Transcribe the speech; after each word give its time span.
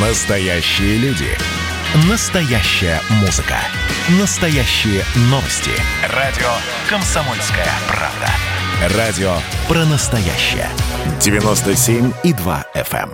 Настоящие 0.00 0.96
люди. 0.98 1.26
Настоящая 2.08 3.00
музыка. 3.20 3.56
Настоящие 4.20 5.02
новости. 5.22 5.72
Радио 6.14 6.46
«Комсомольская 6.88 7.66
правда». 7.88 8.96
Радио 8.96 9.32
про 9.66 9.84
настоящее. 9.86 10.68
97,2 11.18 12.64
FM. 12.76 13.10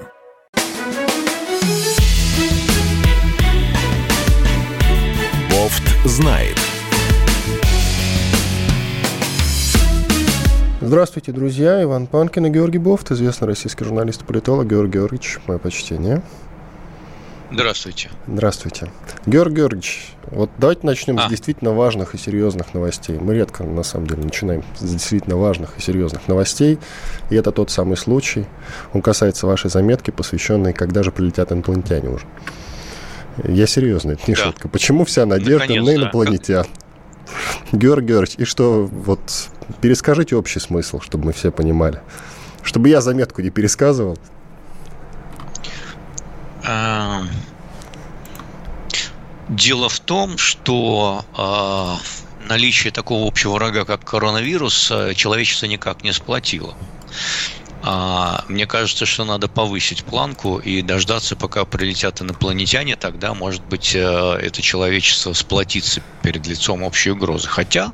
Бофт 5.51 5.83
знает. 6.05 6.59
Здравствуйте, 10.83 11.33
друзья. 11.33 11.83
Иван 11.83 12.07
Панкин 12.07 12.45
и 12.45 12.51
Георгий 12.51 12.77
Бофт, 12.77 13.11
известный 13.11 13.49
российский 13.49 13.85
журналист 13.85 14.21
и 14.21 14.25
политолог. 14.27 14.67
Георгий 14.67 14.99
Георгиевич, 14.99 15.39
мое 15.47 15.57
почтение. 15.57 16.21
Здравствуйте. 17.51 18.11
Здравствуйте. 18.27 18.91
Георгий 19.27 19.57
Георгиевич, 19.57 20.15
вот 20.31 20.51
давайте 20.59 20.87
начнем 20.87 21.19
а. 21.19 21.27
с 21.27 21.31
действительно 21.31 21.73
важных 21.73 22.15
и 22.15 22.19
серьезных 22.19 22.75
новостей. 22.75 23.19
Мы 23.19 23.35
редко, 23.35 23.65
на 23.65 23.83
самом 23.83 24.07
деле, 24.07 24.23
начинаем 24.25 24.65
с 24.79 24.83
действительно 24.83 25.37
важных 25.37 25.79
и 25.79 25.81
серьезных 25.81 26.27
новостей. 26.27 26.79
И 27.31 27.35
это 27.37 27.53
тот 27.53 27.71
самый 27.71 27.97
случай. 27.97 28.47
Он 28.93 29.03
касается 29.03 29.47
вашей 29.47 29.71
заметки, 29.71 30.11
посвященной 30.11 30.73
«Когда 30.73 31.03
же 31.03 31.13
прилетят 31.13 31.53
инопланетяне 31.53 32.09
уже». 32.09 32.27
Я 33.45 33.67
серьезно, 33.67 34.13
это 34.13 34.23
не 34.27 34.35
да. 34.35 34.45
шутка. 34.45 34.69
Почему 34.69 35.05
вся 35.05 35.27
надежда 35.27 35.61
Наконец, 35.61 35.85
на 35.85 35.95
инопланетян? 35.97 36.65
Да. 36.65 37.79
Георгий 37.79 38.09
Георгиевич, 38.09 38.39
и 38.39 38.45
что, 38.45 38.87
вот, 38.87 39.21
перескажите 39.81 40.37
общий 40.37 40.61
смысл, 40.61 41.01
чтобы 41.01 41.27
мы 41.27 41.33
все 41.33 41.51
понимали. 41.51 42.01
Чтобы 42.63 42.89
я 42.89 43.01
заметку 43.01 43.43
не 43.43 43.51
пересказывал. 43.51 44.19
Эм, 46.67 47.29
дело 49.49 49.89
в 49.89 50.01
том, 50.01 50.39
что 50.39 51.25
э, 51.37 52.49
наличие 52.49 52.91
такого 52.91 53.29
общего 53.29 53.53
врага, 53.55 53.85
как 53.85 54.03
коронавирус, 54.05 54.91
э, 54.91 55.15
человечество 55.15 55.67
никак 55.67 56.03
не 56.03 56.13
сплотило. 56.13 56.75
А, 57.87 58.45
мне 58.49 58.67
кажется, 58.67 59.05
что 59.05 59.27
надо 59.27 59.47
повысить 59.47 60.05
планку 60.05 60.57
и 60.57 60.81
дождаться, 60.81 61.37
пока 61.37 61.67
прилетят 61.67 62.23
инопланетяне, 62.23 62.97
тогда, 62.97 63.35
может 63.35 63.63
быть, 63.67 63.95
э, 63.95 64.01
это 64.01 64.63
человечество 64.63 65.35
сплотится 65.35 66.03
перед 66.23 66.47
лицом 66.47 66.83
общей 66.83 67.11
угрозы. 67.11 67.47
Хотя 67.47 67.93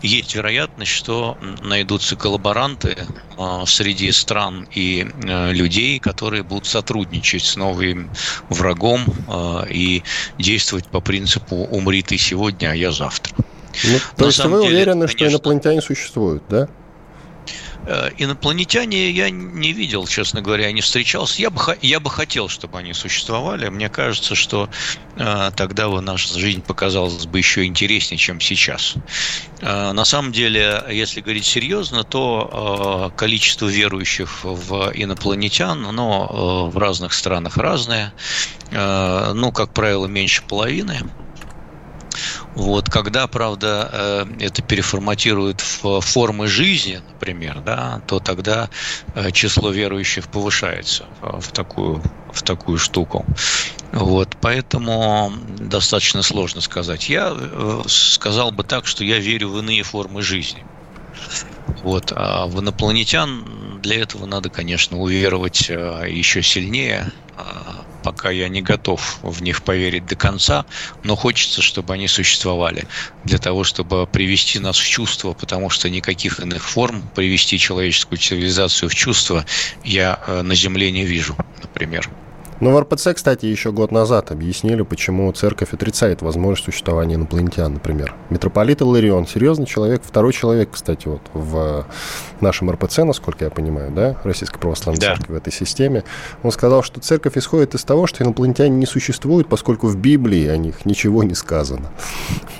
есть 0.00 0.36
вероятность, 0.36 0.92
что 0.92 1.36
найдутся 1.60 2.14
коллаборанты 2.14 2.96
а, 3.36 3.66
среди 3.66 4.12
стран 4.12 4.68
и 4.72 5.08
э, 5.24 5.52
людей, 5.52 5.98
которые 5.98 6.44
будут 6.44 6.66
сотрудничать 6.66 7.44
с 7.44 7.56
новым 7.56 8.10
врагом 8.48 9.04
и 9.68 10.04
действовать 10.38 10.86
по 10.86 11.00
принципу 11.00 11.56
«умри 11.56 12.02
ты 12.02 12.16
сегодня, 12.16 12.68
а 12.68 12.74
я 12.74 12.92
завтра». 12.92 13.34
Ну, 13.84 13.98
то 14.16 14.26
есть 14.26 14.44
вы 14.44 14.62
деле, 14.62 14.74
уверены, 14.74 15.06
конечно, 15.06 15.16
что 15.16 15.26
инопланетяне 15.26 15.82
существуют, 15.82 16.44
да? 16.48 16.68
Э, 17.84 18.10
инопланетяне 18.16 19.10
я 19.10 19.30
не 19.30 19.72
видел, 19.72 20.06
честно 20.06 20.40
говоря, 20.40 20.70
не 20.72 20.80
встречался. 20.80 21.42
Я 21.42 21.50
бы, 21.50 21.60
я 21.82 22.00
бы 22.00 22.10
хотел, 22.10 22.48
чтобы 22.48 22.78
они 22.78 22.92
существовали. 22.92 23.68
Мне 23.68 23.88
кажется, 23.88 24.34
что 24.34 24.68
э, 25.16 25.50
тогда 25.56 25.88
бы 25.88 26.00
наша 26.00 26.38
жизнь 26.38 26.62
показалась 26.62 27.26
бы 27.26 27.38
еще 27.38 27.64
интереснее, 27.64 28.18
чем 28.18 28.40
сейчас. 28.40 28.94
Э, 29.60 29.92
на 29.92 30.04
самом 30.04 30.32
деле, 30.32 30.84
если 30.90 31.20
говорить 31.20 31.44
серьезно, 31.44 32.04
то 32.04 33.10
э, 33.12 33.18
количество 33.18 33.66
верующих 33.66 34.44
в 34.44 34.92
инопланетян, 34.94 35.84
оно 35.84 36.68
э, 36.70 36.74
в 36.74 36.78
разных 36.78 37.12
странах 37.12 37.56
разное. 37.56 38.14
Э, 38.70 39.32
ну, 39.34 39.50
как 39.50 39.72
правило, 39.72 40.06
меньше 40.06 40.42
половины. 40.48 41.00
Вот, 42.54 42.90
когда, 42.90 43.26
правда, 43.28 43.88
э, 43.92 44.26
это 44.40 44.62
переформатируют 44.62 45.60
в 45.60 46.00
формы 46.00 46.46
жизни, 46.48 47.00
например, 47.08 47.60
да, 47.60 48.02
то 48.06 48.20
тогда 48.20 48.68
э, 49.14 49.30
число 49.32 49.70
верующих 49.70 50.28
повышается 50.28 51.06
в 51.22 51.50
такую, 51.52 52.02
в 52.30 52.42
такую 52.42 52.78
штуку. 52.78 53.24
Вот, 53.92 54.36
поэтому 54.40 55.32
достаточно 55.58 56.22
сложно 56.22 56.60
сказать. 56.60 57.08
Я 57.08 57.32
э, 57.34 57.82
сказал 57.86 58.50
бы 58.50 58.64
так, 58.64 58.86
что 58.86 59.02
я 59.02 59.18
верю 59.18 59.48
в 59.48 59.58
иные 59.58 59.82
формы 59.82 60.20
жизни. 60.22 60.64
Вот, 61.82 62.12
а 62.14 62.46
в 62.46 62.60
инопланетян 62.60 63.80
для 63.80 64.02
этого 64.02 64.26
надо, 64.26 64.50
конечно, 64.50 64.98
уверовать 64.98 65.68
еще 65.68 66.42
сильнее, 66.42 67.10
а, 67.36 67.84
пока 68.02 68.30
я 68.30 68.48
не 68.48 68.62
готов 68.62 69.18
в 69.22 69.42
них 69.42 69.62
поверить 69.62 70.06
до 70.06 70.16
конца, 70.16 70.64
но 71.04 71.16
хочется, 71.16 71.62
чтобы 71.62 71.94
они 71.94 72.08
существовали 72.08 72.86
для 73.24 73.38
того, 73.38 73.64
чтобы 73.64 74.06
привести 74.06 74.58
нас 74.58 74.76
в 74.76 74.86
чувство, 74.86 75.32
потому 75.32 75.70
что 75.70 75.88
никаких 75.88 76.40
иных 76.40 76.68
форм 76.68 77.02
привести 77.14 77.58
человеческую 77.58 78.18
цивилизацию 78.18 78.88
в 78.88 78.94
чувство 78.94 79.44
я 79.84 80.20
э, 80.26 80.42
на 80.42 80.54
Земле 80.54 80.90
не 80.90 81.04
вижу, 81.04 81.36
например. 81.62 82.08
Но 82.62 82.70
в 82.70 82.78
РПЦ, 82.78 83.08
кстати, 83.12 83.46
еще 83.46 83.72
год 83.72 83.90
назад 83.90 84.30
объяснили, 84.30 84.82
почему 84.82 85.32
церковь 85.32 85.72
отрицает 85.72 86.22
возможность 86.22 86.64
существования 86.64 87.16
инопланетян, 87.16 87.74
например. 87.74 88.14
Митрополит 88.30 88.80
Иларион, 88.82 89.26
серьезный 89.26 89.66
человек, 89.66 90.00
второй 90.04 90.32
человек, 90.32 90.68
кстати, 90.70 91.08
вот 91.08 91.22
в 91.34 91.84
нашем 92.40 92.70
РПЦ, 92.70 92.98
насколько 92.98 93.46
я 93.46 93.50
понимаю, 93.50 93.90
да, 93.90 94.16
Российской 94.22 94.60
Православной 94.60 95.00
да. 95.00 95.16
Церкви 95.16 95.32
в 95.32 95.36
этой 95.38 95.52
системе, 95.52 96.04
он 96.44 96.52
сказал, 96.52 96.84
что 96.84 97.00
церковь 97.00 97.36
исходит 97.36 97.74
из 97.74 97.82
того, 97.82 98.06
что 98.06 98.22
инопланетяне 98.22 98.76
не 98.76 98.86
существуют, 98.86 99.48
поскольку 99.48 99.88
в 99.88 99.96
Библии 99.96 100.46
о 100.46 100.56
них 100.56 100.86
ничего 100.86 101.24
не 101.24 101.34
сказано. 101.34 101.90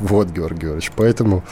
Вот, 0.00 0.30
Георгий 0.30 0.62
Георгиевич, 0.62 0.90
поэтому 0.96 1.44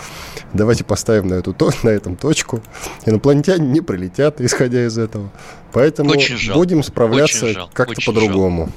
давайте 0.53 0.83
поставим 0.83 1.29
на, 1.29 1.35
эту, 1.35 1.55
на 1.85 1.89
этом 1.89 2.17
точку. 2.17 2.61
Инопланетяне 3.07 3.69
не 3.69 3.81
прилетят, 3.81 4.41
исходя 4.41 4.85
из 4.85 4.99
этого. 4.99 5.31
Поэтому 5.73 6.11
очень 6.11 6.53
будем 6.53 6.83
справляться 6.83 7.69
как-то 7.73 8.01
по-другому. 8.05 8.71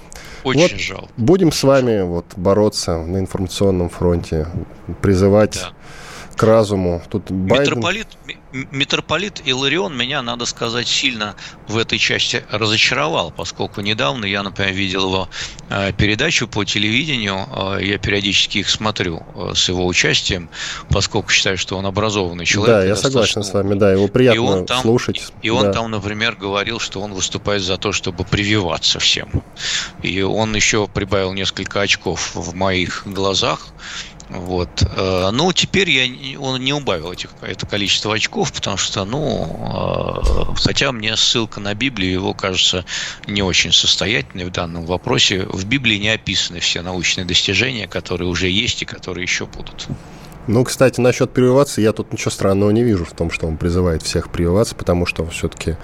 Очень 0.44 0.62
вот 0.62 0.72
жалко. 0.72 1.10
Будем 1.18 1.52
с 1.52 1.64
вами 1.64 2.02
вот 2.02 2.26
бороться 2.36 2.98
на 2.98 3.18
информационном 3.18 3.90
фронте, 3.90 4.48
призывать 5.02 5.54
да. 5.56 5.72
к 6.36 6.44
разуму. 6.44 7.02
Тут 7.10 7.32
Байден... 7.32 7.78
Митрополит, 7.78 8.08
митрополит 8.54 9.42
Иларион 9.46 9.98
меня, 9.98 10.22
надо 10.22 10.46
сказать, 10.46 10.88
сильно 10.88 11.36
в 11.68 11.78
этой 11.78 11.98
части 11.98 12.46
разочаровал, 12.50 13.32
поскольку 13.32 13.82
недавно 13.82 14.26
я, 14.26 14.44
например, 14.44 14.74
видел 14.74 15.08
его 15.08 15.30
э, 15.70 15.92
передачу 15.94 16.48
по 16.48 16.64
телевидению, 16.64 17.48
э, 17.52 17.80
я 17.84 17.98
периодически 17.98 18.60
их 18.60 18.70
смотрю 18.70 19.24
э, 19.36 19.54
с 19.56 19.70
его 19.70 19.86
участием, 19.86 20.50
поскольку 20.90 21.32
считаю, 21.32 21.58
что 21.58 21.78
он 21.78 21.86
образованный 21.86 22.46
человек. 22.46 22.76
Да, 22.76 22.86
я 22.86 22.96
согласен 22.96 23.44
с 23.44 23.54
вами, 23.54 23.74
да, 23.74 23.92
его 23.92 24.08
приятно 24.08 24.38
и 24.38 24.40
он 24.40 24.66
там, 24.66 24.82
слушать. 24.82 25.34
И 25.42 25.50
он 25.50 25.64
да. 25.64 25.74
там, 25.74 25.92
например, 25.92 26.36
говорил, 26.36 26.80
что 26.80 27.02
он 27.02 27.14
выступает 27.14 27.64
за 27.64 27.78
то, 27.78 27.92
чтобы 27.92 28.24
прививаться 28.24 29.00
всем. 29.00 29.44
И 30.04 30.22
он 30.22 30.56
еще 30.56 30.88
прибавил 30.88 31.34
несколько 31.34 31.82
очков 31.82 32.36
в 32.36 32.54
моих 32.54 33.04
глазах, 33.06 33.68
вот. 34.34 34.84
Э, 34.96 35.30
ну, 35.32 35.54
теперь 35.54 35.90
я, 35.90 36.40
он 36.40 36.62
не 36.62 36.74
убавил 36.74 37.12
этих, 37.12 37.30
это 37.42 37.66
количество 37.66 38.14
очков, 38.14 38.52
потому 38.52 38.78
что, 38.78 39.06
ну, 39.06 40.50
э, 40.50 40.56
хотя 40.56 40.92
мне 40.92 41.16
ссылка 41.16 41.60
на 41.60 41.74
Библию 41.76 42.12
его 42.14 42.34
кажется 42.34 42.86
не 43.28 43.42
очень 43.42 43.72
состоятельной 43.72 44.46
в 44.46 44.52
данном 44.52 44.86
вопросе. 44.86 45.46
В 45.46 45.66
Библии 45.66 45.98
не 45.98 46.10
описаны 46.10 46.60
все 46.60 46.82
научные 46.82 47.26
достижения, 47.26 47.88
которые 47.88 48.28
уже 48.28 48.50
есть 48.50 48.82
и 48.82 48.86
которые 48.86 49.24
еще 49.24 49.46
будут. 49.46 49.88
Ну, 50.48 50.64
кстати, 50.64 51.00
насчет 51.00 51.32
прививаться, 51.32 51.80
я 51.80 51.94
тут 51.94 52.12
ничего 52.12 52.32
странного 52.32 52.72
не 52.72 52.84
вижу 52.84 53.06
в 53.06 53.12
том, 53.12 53.32
что 53.32 53.48
он 53.48 53.58
призывает 53.58 54.04
всех 54.04 54.30
прививаться, 54.30 54.76
потому 54.76 55.06
что 55.06 55.24
он 55.24 55.30
все-таки 55.30 55.78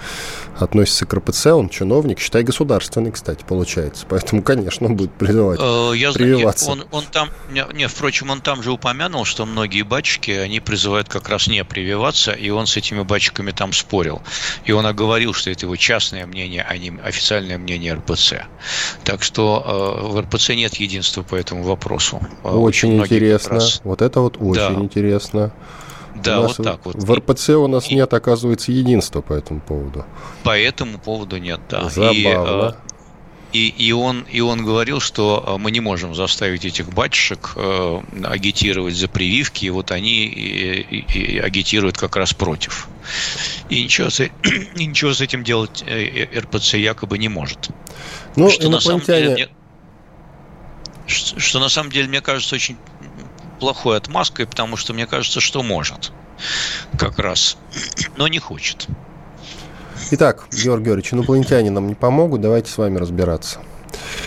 относится 0.58 1.06
к 1.06 1.14
РПЦ, 1.14 1.46
он 1.46 1.68
чиновник, 1.68 2.18
считай, 2.18 2.42
государственный, 2.42 3.10
кстати, 3.10 3.42
получается. 3.46 4.04
Поэтому, 4.08 4.42
конечно, 4.42 4.86
он 4.86 4.96
будет 4.96 5.12
призывать 5.12 5.58
э, 5.62 5.92
я 5.96 6.12
прививаться. 6.12 6.66
Знаю, 6.66 6.80
он, 6.90 6.98
он 6.98 7.04
там, 7.10 7.30
не, 7.50 7.64
не, 7.72 7.88
впрочем, 7.88 8.30
он 8.30 8.40
там 8.42 8.62
же 8.62 8.70
упомянул, 8.70 9.24
что 9.24 9.46
многие 9.46 9.82
батчики, 9.82 10.30
они 10.30 10.60
призывают 10.60 11.08
как 11.08 11.28
раз 11.28 11.46
не 11.46 11.64
прививаться, 11.64 12.32
и 12.32 12.50
он 12.50 12.66
с 12.66 12.76
этими 12.76 13.02
батчиками 13.02 13.52
там 13.52 13.72
спорил. 13.72 14.20
И 14.64 14.72
он 14.72 14.84
оговорил, 14.84 15.32
что 15.32 15.50
это 15.50 15.66
его 15.66 15.76
частное 15.76 16.26
мнение, 16.26 16.66
а 16.68 16.76
не 16.76 16.92
официальное 17.02 17.56
мнение 17.56 17.94
РПЦ. 17.94 18.44
Так 19.04 19.22
что 19.22 20.00
э, 20.04 20.06
в 20.06 20.20
РПЦ 20.20 20.50
нет 20.50 20.74
единства 20.74 21.22
по 21.22 21.34
этому 21.34 21.62
вопросу. 21.62 22.20
Э, 22.44 22.48
очень, 22.48 23.00
Очень 23.00 23.16
интересно. 23.16 23.54
Раз... 23.54 23.80
Вот 23.84 24.02
это 24.02 24.20
вот 24.20 24.36
очень 24.50 24.76
да. 24.76 24.82
интересно. 24.82 25.52
Да, 26.16 26.40
вот 26.40 26.56
так 26.56 26.84
вот. 26.84 26.96
В 26.96 27.14
РПЦ 27.14 27.50
у 27.50 27.66
нас 27.66 27.90
и... 27.90 27.94
нет, 27.94 28.12
оказывается, 28.12 28.72
единства 28.72 29.20
по 29.20 29.32
этому 29.32 29.60
поводу. 29.60 30.04
По 30.42 30.58
этому 30.58 30.98
поводу 30.98 31.38
нет, 31.38 31.60
да. 31.68 31.88
Забавно. 31.88 32.76
И, 33.52 33.68
и, 33.68 33.88
и, 33.88 33.92
он, 33.92 34.24
и 34.30 34.40
он 34.40 34.64
говорил, 34.64 35.00
что 35.00 35.44
э, 35.44 35.58
мы 35.58 35.72
не 35.72 35.80
можем 35.80 36.14
заставить 36.14 36.64
этих 36.64 36.92
батюшек 36.92 37.52
э, 37.56 38.00
агитировать 38.22 38.94
за 38.94 39.08
прививки, 39.08 39.64
и 39.64 39.70
вот 39.70 39.90
они 39.90 40.26
и, 40.26 40.80
и, 40.80 41.18
и 41.18 41.38
агитируют 41.38 41.98
как 41.98 42.14
раз 42.14 42.32
против. 42.32 42.86
И 43.68 43.82
ничего, 43.82 44.08
с, 44.08 44.20
и 44.76 44.86
ничего 44.86 45.14
с 45.14 45.20
этим 45.20 45.42
делать 45.42 45.82
э, 45.86 46.26
РПЦ 46.38 46.74
якобы 46.74 47.18
не 47.18 47.28
может. 47.28 47.70
Ну, 48.36 48.50
что 48.50 48.68
инопланетяне... 48.68 48.70
на 48.70 48.80
самом 48.80 49.36
деле 49.36 49.50
что 51.10 51.58
на 51.58 51.68
самом 51.68 51.90
деле, 51.90 52.08
мне 52.08 52.20
кажется, 52.20 52.54
очень 52.54 52.76
плохой 53.60 53.96
отмазкой, 53.96 54.46
потому 54.46 54.76
что 54.76 54.92
мне 54.92 55.06
кажется, 55.06 55.40
что 55.40 55.62
может 55.62 56.10
как 56.98 57.18
раз, 57.18 57.56
но 58.16 58.26
не 58.26 58.38
хочет. 58.38 58.88
Итак, 60.10 60.48
Георгий 60.50 60.86
Георгиевич, 60.86 61.12
инопланетяне 61.12 61.70
нам 61.70 61.86
не 61.88 61.94
помогут, 61.94 62.40
давайте 62.40 62.70
с 62.70 62.78
вами 62.78 62.96
разбираться. 62.96 63.60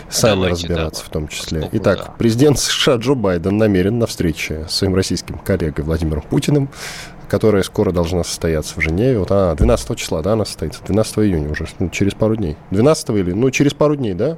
Сами 0.10 0.36
давайте, 0.36 0.68
разбираться 0.68 1.02
да. 1.04 1.08
в 1.08 1.12
том 1.12 1.28
числе. 1.28 1.62
Поскольку, 1.62 1.84
Итак, 1.84 1.98
да. 2.00 2.14
президент 2.18 2.60
США 2.60 2.96
Джо 2.96 3.16
Байден 3.16 3.58
намерен 3.58 3.98
на 4.00 4.06
встрече 4.06 4.66
с 4.70 4.76
своим 4.76 4.96
российским 4.96 5.38
коллегой 5.40 5.84
Владимиром 5.84 6.22
Путиным 6.22 6.70
которая 7.30 7.64
скоро 7.64 7.92
должна 7.92 8.24
состояться 8.24 8.80
в 8.80 8.84
Женеве. 8.84 9.18
Вот, 9.18 9.30
а, 9.32 9.56
12 9.56 9.98
числа, 9.98 10.22
да, 10.22 10.34
она 10.34 10.46
состоится? 10.46 10.84
12 10.84 11.18
июня 11.20 11.50
уже, 11.50 11.66
ну, 11.80 11.90
через 11.90 12.14
пару 12.14 12.36
дней. 12.36 12.58
12 12.70 13.10
или, 13.10 13.32
ну, 13.32 13.50
через 13.50 13.74
пару 13.74 13.96
дней, 13.96 14.14
да? 14.14 14.38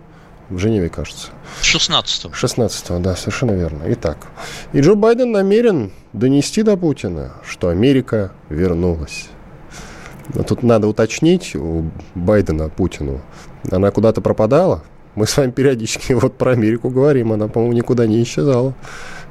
В 0.50 0.60
Женеве, 0.60 0.90
кажется. 0.90 1.30
16 1.62 2.34
16 2.34 3.02
да, 3.02 3.16
совершенно 3.16 3.52
верно. 3.52 3.84
Итак, 3.88 4.18
и 4.74 4.82
Джо 4.82 4.96
Байден 4.96 5.32
намерен 5.32 5.92
донести 6.14 6.62
до 6.62 6.78
Путина, 6.78 7.34
что 7.44 7.70
Америка 7.70 8.32
вернулась. 8.50 9.30
Но 10.34 10.44
тут 10.44 10.64
надо 10.64 10.88
уточнить 10.88 11.56
у 11.56 11.90
Байдена 12.14 12.70
Путину. 12.70 13.22
Она 13.72 13.92
куда-то 13.92 14.22
пропадала? 14.22 14.84
Мы 15.16 15.28
с 15.28 15.38
вами 15.38 15.52
периодически 15.52 16.14
вот 16.14 16.38
про 16.38 16.52
Америку 16.52 16.90
говорим, 16.90 17.34
она, 17.34 17.48
по-моему, 17.48 17.74
никуда 17.74 18.06
не 18.06 18.22
исчезала. 18.22 18.74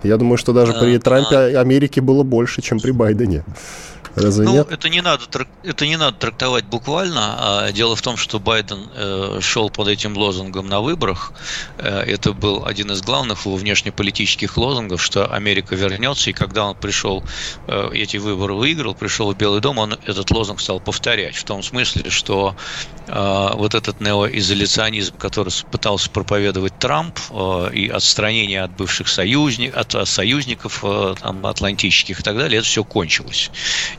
Я 0.05 0.17
думаю, 0.17 0.39
что 0.39 0.53
даже 0.53 0.73
при 0.75 0.99
Трампе 0.99 1.59
Америки 1.59 2.01
было 2.01 2.23
больше, 2.23 2.63
чем 2.63 2.79
при 2.79 2.93
Байдене. 2.93 3.45
Разве 4.17 4.45
ну, 4.45 4.53
нет? 4.53 4.69
Это 4.71 4.89
не, 4.89 5.01
надо, 5.01 5.25
это 5.65 5.87
не 5.87 5.97
надо 5.97 6.17
трактовать 6.17 6.65
буквально. 6.67 7.35
А 7.67 7.73
дело 7.73 7.97
в 7.97 8.03
том, 8.03 8.17
что 8.17 8.39
Байден 8.39 8.89
э, 8.95 9.39
шел 9.41 9.71
под 9.71 9.89
этим 9.89 10.17
лозунгом 10.17 10.69
на 10.69 10.81
выборах. 10.81 11.33
Э, 11.79 12.03
это 12.03 12.33
был 12.33 12.65
один 12.65 12.93
из 12.93 13.03
главных 13.03 13.47
его 13.47 13.57
внешнеполитических 13.57 14.57
лозунгов, 14.57 15.03
что 15.03 15.27
Америка 15.27 15.75
вернется. 15.75 16.31
И 16.31 16.33
когда 16.33 16.67
он 16.67 16.77
пришел, 16.77 17.25
э, 17.67 17.91
эти 17.93 18.19
выборы 18.19 18.55
выиграл, 18.55 18.95
пришел 18.95 19.33
в 19.33 19.37
Белый 19.37 19.61
дом, 19.61 19.79
он 19.79 19.99
этот 20.07 20.31
лозунг 20.31 20.61
стал 20.61 20.79
повторять. 20.79 21.35
В 21.35 21.45
том 21.45 21.63
смысле, 21.63 22.11
что 22.11 22.55
вот 23.07 23.75
этот 23.75 24.01
неоизоляционизм, 24.01 25.19
который 25.19 25.53
пытался 25.71 26.09
проповедовать 26.09 26.79
Трамп, 26.79 27.19
и 27.71 27.89
отстранение 27.89 28.63
от 28.63 28.75
бывших 28.77 29.09
союзников, 29.09 29.79
от 29.79 29.94
союзников 30.05 30.81
э, 30.83 31.15
там, 31.21 31.47
атлантических 31.47 32.21
и 32.21 32.23
так 32.23 32.37
далее, 32.37 32.59
это 32.59 32.67
все 32.67 32.83
кончилось. 32.83 33.51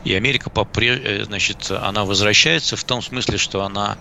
И 0.04 0.14
Америка, 0.14 0.50
э, 0.54 1.24
значит, 1.24 1.70
она 1.70 2.04
возвращается 2.04 2.76
в 2.76 2.84
том 2.84 3.00
смысле, 3.00 3.38
что 3.38 3.64
она 3.64 3.96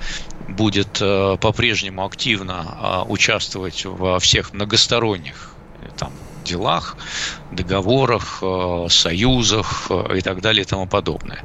будет 0.50 1.00
э, 1.01 1.38
по-прежнему 1.39 2.06
активно 2.06 2.65
а, 2.68 3.03
участвовать 3.03 3.86
во 3.86 4.19
всех 4.19 4.53
многосторонних 4.53 5.51
там, 5.97 6.12
делах, 6.44 6.97
договорах, 7.51 8.44
союзах 8.89 9.89
и 10.13 10.21
так 10.21 10.42
далее 10.42 10.63
и 10.63 10.65
тому 10.65 10.88
подобное 10.88 11.44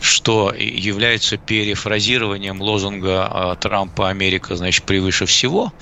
что 0.00 0.54
является 0.56 1.36
перефразированием 1.36 2.62
лозунга 2.62 3.56
Трампа 3.60 4.08
«Америка, 4.08 4.56
значит, 4.56 4.84
превыше 4.84 5.26
всего» 5.26 5.72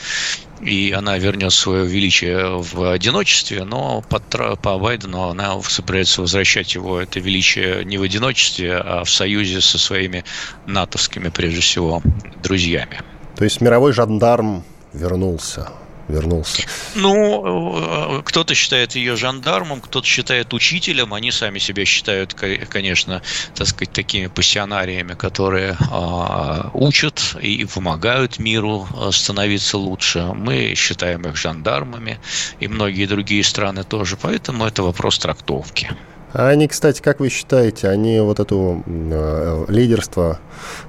и 0.60 0.92
она 0.92 1.18
вернет 1.18 1.52
свое 1.52 1.86
величие 1.86 2.60
в 2.60 2.92
одиночестве, 2.92 3.64
но 3.64 4.02
под, 4.08 4.22
по 4.60 4.78
Байдену 4.78 5.28
она 5.28 5.60
собирается 5.62 6.20
возвращать 6.20 6.74
его, 6.74 7.00
это 7.00 7.20
величие, 7.20 7.84
не 7.84 7.98
в 7.98 8.02
одиночестве, 8.02 8.76
а 8.76 9.04
в 9.04 9.10
союзе 9.10 9.60
со 9.60 9.78
своими 9.78 10.24
натовскими, 10.66 11.28
прежде 11.28 11.60
всего, 11.60 12.02
друзьями. 12.42 13.00
То 13.36 13.44
есть 13.44 13.60
мировой 13.60 13.92
жандарм 13.92 14.64
вернулся 14.92 15.70
вернулся? 16.08 16.62
Ну, 16.94 18.18
э, 18.18 18.22
кто-то 18.24 18.54
считает 18.54 18.94
ее 18.94 19.16
жандармом, 19.16 19.80
кто-то 19.80 20.06
считает 20.06 20.54
учителем. 20.54 21.14
Они 21.14 21.30
сами 21.30 21.58
себя 21.58 21.84
считают, 21.84 22.34
конечно, 22.34 23.22
так 23.54 23.66
сказать, 23.66 23.92
такими 23.92 24.26
пассионариями, 24.26 25.14
которые 25.14 25.76
а, 25.90 26.70
учат 26.72 27.36
и 27.40 27.64
помогают 27.64 28.38
миру 28.38 28.86
а, 28.94 29.12
становиться 29.12 29.78
лучше. 29.78 30.32
Мы 30.34 30.74
считаем 30.76 31.22
их 31.22 31.36
жандармами, 31.36 32.20
и 32.60 32.68
многие 32.68 33.06
другие 33.06 33.44
страны 33.44 33.84
тоже. 33.84 34.16
Поэтому 34.16 34.66
это 34.66 34.82
вопрос 34.82 35.18
трактовки. 35.18 35.90
А 36.32 36.48
они, 36.48 36.68
кстати, 36.68 37.00
как 37.00 37.20
вы 37.20 37.30
считаете, 37.30 37.88
они 37.88 38.20
вот 38.20 38.38
это 38.38 38.54
э, 38.86 39.64
лидерство 39.68 40.38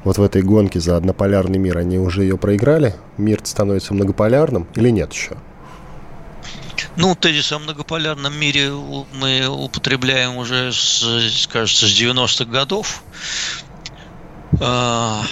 вот 0.03 0.18
в 0.18 0.21
этой 0.21 0.41
гонке 0.41 0.80
за 0.80 0.97
однополярный 0.97 1.57
мир, 1.57 1.77
они 1.77 1.97
уже 1.97 2.24
ее 2.24 2.38
проиграли? 2.38 2.95
Мир 3.18 3.39
становится 3.44 3.94
многополярным 3.94 4.68
или 4.75 4.89
нет 4.89 5.13
еще? 5.13 5.38
Ну, 6.97 7.15
тезис 7.15 7.51
о 7.53 7.59
многополярном 7.59 8.38
мире 8.38 8.71
мы 8.71 9.47
употребляем 9.47 10.36
уже, 10.36 10.74
с, 10.74 11.47
кажется, 11.51 11.88
с 11.88 12.01
90-х 12.01 12.45
годов. 12.45 13.03
А, 14.59 15.24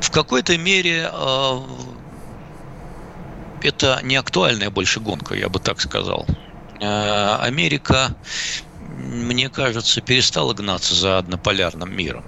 в 0.00 0.10
какой-то 0.10 0.58
мере 0.58 1.08
а, 1.10 1.62
это 3.62 4.00
не 4.02 4.16
актуальная 4.16 4.70
больше 4.70 5.00
гонка, 5.00 5.34
я 5.34 5.48
бы 5.48 5.58
так 5.58 5.80
сказал. 5.80 6.26
Э, 6.80 7.38
Америка, 7.40 8.14
мне 8.78 9.48
кажется, 9.50 10.00
перестала 10.00 10.54
гнаться 10.54 10.94
за 10.94 11.18
однополярным 11.18 11.94
миром. 11.94 12.24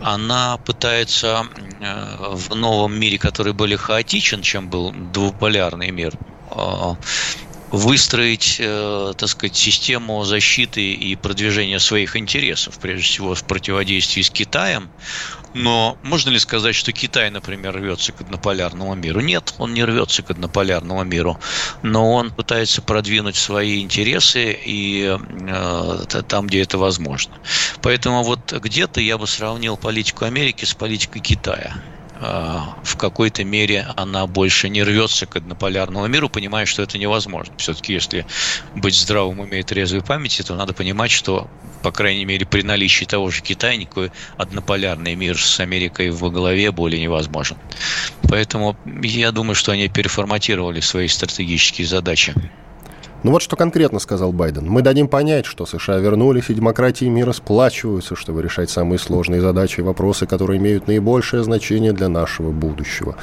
Она 0.00 0.58
пытается 0.58 1.46
э, 1.80 2.16
в 2.32 2.54
новом 2.54 2.98
мире, 2.98 3.18
который 3.18 3.52
более 3.54 3.78
хаотичен, 3.78 4.42
чем 4.42 4.68
был 4.68 4.92
двуполярный 4.92 5.90
мир, 5.90 6.12
э, 6.50 6.94
выстроить, 7.72 8.58
так 8.58 9.28
сказать, 9.28 9.56
систему 9.56 10.24
защиты 10.24 10.92
и 10.92 11.16
продвижения 11.16 11.80
своих 11.80 12.16
интересов, 12.16 12.78
прежде 12.78 13.02
всего 13.02 13.34
в 13.34 13.44
противодействии 13.44 14.22
с 14.22 14.30
Китаем, 14.30 14.88
но 15.56 15.98
можно 16.02 16.28
ли 16.28 16.38
сказать, 16.38 16.74
что 16.74 16.92
Китай, 16.92 17.30
например, 17.30 17.74
рвется 17.74 18.12
к 18.12 18.20
однополярному 18.20 18.94
миру? 18.94 19.20
Нет, 19.20 19.54
он 19.56 19.72
не 19.72 19.84
рвется 19.84 20.22
к 20.22 20.30
однополярному 20.30 21.02
миру, 21.02 21.38
но 21.80 22.12
он 22.12 22.30
пытается 22.30 22.82
продвинуть 22.82 23.36
свои 23.36 23.82
интересы 23.82 24.52
и 24.52 25.16
э, 25.16 26.22
там, 26.28 26.46
где 26.46 26.60
это 26.60 26.76
возможно. 26.76 27.40
Поэтому 27.80 28.22
вот 28.22 28.52
где-то 28.52 29.00
я 29.00 29.16
бы 29.16 29.26
сравнил 29.26 29.78
политику 29.78 30.26
Америки 30.26 30.66
с 30.66 30.74
политикой 30.74 31.20
Китая. 31.20 31.82
А, 32.18 32.76
в 32.82 32.96
какой-то 32.96 33.44
мере 33.44 33.86
она 33.96 34.26
больше 34.26 34.68
не 34.68 34.82
рвется 34.82 35.26
к 35.26 35.36
однополярному 35.36 36.06
миру, 36.06 36.28
понимая, 36.30 36.64
что 36.64 36.82
это 36.82 36.98
невозможно. 36.98 37.54
Все-таки, 37.58 37.92
если 37.92 38.26
быть 38.74 38.94
здравым, 38.94 39.40
уметь 39.40 39.66
трезвой 39.66 40.02
памяти, 40.02 40.42
то 40.42 40.54
надо 40.54 40.72
понимать, 40.72 41.10
что, 41.10 41.50
по 41.82 41.92
крайней 41.92 42.24
мере, 42.24 42.46
при 42.46 42.62
наличии 42.62 43.04
того 43.04 43.30
же 43.30 43.42
Китая, 43.42 43.76
никакой 43.76 44.12
однополярный 44.38 45.14
мир 45.14 45.38
с 45.38 45.60
Америкой 45.60 46.10
во 46.10 46.30
главе 46.30 46.70
более 46.72 47.02
невозможен. 47.02 47.58
Поэтому 48.22 48.76
я 49.02 49.30
думаю, 49.30 49.54
что 49.54 49.72
они 49.72 49.88
переформатировали 49.88 50.80
свои 50.80 51.08
стратегические 51.08 51.86
задачи. 51.86 52.34
Ну 53.22 53.32
вот 53.32 53.42
что 53.42 53.56
конкретно 53.56 53.98
сказал 53.98 54.32
Байден. 54.32 54.66
Мы 54.68 54.82
дадим 54.82 55.08
понять, 55.08 55.46
что 55.46 55.66
США 55.66 55.98
вернулись, 55.98 56.50
и 56.50 56.54
демократии 56.54 57.06
мира 57.06 57.32
сплачиваются, 57.32 58.14
чтобы 58.14 58.42
решать 58.42 58.70
самые 58.70 58.98
сложные 58.98 59.40
задачи 59.40 59.80
и 59.80 59.82
вопросы, 59.82 60.26
которые 60.26 60.58
имеют 60.58 60.86
наибольшее 60.86 61.42
значение 61.42 61.92
для 61.92 62.08
нашего 62.08 62.50
будущего. 62.50 63.16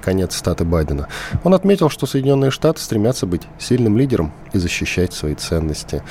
Конец 0.00 0.36
статы 0.36 0.64
Байдена. 0.64 1.08
Он 1.44 1.52
отметил, 1.52 1.90
что 1.90 2.06
Соединенные 2.06 2.50
Штаты 2.50 2.80
стремятся 2.80 3.26
быть 3.26 3.42
сильным 3.58 3.98
лидером 3.98 4.32
и 4.52 4.58
защищать 4.58 5.12
свои 5.12 5.34
ценности. 5.34 6.02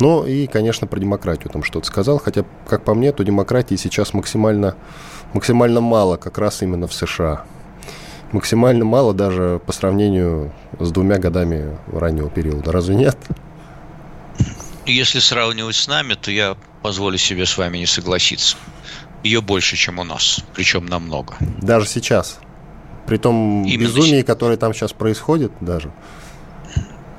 Ну 0.00 0.26
и, 0.26 0.46
конечно, 0.46 0.86
про 0.86 0.98
демократию 1.00 1.50
там 1.50 1.62
что-то 1.62 1.86
сказал, 1.86 2.18
хотя, 2.18 2.44
как 2.68 2.82
по 2.84 2.94
мне, 2.94 3.12
то 3.12 3.24
демократии 3.24 3.76
сейчас 3.76 4.12
максимально, 4.12 4.74
максимально 5.32 5.80
мало 5.80 6.16
как 6.16 6.36
раз 6.38 6.62
именно 6.62 6.86
в 6.86 6.92
США 6.92 7.44
максимально 8.32 8.84
мало 8.84 9.14
даже 9.14 9.60
по 9.64 9.72
сравнению 9.72 10.52
с 10.78 10.90
двумя 10.90 11.18
годами 11.18 11.78
раннего 11.92 12.30
периода. 12.30 12.72
Разве 12.72 12.94
нет? 12.94 13.16
Если 14.86 15.18
сравнивать 15.18 15.76
с 15.76 15.86
нами, 15.86 16.14
то 16.14 16.30
я 16.30 16.56
позволю 16.82 17.18
себе 17.18 17.44
с 17.46 17.58
вами 17.58 17.78
не 17.78 17.86
согласиться. 17.86 18.56
Ее 19.22 19.40
больше, 19.40 19.76
чем 19.76 19.98
у 19.98 20.04
нас, 20.04 20.40
причем 20.54 20.86
намного. 20.86 21.36
Даже 21.60 21.86
сейчас? 21.86 22.38
При 23.06 23.16
том 23.16 23.64
Именно 23.64 23.88
безумии, 23.88 24.22
которое 24.22 24.56
там 24.56 24.72
сейчас 24.72 24.92
происходит 24.92 25.52
даже? 25.60 25.92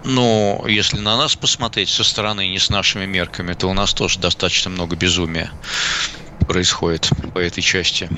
Ну, 0.06 0.64
если 0.68 0.98
на 1.00 1.18
нас 1.18 1.36
посмотреть 1.36 1.90
со 1.90 2.04
стороны, 2.04 2.48
не 2.48 2.58
с 2.58 2.70
нашими 2.70 3.06
мерками, 3.06 3.54
то 3.54 3.68
у 3.68 3.74
нас 3.74 3.94
тоже 3.94 4.20
достаточно 4.20 4.72
много 4.72 4.96
безумия 4.96 5.52
происходит 6.48 7.10
по 7.34 7.40
этой 7.40 7.62
части 7.62 8.10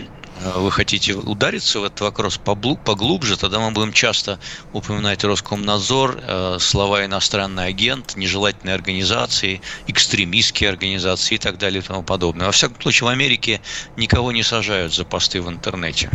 вы 0.55 0.71
хотите 0.71 1.13
удариться 1.13 1.79
в 1.79 1.83
этот 1.83 2.01
вопрос 2.01 2.37
поглубже, 2.37 3.37
тогда 3.37 3.59
мы 3.59 3.71
будем 3.71 3.93
часто 3.93 4.39
упоминать 4.73 5.23
Роскомнадзор, 5.23 6.19
э, 6.21 6.57
слова 6.59 7.05
иностранный 7.05 7.67
агент, 7.67 8.15
нежелательные 8.15 8.75
организации, 8.75 9.61
экстремистские 9.87 10.69
организации 10.69 11.35
и 11.35 11.37
так 11.37 11.57
далее 11.57 11.81
и 11.81 11.85
тому 11.85 12.03
подобное. 12.03 12.47
Во 12.47 12.51
всяком 12.51 12.81
случае, 12.81 13.07
в 13.07 13.11
Америке 13.11 13.61
никого 13.97 14.31
не 14.31 14.43
сажают 14.43 14.93
за 14.93 15.05
посты 15.05 15.41
в 15.41 15.49
интернете. 15.49 16.09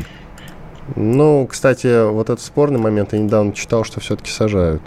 Ну, 0.95 1.47
кстати, 1.47 2.09
вот 2.09 2.31
этот 2.31 2.45
спорный 2.45 2.79
момент, 2.79 3.13
я 3.13 3.19
недавно 3.19 3.53
читал, 3.53 3.85
что 3.85 4.01
все-таки 4.01 4.31
сажают. 4.31 4.83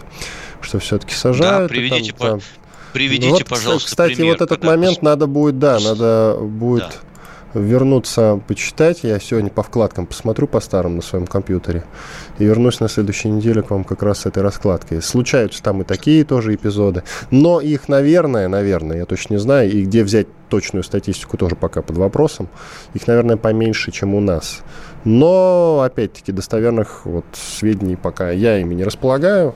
Что 0.62 0.80
все-таки 0.80 1.14
сажают. 1.14 1.64
Да, 1.64 1.68
приведите, 1.68 2.14
там, 2.14 2.40
по... 2.40 2.46
Приведите, 2.94 3.30
вот, 3.30 3.46
пожалуйста, 3.46 3.90
Кстати, 3.90 4.16
пример, 4.16 4.34
вот 4.34 4.42
этот 4.42 4.64
момент 4.64 5.02
надо 5.02 5.28
будет, 5.28 5.60
да, 5.60 5.80
надо 5.80 6.38
будет 6.42 6.84
да 6.84 7.09
вернуться 7.54 8.40
почитать. 8.48 9.04
Я 9.04 9.20
сегодня 9.20 9.50
по 9.50 9.64
вкладкам 9.64 10.06
посмотрю 10.06 10.48
по 10.48 10.60
старым 10.60 10.98
на 10.98 11.02
своем 11.02 11.28
компьютере 11.28 11.84
и 12.38 12.46
вернусь 12.46 12.80
на 12.80 12.88
следующей 12.88 13.30
неделе 13.30 13.62
к 13.62 13.72
вам 13.72 13.84
как 13.84 14.04
раз 14.04 14.20
с 14.20 14.26
этой 14.26 14.44
раскладкой. 14.44 15.02
Случаются 15.02 15.64
там 15.64 15.82
и 15.82 15.86
такие 15.86 16.24
тоже 16.24 16.56
эпизоды, 16.56 17.04
но 17.32 17.62
их, 17.62 17.90
наверное, 17.90 18.48
наверное, 18.48 18.98
я 18.98 19.06
точно 19.06 19.34
не 19.34 19.40
знаю, 19.40 19.72
и 19.72 19.84
где 19.84 20.04
взять 20.04 20.28
точную 20.50 20.84
статистику 20.84 21.38
тоже 21.38 21.56
пока 21.56 21.82
под 21.82 21.98
вопросом, 21.98 22.50
их, 22.94 23.08
наверное, 23.08 23.38
поменьше, 23.38 23.92
чем 23.92 24.16
у 24.16 24.20
нас. 24.20 24.62
Но, 25.04 25.82
опять-таки, 25.84 26.32
достоверных 26.32 27.06
вот 27.06 27.26
сведений 27.34 27.96
пока 27.96 28.32
я 28.32 28.60
ими 28.60 28.74
не 28.74 28.84
располагаю. 28.84 29.56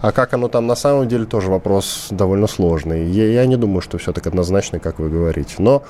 А 0.00 0.12
как 0.12 0.32
оно 0.32 0.48
там 0.48 0.66
на 0.66 0.76
самом 0.76 1.08
деле, 1.08 1.26
тоже 1.26 1.50
вопрос 1.50 2.08
довольно 2.10 2.46
сложный. 2.46 3.10
Я, 3.10 3.30
я 3.30 3.46
не 3.46 3.56
думаю, 3.56 3.82
что 3.82 3.98
все 3.98 4.12
так 4.12 4.26
однозначно, 4.26 4.78
как 4.78 4.98
вы 4.98 5.10
говорите. 5.10 5.56
Но 5.58 5.82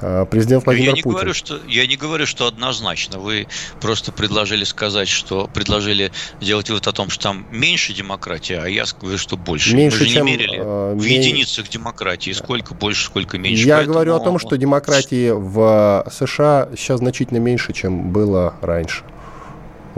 э, 0.00 0.26
президент 0.30 0.64
Владимир 0.64 0.90
я 0.90 0.94
не 0.94 1.02
Путин... 1.02 1.16
Говорю, 1.16 1.34
что, 1.34 1.58
я 1.66 1.86
не 1.86 1.96
говорю, 1.96 2.26
что 2.26 2.46
однозначно. 2.46 3.18
Вы 3.18 3.48
просто 3.80 4.12
предложили 4.12 4.64
сказать, 4.64 5.08
что... 5.08 5.48
Предложили 5.52 6.12
сделать 6.40 6.68
вывод 6.68 6.86
о 6.86 6.92
том, 6.92 7.10
что 7.10 7.24
там 7.24 7.46
меньше 7.50 7.92
демократии, 7.92 8.54
а 8.54 8.66
я 8.68 8.84
говорю, 9.00 9.18
что 9.18 9.36
больше. 9.36 9.74
Меньше, 9.74 10.00
Мы 10.00 10.06
же 10.06 10.12
чем, 10.14 10.26
не 10.26 10.32
мерили 10.32 10.58
э, 10.60 10.94
в 10.94 11.02
единицах 11.02 11.68
демократии. 11.68 12.30
Сколько 12.30 12.74
больше, 12.74 13.06
сколько 13.06 13.38
меньше. 13.38 13.66
Я 13.66 13.76
Поэтому... 13.76 13.94
говорю 13.94 14.14
о 14.14 14.20
том, 14.20 14.38
что 14.38 14.56
демократии 14.56 15.30
в 15.30 16.06
США 16.12 16.68
сейчас 16.76 16.98
значительно 17.00 17.38
меньше, 17.38 17.72
чем 17.72 18.12
было 18.12 18.54
раньше. 18.60 19.02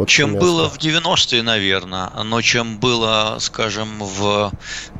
Вот 0.01 0.09
чем 0.09 0.33
было 0.33 0.71
в 0.71 0.79
90-е, 0.79 1.43
наверное, 1.43 2.09
но 2.25 2.41
чем 2.41 2.79
было, 2.79 3.37
скажем, 3.39 3.99
в 3.99 4.51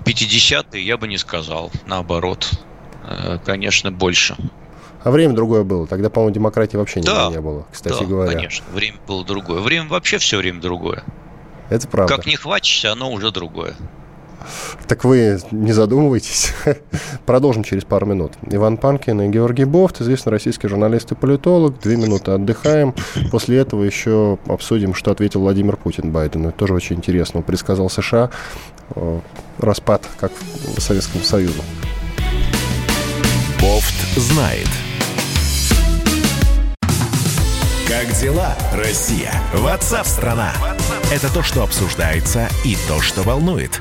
50-е, 0.05 0.85
я 0.85 0.99
бы 0.99 1.09
не 1.09 1.17
сказал. 1.17 1.71
Наоборот, 1.87 2.51
э, 3.09 3.39
конечно, 3.43 3.91
больше. 3.91 4.37
А 5.03 5.11
время 5.11 5.33
другое 5.35 5.65
было. 5.65 5.87
Тогда, 5.87 6.11
по-моему, 6.11 6.35
демократии 6.35 6.77
вообще 6.77 7.01
да, 7.01 7.31
не 7.31 7.41
было, 7.41 7.67
кстати 7.73 8.01
да, 8.01 8.05
говоря. 8.05 8.33
конечно. 8.37 8.67
Время 8.75 8.99
было 9.09 9.25
другое. 9.25 9.63
Время 9.63 9.89
вообще 9.89 10.19
все 10.19 10.37
время 10.37 10.61
другое. 10.61 11.03
Это 11.71 11.89
правда. 11.89 12.17
Как 12.17 12.27
не 12.27 12.37
хватишься, 12.37 12.93
оно 12.93 13.11
уже 13.11 13.31
другое. 13.31 13.77
Так 14.89 15.05
вы 15.05 15.39
не 15.51 15.73
задумывайтесь. 15.73 16.53
Продолжим 17.27 17.63
через 17.63 17.85
пару 17.85 18.07
минут. 18.07 18.33
Иван 18.51 18.77
Панкин 18.77 19.21
и 19.23 19.29
Георгий 19.29 19.65
Бофт, 19.65 20.01
известный 20.01 20.31
российский 20.31 20.69
журналист 20.69 21.13
и 21.13 21.15
политолог. 21.15 21.79
Две 21.81 21.97
минуты 21.97 22.33
отдыхаем. 22.33 22.95
После 23.31 23.59
этого 23.59 23.83
еще 23.83 24.39
обсудим, 24.47 24.95
что 24.95 25.11
ответил 25.11 25.41
Владимир 25.41 25.77
Путин 25.77 26.11
Байдену. 26.11 26.49
Это 26.49 26.59
тоже 26.59 26.75
очень 26.75 26.97
интересно. 26.97 27.41
Он 27.41 27.45
предсказал 27.45 27.89
США 27.91 28.31
э, 28.95 29.21
распад, 29.59 30.07
как 30.19 30.33
в 30.77 30.81
Советском 30.81 31.23
Союзе. 31.23 31.61
Бофт 33.61 34.17
знает. 34.17 34.69
Как 37.91 38.13
дела, 38.21 38.55
Россия? 38.73 39.33
Ватсап-страна! 39.53 40.53
Это 41.13 41.33
то, 41.33 41.43
что 41.43 41.65
обсуждается 41.65 42.49
и 42.65 42.77
то, 42.89 43.01
что 43.01 43.23
волнует. 43.23 43.81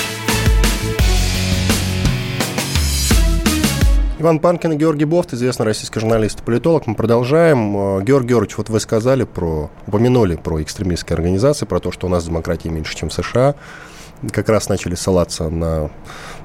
Иван 4.21 4.37
Панкин 4.37 4.73
и 4.73 4.75
Георгий 4.75 5.05
Бофт, 5.05 5.33
известный 5.33 5.65
российский 5.65 5.99
журналист 5.99 6.41
и 6.41 6.43
политолог. 6.43 6.85
Мы 6.85 6.93
продолжаем. 6.93 7.75
Э, 7.75 8.03
Георгий 8.03 8.29
Георгиевич, 8.29 8.55
вот 8.55 8.69
вы 8.69 8.79
сказали 8.79 9.23
про, 9.23 9.71
упомянули 9.87 10.35
про 10.35 10.61
экстремистские 10.61 11.15
организации, 11.15 11.65
про 11.65 11.79
то, 11.79 11.91
что 11.91 12.05
у 12.05 12.09
нас 12.11 12.25
демократии 12.25 12.67
меньше, 12.67 12.95
чем 12.95 13.09
в 13.09 13.13
США. 13.13 13.55
Как 14.31 14.47
раз 14.49 14.69
начали 14.69 14.93
ссылаться 14.93 15.49
на 15.49 15.89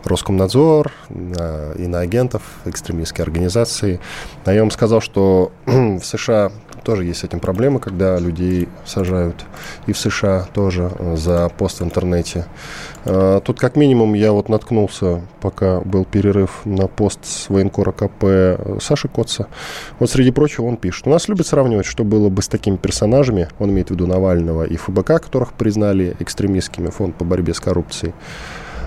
Роскомнадзор 0.05 0.91
на, 1.11 1.73
и 1.73 1.87
на 1.87 2.01
агентов 2.01 2.43
экстремистской 2.65 3.23
организации. 3.23 4.01
А 4.47 4.55
я 4.55 4.61
вам 4.61 4.71
сказал, 4.71 5.03
что 5.03 5.53
в 5.67 6.01
США 6.01 6.53
тоже 6.87 7.05
есть 7.05 7.21
с 7.21 7.25
этим 7.25 7.41
проблемы, 7.41 7.81
когда 7.81 8.17
людей 8.19 8.69
сажают. 8.85 9.45
И 9.87 9.93
в 9.93 9.99
США 9.99 10.47
тоже 10.55 10.93
э, 10.97 11.17
за 11.17 11.49
пост 11.49 11.81
в 11.81 11.85
интернете. 11.85 12.47
Э, 13.05 13.41
тут 13.45 13.59
как 13.59 13.75
минимум 13.75 14.15
я 14.15 14.31
вот 14.31 14.49
наткнулся, 14.49 15.23
пока 15.41 15.81
был 15.81 16.05
перерыв 16.05 16.65
на 16.65 16.87
пост 16.87 17.19
с 17.25 17.51
военкора 17.51 17.91
КП 17.91 18.23
э, 18.23 18.79
Саши 18.81 19.09
Коца. 19.09 19.49
Вот 19.99 20.11
среди 20.11 20.31
прочего 20.31 20.67
он 20.67 20.77
пишет. 20.77 21.09
У 21.09 21.11
нас 21.11 21.29
любят 21.29 21.49
сравнивать, 21.49 21.87
что 21.87 22.05
было 22.05 22.29
бы 22.29 22.41
с 22.41 22.47
такими 22.47 22.77
персонажами, 22.77 23.49
он 23.59 23.71
имеет 23.71 23.89
в 23.89 23.91
виду 23.91 24.07
Навального 24.07 24.63
и 24.63 24.77
ФБК, 24.77 25.21
которых 25.21 25.55
признали 25.55 26.15
экстремистскими, 26.21 26.91
фонд 26.91 27.17
по 27.17 27.25
борьбе 27.25 27.53
с 27.53 27.59
коррупцией. 27.59 28.15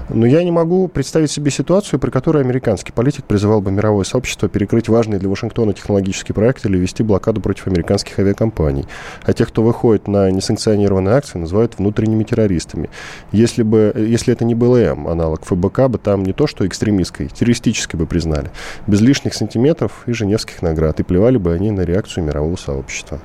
Но 0.09 0.25
я 0.25 0.43
не 0.43 0.49
могу 0.49 0.87
представить 0.87 1.29
себе 1.29 1.51
ситуацию, 1.51 1.99
при 1.99 2.09
которой 2.09 2.43
американский 2.43 2.91
политик 2.91 3.25
призывал 3.25 3.61
бы 3.61 3.71
мировое 3.71 4.03
сообщество 4.03 4.49
перекрыть 4.49 4.89
важный 4.89 5.19
для 5.19 5.29
Вашингтона 5.29 5.73
технологический 5.73 6.33
проект 6.33 6.65
или 6.65 6.77
вести 6.77 7.03
блокаду 7.03 7.41
против 7.41 7.67
американских 7.67 8.17
авиакомпаний. 8.17 8.85
А 9.23 9.33
тех, 9.33 9.49
кто 9.49 9.61
выходит 9.61 10.07
на 10.07 10.31
несанкционированные 10.31 11.13
акции, 11.13 11.37
называют 11.37 11.77
внутренними 11.77 12.23
террористами. 12.23 12.89
Если, 13.31 13.61
бы, 13.61 13.93
если 13.95 14.33
это 14.33 14.45
не 14.45 14.55
БЛМ, 14.55 15.07
аналог 15.07 15.45
ФБК, 15.45 15.87
бы 15.89 15.99
там 15.99 16.23
не 16.23 16.33
то 16.33 16.47
что 16.47 16.65
экстремистской, 16.65 17.27
террористической 17.27 17.99
бы 17.99 18.07
признали. 18.07 18.49
Без 18.87 19.01
лишних 19.01 19.35
сантиметров 19.35 20.03
и 20.07 20.13
женевских 20.13 20.63
наград. 20.63 20.99
И 20.99 21.03
плевали 21.03 21.37
бы 21.37 21.53
они 21.53 21.69
на 21.69 21.81
реакцию 21.81 22.23
мирового 22.23 22.55
сообщества. 22.55 23.19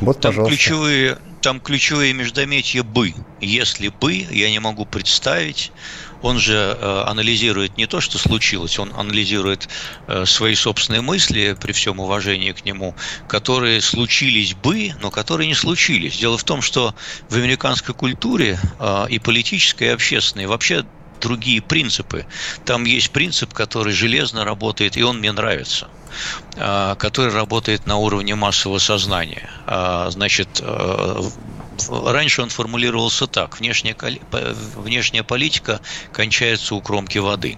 Вот, 0.00 0.20
Там 0.20 0.32
пожалуйста. 0.32 0.54
ключевые 0.54 1.18
там 1.46 1.60
ключевые 1.60 2.12
междометия 2.12 2.82
«бы». 2.82 3.14
Если 3.40 3.86
«бы», 3.86 4.14
я 4.14 4.50
не 4.50 4.58
могу 4.58 4.84
представить. 4.84 5.70
Он 6.20 6.40
же 6.40 6.54
э, 6.54 7.02
анализирует 7.06 7.76
не 7.76 7.86
то, 7.86 8.00
что 8.00 8.18
случилось, 8.18 8.80
он 8.80 8.92
анализирует 8.96 9.68
э, 10.08 10.24
свои 10.26 10.56
собственные 10.56 11.02
мысли, 11.02 11.56
при 11.60 11.70
всем 11.70 12.00
уважении 12.00 12.50
к 12.50 12.64
нему, 12.64 12.96
которые 13.28 13.80
случились 13.80 14.54
бы, 14.54 14.92
но 15.00 15.12
которые 15.12 15.46
не 15.46 15.54
случились. 15.54 16.18
Дело 16.18 16.36
в 16.36 16.42
том, 16.42 16.62
что 16.62 16.96
в 17.28 17.36
американской 17.36 17.94
культуре 17.94 18.58
э, 18.80 19.06
и 19.08 19.20
политической, 19.20 19.84
и 19.84 19.90
общественной 19.90 20.46
вообще 20.46 20.84
другие 21.20 21.62
принципы. 21.62 22.26
Там 22.64 22.84
есть 22.84 23.12
принцип, 23.12 23.54
который 23.54 23.92
железно 23.92 24.44
работает, 24.44 24.96
и 24.96 25.04
он 25.04 25.20
мне 25.20 25.30
нравится 25.30 25.86
который 26.54 27.32
работает 27.32 27.86
на 27.86 27.96
уровне 27.96 28.34
массового 28.34 28.78
сознания. 28.78 29.50
Значит, 30.08 30.60
раньше 31.88 32.42
он 32.42 32.50
формулировался 32.50 33.26
так. 33.26 33.58
Внешняя, 33.58 33.96
внешняя 34.76 35.22
политика 35.22 35.80
кончается 36.12 36.74
у 36.74 36.80
кромки 36.80 37.18
воды. 37.18 37.56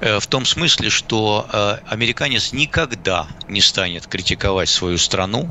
Э, 0.00 0.18
в 0.20 0.26
том 0.26 0.44
смысле, 0.44 0.90
что 0.90 1.46
э, 1.52 1.78
американец 1.86 2.52
никогда 2.52 3.26
не 3.48 3.60
станет 3.60 4.06
критиковать 4.06 4.68
свою 4.68 4.98
страну 4.98 5.48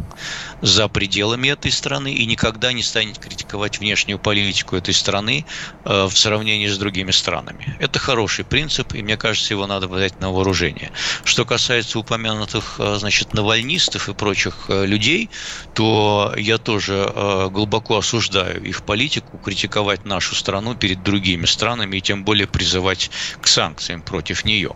за 0.62 0.88
пределами 0.88 1.50
этой 1.50 1.72
страны 1.72 2.14
и 2.14 2.26
никогда 2.26 2.74
не 2.74 2.84
станет 2.84 3.18
критиковать 3.20 3.80
внешнюю 3.80 4.20
политику 4.20 4.76
этой 4.76 4.94
страны 4.94 5.46
э, 5.86 6.06
в 6.06 6.18
сравнении 6.18 6.68
с 6.68 6.78
другими 6.78 7.12
странами. 7.12 7.78
Это 7.80 8.00
хороший 8.00 8.46
принцип, 8.46 8.94
и 8.94 9.02
мне 9.02 9.18
кажется, 9.18 9.54
его 9.54 9.68
надо 9.68 9.88
взять 9.88 10.20
на 10.20 10.32
вооружение. 10.32 10.92
Что 11.24 11.46
касается 11.46 12.00
упомянутых, 12.00 12.80
значит, 12.96 13.34
навальнистов 13.34 14.10
и 14.10 14.14
прочих 14.14 14.70
людей, 14.70 15.30
то 15.74 16.34
я 16.38 16.58
тоже 16.58 17.50
глубоко 17.52 17.98
осуждаю 18.04 18.62
их 18.62 18.84
политику, 18.84 19.38
критиковать 19.38 20.06
нашу 20.06 20.36
страну 20.36 20.76
перед 20.76 21.02
другими 21.04 21.46
странами 21.46 21.98
и 21.98 22.02
тем 22.02 22.26
более 22.26 22.48
призывать 22.48 23.10
к 23.42 23.48
санкциям 23.48 24.02
против 24.02 24.44
нее. 24.44 24.72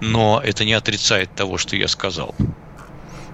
Но 0.00 0.40
это 0.42 0.64
не 0.64 0.72
отрицает 0.72 1.34
того, 1.34 1.58
что 1.58 1.76
я 1.76 1.88
сказал. 1.88 2.34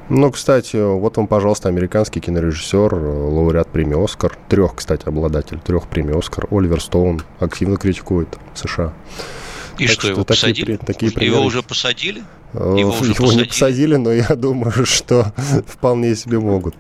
Ну, 0.08 0.30
кстати, 0.30 0.76
вот 0.76 1.18
вам, 1.18 1.26
пожалуйста, 1.26 1.68
американский 1.68 2.20
кинорежиссер, 2.20 2.94
лауреат 2.94 3.68
премии 3.68 4.02
«Оскар», 4.02 4.38
трех, 4.49 4.76
кстати, 4.76 5.06
обладатель 5.06 5.61
трех 5.61 5.87
премий 5.87 6.18
«Оскар», 6.18 6.47
Оливер 6.50 6.80
Стоун, 6.80 7.23
активно 7.38 7.76
критикует 7.76 8.28
США. 8.54 8.94
И 9.76 9.87
так 9.87 9.92
что, 9.92 10.00
что, 10.00 10.11
его 10.12 10.25
такие, 10.25 10.40
посадили? 10.40 10.76
Такие 10.76 11.12
примеры... 11.12 11.37
Его 11.37 11.44
уже 11.44 11.62
посадили? 11.62 12.25
Его, 12.55 12.76
его 12.78 12.93
посадили? 12.93 13.37
не 13.37 13.45
посадили, 13.45 13.97
но 13.97 14.12
я 14.12 14.35
думаю, 14.35 14.73
что 14.87 15.33
вполне 15.67 16.17
себе 16.17 16.38
могут. 16.38 16.75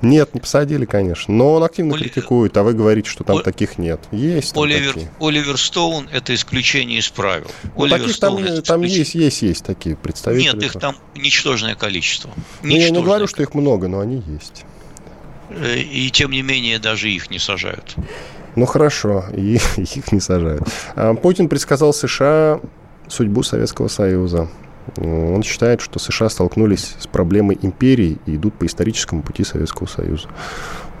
Нет, 0.00 0.34
не 0.34 0.40
посадили, 0.40 0.86
конечно. 0.86 1.32
Но 1.32 1.54
он 1.54 1.62
активно 1.62 1.94
Оли... 1.94 2.04
критикует, 2.04 2.56
а 2.56 2.62
вы 2.62 2.72
говорите, 2.72 3.10
что 3.10 3.22
там 3.24 3.36
О... 3.36 3.42
таких 3.42 3.76
нет. 3.76 4.00
Есть 4.12 4.56
Оливер, 4.56 4.94
такие. 4.94 5.10
Оливер 5.20 5.58
Стоун– 5.58 6.08
это 6.12 6.34
исключение 6.34 6.98
из 6.98 7.08
правил. 7.08 7.48
Ну, 7.76 7.84
Оливер 7.84 7.98
таких 8.00 8.16
Стоун 8.16 8.44
там, 8.44 8.62
там 8.62 8.82
есть, 8.82 9.14
есть, 9.14 9.42
есть 9.42 9.64
такие 9.64 9.94
представители. 9.94 10.44
Нет, 10.44 10.62
их 10.62 10.72
там 10.72 10.96
ничтожное 11.14 11.74
количество. 11.74 12.30
Ну, 12.62 12.70
я 12.70 12.90
не 12.90 13.02
говорю, 13.02 13.26
что 13.26 13.42
их 13.42 13.54
много, 13.54 13.88
но 13.88 14.00
они 14.00 14.22
есть. 14.26 14.64
Э, 15.50 15.78
и 15.78 16.10
тем 16.10 16.30
не 16.30 16.42
менее 16.42 16.78
даже 16.78 17.10
их 17.10 17.30
не 17.30 17.38
сажают. 17.38 17.96
Ну 18.56 18.66
хорошо, 18.66 19.24
и 19.36 19.58
их 19.76 20.12
не 20.12 20.20
сажают. 20.20 20.62
А 20.94 21.14
Путин 21.14 21.48
предсказал 21.48 21.92
США 21.92 22.60
судьбу 23.08 23.42
Советского 23.42 23.88
Союза. 23.88 24.48
Он 24.96 25.42
считает, 25.42 25.80
что 25.80 25.98
США 25.98 26.28
столкнулись 26.28 26.96
с 26.98 27.06
проблемой 27.06 27.58
империи 27.60 28.18
и 28.26 28.36
идут 28.36 28.54
по 28.54 28.66
историческому 28.66 29.22
пути 29.22 29.44
Советского 29.44 29.86
Союза. 29.86 30.28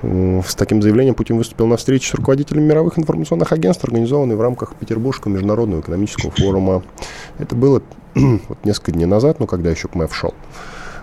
С 0.02 0.54
таким 0.54 0.80
заявлением 0.80 1.14
Путин 1.14 1.36
выступил 1.36 1.66
на 1.66 1.76
встрече 1.76 2.10
с 2.10 2.14
руководителями 2.14 2.64
мировых 2.64 2.98
информационных 2.98 3.52
агентств, 3.52 3.84
организованной 3.84 4.34
в 4.34 4.40
рамках 4.40 4.74
Петербургского 4.76 5.32
международного 5.32 5.80
экономического 5.80 6.30
форума. 6.30 6.82
Это 7.38 7.54
было 7.54 7.82
вот 8.14 8.64
несколько 8.64 8.92
дней 8.92 9.06
назад, 9.06 9.40
но 9.40 9.46
когда 9.46 9.70
еще 9.70 9.88
КМЭФ 9.88 10.14
шел. 10.14 10.34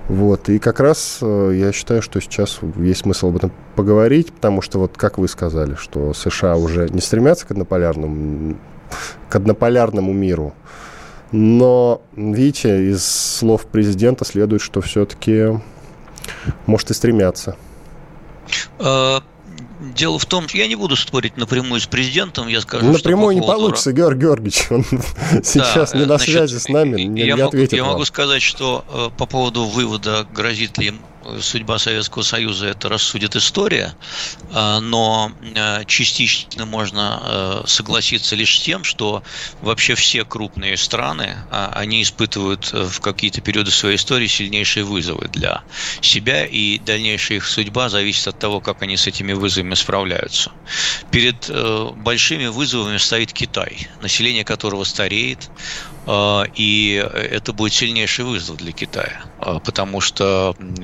Вот, 0.08 0.48
и 0.48 0.58
как 0.58 0.80
раз 0.80 1.20
э, 1.22 1.52
я 1.54 1.74
считаю, 1.74 2.02
что 2.02 2.22
сейчас 2.22 2.60
есть 2.78 3.02
смысл 3.02 3.28
об 3.28 3.36
этом 3.36 3.52
поговорить, 3.76 4.32
потому 4.32 4.62
что, 4.62 4.80
вот 4.80 4.96
как 4.96 5.18
вы 5.18 5.28
сказали, 5.28 5.76
что 5.76 6.14
США 6.14 6.56
уже 6.56 6.88
не 6.90 7.02
стремятся 7.02 7.46
к 7.46 7.52
однополярному, 7.52 8.56
к 9.28 9.36
однополярному 9.36 10.14
миру, 10.14 10.54
но, 11.32 12.02
видите, 12.16 12.90
из 12.90 13.06
слов 13.06 13.66
президента 13.66 14.26
следует, 14.26 14.62
что 14.62 14.82
все-таки, 14.82 15.60
может, 16.66 16.92
и 16.92 16.94
стремятся. 16.94 17.56
А, 18.80 19.22
Дело 19.80 20.18
в 20.18 20.26
том, 20.26 20.48
что 20.48 20.58
я 20.58 20.68
не 20.68 20.76
буду 20.76 20.96
спорить 20.96 21.38
напрямую 21.38 21.80
с 21.80 21.86
президентом, 21.86 22.48
я 22.48 22.62
скажу, 22.62 22.92
Напрямую 22.92 23.36
что 23.36 23.42
по 23.42 23.46
не 23.46 23.54
получится, 23.54 23.94
Георгий 23.94 24.22
Георгиевич, 24.22 24.72
он 24.72 24.84
сейчас 25.44 25.94
не 25.94 26.06
на 26.06 26.18
связи 26.18 26.58
с 26.58 26.68
нами, 26.68 27.02
не, 27.02 27.26
я 27.26 27.46
ответит 27.46 27.74
Я 27.74 27.86
могу 27.86 28.04
сказать, 28.06 28.42
что 28.42 28.84
э, 28.90 29.10
по 29.18 29.28
поводу 29.28 29.66
вывода, 29.66 30.26
грозит 30.34 30.80
ли 30.80 30.94
судьба 31.42 31.80
Советского 31.80 32.24
Союза 32.24 32.68
это 32.68 32.90
рассудит 32.90 33.36
история, 33.36 33.96
а, 34.52 34.80
но 34.80 35.32
а, 35.56 35.84
частично 35.86 36.66
можно 36.66 37.20
а, 37.22 37.64
согласиться 37.66 38.36
лишь 38.36 38.58
с 38.58 38.62
тем, 38.62 38.84
что 38.84 39.24
вообще 39.62 39.96
все 39.96 40.26
крупные 40.26 40.78
страны, 40.78 41.38
они 41.50 42.02
испытывают 42.02 42.70
э, 42.74 42.84
в 42.84 43.00
какие-то 43.02 43.42
периоды 43.42 43.72
своей 43.72 43.96
истории 43.96 44.28
сильнейшие 44.28 44.84
вызовы 44.84 45.28
для 45.28 45.64
себя, 46.02 46.46
и 46.46 46.80
дальнейшая 46.80 47.38
их 47.38 47.46
судьба 47.46 47.90
зависит 47.90 48.28
от 48.28 48.40
того, 48.40 48.60
как 48.62 48.82
они 48.82 48.98
с 48.98 49.08
этими 49.08 49.34
вызовами 49.34 49.76
справляются. 49.76 50.52
Перед 51.12 51.50
э, 51.50 51.92
большими 51.96 52.48
вызовами 52.48 52.98
стоит 52.98 53.34
Китай, 53.34 53.88
население 54.02 54.44
которого 54.44 54.84
стареет, 54.84 55.50
и 56.54 56.94
это 57.14 57.52
будет 57.54 57.74
сильнейший 57.74 58.24
вызов 58.26 58.58
для 58.58 58.72
Китая, 58.72 59.26
потому 59.64 60.00
что 60.00 60.56
э, 60.58 60.84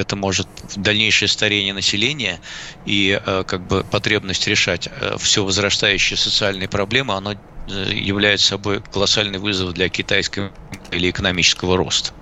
это 0.00 0.14
может 0.16 0.48
дальнейшее 0.74 1.28
старение 1.28 1.72
населения 1.72 2.40
и 2.84 3.18
э, 3.24 3.44
как 3.46 3.64
бы 3.64 3.84
потребность 3.84 4.46
решать 4.46 4.88
э, 4.90 5.16
все 5.18 5.44
возрастающие 5.44 6.18
социальные 6.18 6.68
проблемы, 6.68 7.14
оно 7.14 7.34
является 7.66 8.48
собой 8.48 8.82
колоссальный 8.82 9.38
вызов 9.38 9.72
для 9.72 9.88
китайского 9.90 10.52
или 10.90 11.10
экономического 11.10 11.76
роста. 11.76 12.12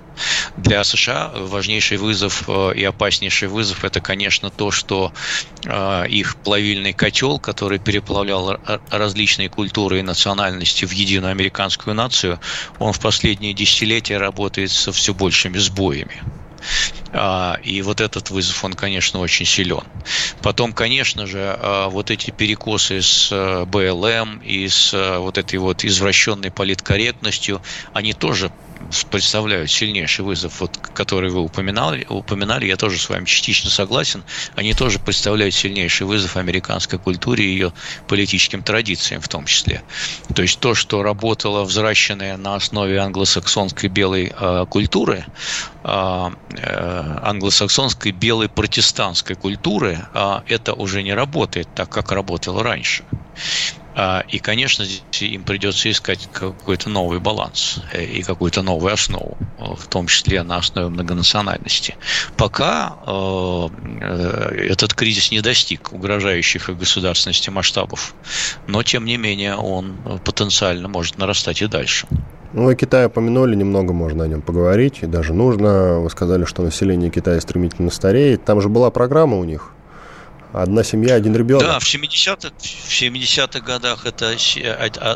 Для 0.56 0.84
США 0.84 1.30
важнейший 1.34 1.98
вызов 1.98 2.48
и 2.48 2.84
опаснейший 2.84 3.48
вызов 3.48 3.84
это, 3.84 4.00
конечно, 4.00 4.50
то, 4.50 4.70
что 4.70 5.12
их 6.08 6.36
плавильный 6.36 6.92
котел, 6.92 7.38
который 7.38 7.78
переплавлял 7.78 8.58
различные 8.90 9.48
культуры 9.48 10.00
и 10.00 10.02
национальности 10.02 10.84
в 10.84 10.92
единую 10.92 11.32
американскую 11.32 11.94
нацию, 11.94 12.40
он 12.78 12.92
в 12.92 13.00
последние 13.00 13.52
десятилетия 13.52 14.18
работает 14.18 14.70
со 14.70 14.92
все 14.92 15.12
большими 15.14 15.58
сбоями. 15.58 16.22
А, 17.12 17.58
и 17.62 17.80
вот 17.82 18.00
этот 18.00 18.30
вызов, 18.30 18.64
он, 18.64 18.74
конечно, 18.74 19.20
очень 19.20 19.46
силен. 19.46 19.84
Потом, 20.42 20.72
конечно 20.72 21.26
же, 21.26 21.58
вот 21.88 22.10
эти 22.10 22.30
перекосы 22.30 23.02
с 23.02 23.30
э, 23.30 23.64
БЛМ 23.64 24.38
и 24.38 24.68
с 24.68 24.92
э, 24.92 25.18
вот 25.18 25.38
этой 25.38 25.58
вот 25.58 25.84
извращенной 25.84 26.50
политкорректностью, 26.50 27.62
они 27.92 28.12
тоже 28.12 28.50
представляют 29.10 29.70
сильнейший 29.70 30.24
вызов, 30.24 30.60
вот, 30.60 30.76
который 30.76 31.30
вы 31.30 31.40
упоминали, 31.40 32.06
упоминали, 32.08 32.66
я 32.66 32.76
тоже 32.76 32.98
с 32.98 33.08
вами 33.08 33.24
частично 33.24 33.70
согласен, 33.70 34.24
они 34.54 34.74
тоже 34.74 34.98
представляют 34.98 35.54
сильнейший 35.54 36.06
вызов 36.06 36.36
американской 36.36 36.98
культуре 36.98 37.44
и 37.44 37.48
ее 37.48 37.72
политическим 38.08 38.62
традициям 38.62 39.20
в 39.20 39.28
том 39.28 39.46
числе. 39.46 39.82
То 40.34 40.42
есть 40.42 40.60
то, 40.60 40.74
что 40.74 41.02
работало 41.02 41.64
взращенное 41.64 42.36
на 42.36 42.54
основе 42.54 42.98
англосаксонской 42.98 43.88
белой 43.88 44.32
э, 44.38 44.66
культуры, 44.68 45.24
э, 45.84 46.30
э, 46.50 47.18
англосаксонской 47.22 48.12
белой 48.12 48.48
протестантской 48.48 49.36
культуры, 49.36 49.98
э, 50.14 50.40
это 50.48 50.74
уже 50.74 51.02
не 51.02 51.14
работает 51.14 51.68
так, 51.74 51.88
как 51.88 52.12
работало 52.12 52.62
раньше. 52.62 53.04
А, 53.98 54.24
и, 54.28 54.38
конечно, 54.38 54.84
здесь 54.84 55.22
им 55.22 55.42
придется 55.42 55.90
искать 55.90 56.28
какой-то 56.30 56.90
новый 56.90 57.18
баланс 57.18 57.80
э, 57.94 58.04
и 58.04 58.22
какую-то 58.22 58.60
новую 58.60 58.92
основу, 58.92 59.38
э, 59.58 59.64
в 59.74 59.86
том 59.86 60.06
числе 60.06 60.42
на 60.42 60.58
основе 60.58 60.88
многонациональности. 60.88 61.96
Пока 62.36 62.94
э, 63.06 63.68
этот 64.68 64.92
кризис 64.92 65.30
не 65.30 65.40
достиг 65.40 65.94
угрожающих 65.94 66.68
государственности 66.78 67.48
масштабов, 67.48 68.14
но, 68.66 68.82
тем 68.82 69.06
не 69.06 69.16
менее, 69.16 69.56
он 69.56 69.96
потенциально 70.26 70.88
может 70.88 71.16
нарастать 71.16 71.62
и 71.62 71.66
дальше. 71.66 72.06
Ну, 72.52 72.64
вы 72.64 72.76
Китай 72.76 73.06
упомянули, 73.06 73.54
немного 73.54 73.94
можно 73.94 74.24
о 74.24 74.28
нем 74.28 74.42
поговорить, 74.42 74.98
и 75.00 75.06
даже 75.06 75.32
нужно. 75.32 76.00
Вы 76.00 76.10
сказали, 76.10 76.44
что 76.44 76.62
население 76.62 77.10
Китая 77.10 77.40
стремительно 77.40 77.90
стареет. 77.90 78.44
Там 78.44 78.60
же 78.60 78.68
была 78.68 78.90
программа 78.90 79.38
у 79.38 79.44
них 79.44 79.72
Одна 80.56 80.82
семья, 80.84 81.16
один 81.16 81.36
ребенок. 81.36 81.66
Да, 81.66 81.78
в 81.78 81.84
70-х, 81.84 82.50
в 82.58 82.94
70 82.94 83.62
годах 83.62 84.06
это 84.06 84.34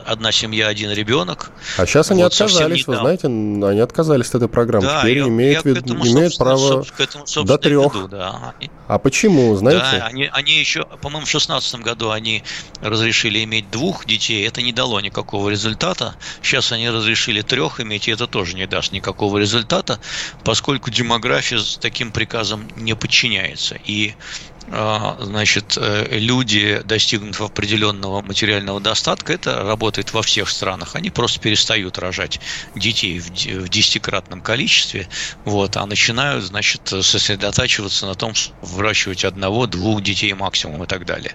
одна 0.06 0.32
семья, 0.32 0.68
один 0.68 0.90
ребенок. 0.92 1.50
А 1.78 1.86
сейчас 1.86 2.10
они 2.10 2.22
вот 2.22 2.32
отказались, 2.34 2.86
вы 2.86 2.96
знаете, 2.96 3.26
они 3.26 3.80
отказались 3.80 4.28
от 4.28 4.34
этой 4.34 4.48
программы. 4.48 4.84
Да, 4.84 5.00
Теперь 5.00 5.18
я, 5.18 5.28
имеют, 5.28 5.64
я 5.64 5.72
этому, 5.72 6.06
имеют 6.06 6.36
право 6.36 6.84
этому, 6.98 7.24
до 7.46 7.56
трех. 7.56 7.96
Иду, 7.96 8.08
да. 8.08 8.54
А 8.86 8.98
почему, 8.98 9.56
знаете? 9.56 9.80
Да, 9.80 10.06
они, 10.08 10.28
они 10.30 10.58
еще, 10.58 10.84
по-моему, 11.00 11.24
в 11.24 11.30
16 11.30 11.76
году 11.76 12.10
они 12.10 12.42
разрешили 12.82 13.42
иметь 13.42 13.70
двух 13.70 14.04
детей, 14.04 14.46
это 14.46 14.60
не 14.60 14.74
дало 14.74 15.00
никакого 15.00 15.48
результата. 15.48 16.16
Сейчас 16.42 16.70
они 16.70 16.90
разрешили 16.90 17.40
трех 17.40 17.80
иметь, 17.80 18.08
и 18.08 18.10
это 18.10 18.26
тоже 18.26 18.56
не 18.56 18.66
даст 18.66 18.92
никакого 18.92 19.38
результата, 19.38 20.00
поскольку 20.44 20.90
демография 20.90 21.60
с 21.60 21.78
таким 21.78 22.12
приказом 22.12 22.68
не 22.76 22.94
подчиняется. 22.94 23.78
И 23.86 24.12
а, 24.12 24.49
значит, 24.70 25.76
э, 25.76 26.06
люди, 26.18 26.80
достигнув 26.84 27.40
определенного 27.40 28.22
материального 28.22 28.80
достатка, 28.80 29.32
это 29.32 29.64
работает 29.64 30.12
во 30.12 30.22
всех 30.22 30.48
странах. 30.48 30.94
Они 30.94 31.10
просто 31.10 31.40
перестают 31.40 31.98
рожать 31.98 32.40
детей 32.74 33.18
в 33.18 33.68
десятикратном 33.68 34.40
количестве, 34.42 35.08
вот, 35.44 35.76
а 35.76 35.86
начинают, 35.86 36.44
значит, 36.44 36.82
сосредотачиваться 36.86 38.06
на 38.06 38.14
том, 38.14 38.34
чтобы 38.34 38.58
выращивать 38.60 39.24
одного, 39.24 39.66
двух 39.66 40.02
детей 40.02 40.32
максимум 40.34 40.84
и 40.84 40.86
так 40.86 41.04
далее. 41.04 41.34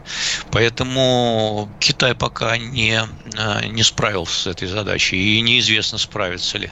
Поэтому 0.49 1.75
Китай 1.79 2.15
пока 2.15 2.57
не, 2.57 3.01
э, 3.37 3.65
не 3.67 3.83
справился 3.83 4.43
с 4.43 4.47
этой 4.47 4.67
задачей, 4.69 5.37
и 5.37 5.41
неизвестно, 5.41 5.97
справится 5.97 6.57
ли. 6.57 6.71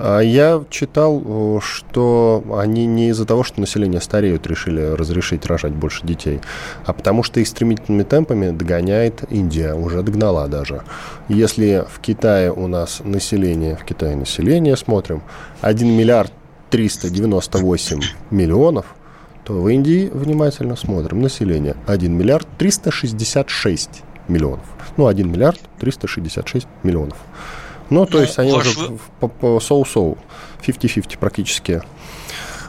А 0.00 0.20
я 0.20 0.62
читал, 0.70 1.60
что 1.60 2.44
они 2.56 2.86
не 2.86 3.08
из-за 3.08 3.24
того, 3.24 3.42
что 3.42 3.60
население 3.60 4.00
стареют, 4.00 4.46
решили 4.46 4.80
разрешить 4.80 5.44
рожать 5.44 5.72
больше 5.72 6.06
детей, 6.06 6.38
а 6.86 6.92
потому 6.92 7.24
что 7.24 7.40
их 7.40 7.48
стремительными 7.48 8.04
темпами 8.04 8.56
догоняет 8.56 9.24
Индия, 9.28 9.74
уже 9.74 10.04
догнала 10.04 10.46
даже. 10.46 10.82
Если 11.28 11.84
в 11.90 11.98
Китае 11.98 12.52
у 12.52 12.68
нас 12.68 13.00
население, 13.02 13.74
в 13.74 13.84
Китае 13.84 14.14
население, 14.14 14.76
смотрим, 14.76 15.20
1 15.62 15.88
миллиард 15.88 16.32
398 16.70 18.00
миллионов, 18.30 18.86
то 19.42 19.54
в 19.54 19.66
Индии, 19.66 20.08
внимательно 20.14 20.76
смотрим, 20.76 21.22
население 21.22 21.74
1 21.88 22.16
миллиард 22.16 22.46
366 22.56 24.04
миллионов. 24.28 24.64
Ну, 24.96 25.08
1 25.08 25.28
миллиард 25.28 25.58
366 25.80 26.68
миллионов. 26.84 27.16
Ну, 27.90 28.06
то 28.06 28.18
ну, 28.18 28.24
есть 28.24 28.38
они 28.38 28.52
уже 28.52 28.70
по, 29.20 29.28
по 29.28 29.60
соу-соу, 29.60 30.18
50-50 30.66 31.18
практически 31.18 31.82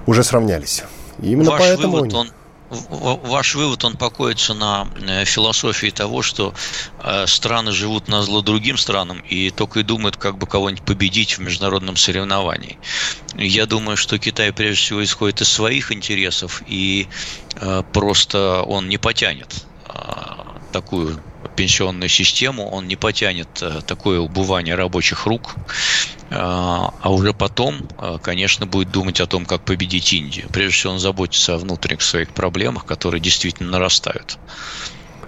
уже 0.06 0.24
сравнялись. 0.24 0.84
И 1.22 1.32
именно 1.32 1.52
Ваш 1.52 1.60
поэтому... 1.60 1.98
Вывод, 1.98 2.14
он 2.14 2.32
ваш 2.70 3.56
вывод, 3.56 3.84
он 3.84 3.98
покоится 3.98 4.54
на 4.54 4.88
э, 5.02 5.26
философии 5.26 5.90
того, 5.90 6.22
что 6.22 6.54
э, 7.04 7.26
страны 7.26 7.72
живут 7.72 8.08
на 8.08 8.22
зло 8.22 8.42
другим 8.42 8.78
странам 8.78 9.20
и 9.28 9.50
только 9.50 9.80
и 9.80 9.84
думают, 9.84 10.18
как 10.18 10.38
бы 10.38 10.46
кого-нибудь 10.46 10.84
победить 10.84 11.38
в 11.38 11.42
международном 11.42 11.96
соревновании. 11.96 12.78
Я 13.36 13.66
думаю, 13.66 13.98
что 13.98 14.20
Китай 14.20 14.54
прежде 14.54 14.84
всего 14.84 15.04
исходит 15.04 15.42
из 15.42 15.50
своих 15.50 15.92
интересов 15.92 16.62
и 16.68 17.08
э, 17.56 17.84
просто 17.92 18.62
он 18.62 18.88
не 18.88 18.98
потянет 18.98 19.66
такую 20.72 21.20
пенсионную 21.60 22.08
систему, 22.08 22.70
он 22.70 22.88
не 22.88 22.96
потянет 22.96 23.50
такое 23.86 24.22
убывание 24.22 24.76
рабочих 24.76 25.26
рук, 25.26 25.56
а, 26.32 26.94
а 27.02 27.12
уже 27.12 27.34
потом, 27.34 27.80
а, 27.98 28.18
конечно, 28.18 28.66
будет 28.66 28.92
думать 28.92 29.20
о 29.20 29.28
том, 29.28 29.46
как 29.46 29.66
победить 29.66 30.14
Индию. 30.14 30.48
Прежде 30.54 30.74
всего, 30.74 30.94
он 30.94 31.00
заботится 31.00 31.56
о 31.56 31.58
внутренних 31.58 32.02
своих 32.02 32.30
проблемах, 32.30 32.86
которые 32.86 33.20
действительно 33.20 33.72
нарастают. 33.72 34.38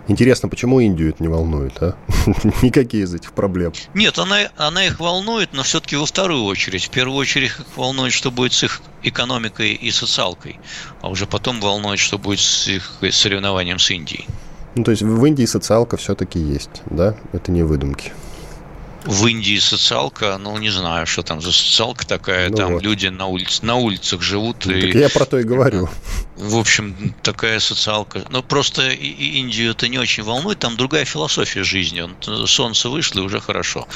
Интересно, 0.07 0.47
почему 0.47 0.79
Индию 0.79 1.09
это 1.09 1.21
не 1.21 1.27
волнует, 1.27 1.73
а? 1.83 1.97
Никакие 2.61 3.03
из 3.03 3.13
этих 3.13 3.33
проблем. 3.33 3.73
Нет, 3.93 4.17
она, 4.17 4.49
она 4.55 4.85
их 4.85 5.01
волнует, 5.01 5.49
но 5.51 5.63
все-таки 5.63 5.97
во 5.97 6.05
вторую 6.05 6.45
очередь. 6.45 6.85
В 6.85 6.91
первую 6.91 7.17
очередь 7.17 7.49
их 7.49 7.61
волнует, 7.75 8.13
что 8.13 8.31
будет 8.31 8.53
с 8.53 8.63
их 8.63 8.81
экономикой 9.03 9.73
и 9.73 9.91
социалкой, 9.91 10.61
а 11.01 11.09
уже 11.09 11.25
потом 11.25 11.59
волнует, 11.59 11.99
что 11.99 12.17
будет 12.17 12.39
с 12.39 12.69
их 12.69 12.99
соревнованием 13.11 13.79
с 13.79 13.91
Индией. 13.91 14.25
Ну, 14.75 14.83
то 14.83 14.91
есть 14.91 15.03
в 15.03 15.25
Индии 15.25 15.45
социалка 15.45 15.97
все-таки 15.97 16.39
есть, 16.39 16.81
да? 16.85 17.15
Это 17.33 17.51
не 17.51 17.63
выдумки 17.63 18.11
в 19.05 19.25
Индии 19.25 19.57
социалка, 19.57 20.37
ну, 20.37 20.57
не 20.57 20.69
знаю, 20.69 21.07
что 21.07 21.23
там 21.23 21.41
за 21.41 21.51
социалка 21.51 22.05
такая, 22.05 22.49
ну 22.49 22.57
там 22.57 22.73
вот. 22.73 22.83
люди 22.83 23.07
на, 23.07 23.25
улиц, 23.25 23.61
на 23.61 23.75
улицах 23.75 24.21
живут. 24.21 24.65
Ну, 24.65 24.73
и, 24.73 24.81
так 24.81 24.95
я 24.95 25.09
про 25.09 25.25
то 25.25 25.39
и 25.39 25.43
говорю. 25.43 25.89
В 26.41 26.57
общем, 26.57 27.13
такая 27.21 27.59
социалка. 27.59 28.23
Но 28.31 28.41
просто 28.41 28.89
Индию 28.89 29.71
это 29.71 29.87
не 29.87 29.99
очень 29.99 30.23
волнует, 30.23 30.57
там 30.57 30.75
другая 30.75 31.05
философия 31.05 31.63
жизни. 31.63 32.03
Солнце 32.47 32.89
вышло, 32.89 33.19
и 33.19 33.21
уже 33.21 33.39
хорошо. 33.39 33.87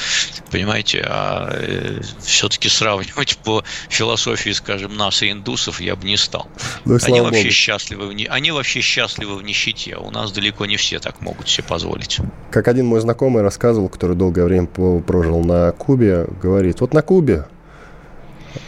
Понимаете, 0.52 1.04
а 1.08 1.50
э, 1.52 2.02
все-таки 2.20 2.70
сравнивать 2.70 3.38
по 3.44 3.64
философии, 3.90 4.52
скажем, 4.52 4.96
нас 4.96 5.24
и 5.24 5.32
индусов 5.32 5.82
я 5.82 5.96
бы 5.96 6.06
не 6.06 6.18
стал. 6.18 6.48
Ну, 6.86 7.00
они 7.02 7.20
вообще 7.20 7.42
Богу. 7.42 7.52
счастливы, 7.52 8.08
в, 8.10 8.28
они 8.30 8.52
вообще 8.52 8.82
счастливы 8.82 9.38
в 9.38 9.42
нищете, 9.42 9.96
а 9.96 10.00
у 10.02 10.12
нас 10.12 10.32
далеко 10.32 10.68
не 10.68 10.78
все 10.78 11.00
так 11.00 11.22
могут 11.22 11.50
себе 11.50 11.64
позволить. 11.68 12.20
Как 12.52 12.68
один 12.68 12.86
мой 12.86 13.02
знакомый 13.02 13.42
рассказывал, 13.42 13.90
который 13.90 14.16
долгое 14.16 14.46
время 14.46 14.68
прожил 14.68 15.44
на 15.44 15.72
Кубе, 15.72 16.28
говорит, 16.44 16.80
вот 16.80 16.94
на 16.94 17.02
Кубе 17.02 17.48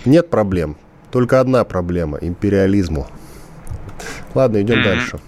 нет 0.03 0.31
проблем, 0.31 0.77
только 1.11 1.39
одна 1.39 1.63
проблема– 1.63 2.17
империализму. 2.21 3.07
Ладно, 4.33 4.62
идем 4.62 4.79
mm-hmm. 4.79 4.83
дальше. 4.83 5.19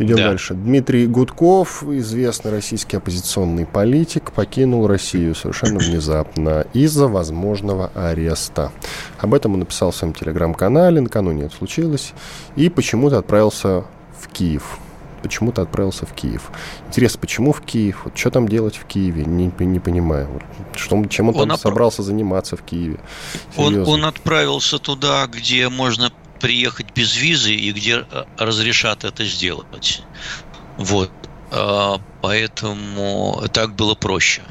Идем 0.00 0.16
да. 0.16 0.28
дальше. 0.28 0.54
Дмитрий 0.54 1.06
Гудков, 1.06 1.82
известный 1.82 2.50
российский 2.50 2.96
оппозиционный 2.96 3.66
политик, 3.66 4.32
покинул 4.32 4.86
Россию 4.86 5.34
совершенно 5.34 5.78
внезапно 5.78 6.64
из-за 6.72 7.06
возможного 7.06 7.90
ареста. 7.94 8.72
Об 9.18 9.34
этом 9.34 9.52
он 9.52 9.60
написал 9.60 9.90
в 9.90 9.96
своем 9.96 10.14
телеграм-канале, 10.14 11.02
накануне 11.02 11.44
это 11.44 11.54
случилось, 11.56 12.14
и 12.56 12.70
почему-то 12.70 13.18
отправился 13.18 13.84
в 14.18 14.28
Киев 14.32 14.78
почему-то 15.20 15.60
отправился 15.60 16.06
в 16.06 16.14
Киев. 16.14 16.50
Интересно, 16.88 17.20
почему 17.20 17.52
в 17.52 17.60
Киев? 17.60 18.02
Вот 18.04 18.16
что 18.16 18.30
там 18.30 18.48
делать 18.48 18.76
в 18.76 18.86
Киеве? 18.86 19.24
Не, 19.24 19.52
не 19.58 19.78
понимаю. 19.78 20.28
Вот, 20.28 20.42
что, 20.76 21.04
чем 21.06 21.28
он, 21.28 21.34
он 21.36 21.40
там 21.48 21.54
отп... 21.56 21.60
собрался 21.60 22.02
заниматься 22.02 22.56
в 22.56 22.62
Киеве? 22.62 22.98
Он, 23.56 23.86
он 23.86 24.06
отправился 24.06 24.78
туда, 24.78 25.26
где 25.26 25.68
можно 25.68 26.10
приехать 26.40 26.92
без 26.94 27.16
визы 27.16 27.54
и 27.54 27.72
где 27.72 28.06
э, 28.10 28.24
разрешат 28.36 29.04
это 29.04 29.24
сделать. 29.24 30.02
Вот. 30.76 31.12
А, 31.52 32.00
поэтому 32.20 33.44
так 33.52 33.74
было 33.74 33.94
проще. 33.94 34.42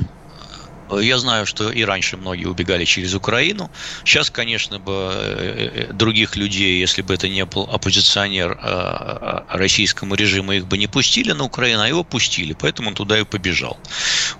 Я 0.91 1.19
знаю, 1.19 1.45
что 1.45 1.69
и 1.71 1.83
раньше 1.83 2.17
многие 2.17 2.45
убегали 2.45 2.83
через 2.83 3.13
Украину. 3.13 3.69
Сейчас, 4.03 4.31
конечно, 4.31 4.79
бы 4.79 5.11
э, 5.13 5.71
э, 5.89 5.93
других 5.93 6.35
людей, 6.35 6.79
если 6.79 7.03
бы 7.03 7.13
это 7.13 7.29
не 7.29 7.45
был 7.45 7.69
оппозиционер 7.71 8.57
э, 8.59 9.41
российскому 9.49 10.15
режиму, 10.15 10.53
их 10.53 10.65
бы 10.65 10.77
не 10.79 10.87
пустили 10.87 11.31
на 11.33 11.43
Украину, 11.43 11.83
а 11.83 11.87
его 11.87 12.03
пустили, 12.03 12.53
поэтому 12.53 12.89
он 12.89 12.95
туда 12.95 13.19
и 13.19 13.23
побежал. 13.23 13.77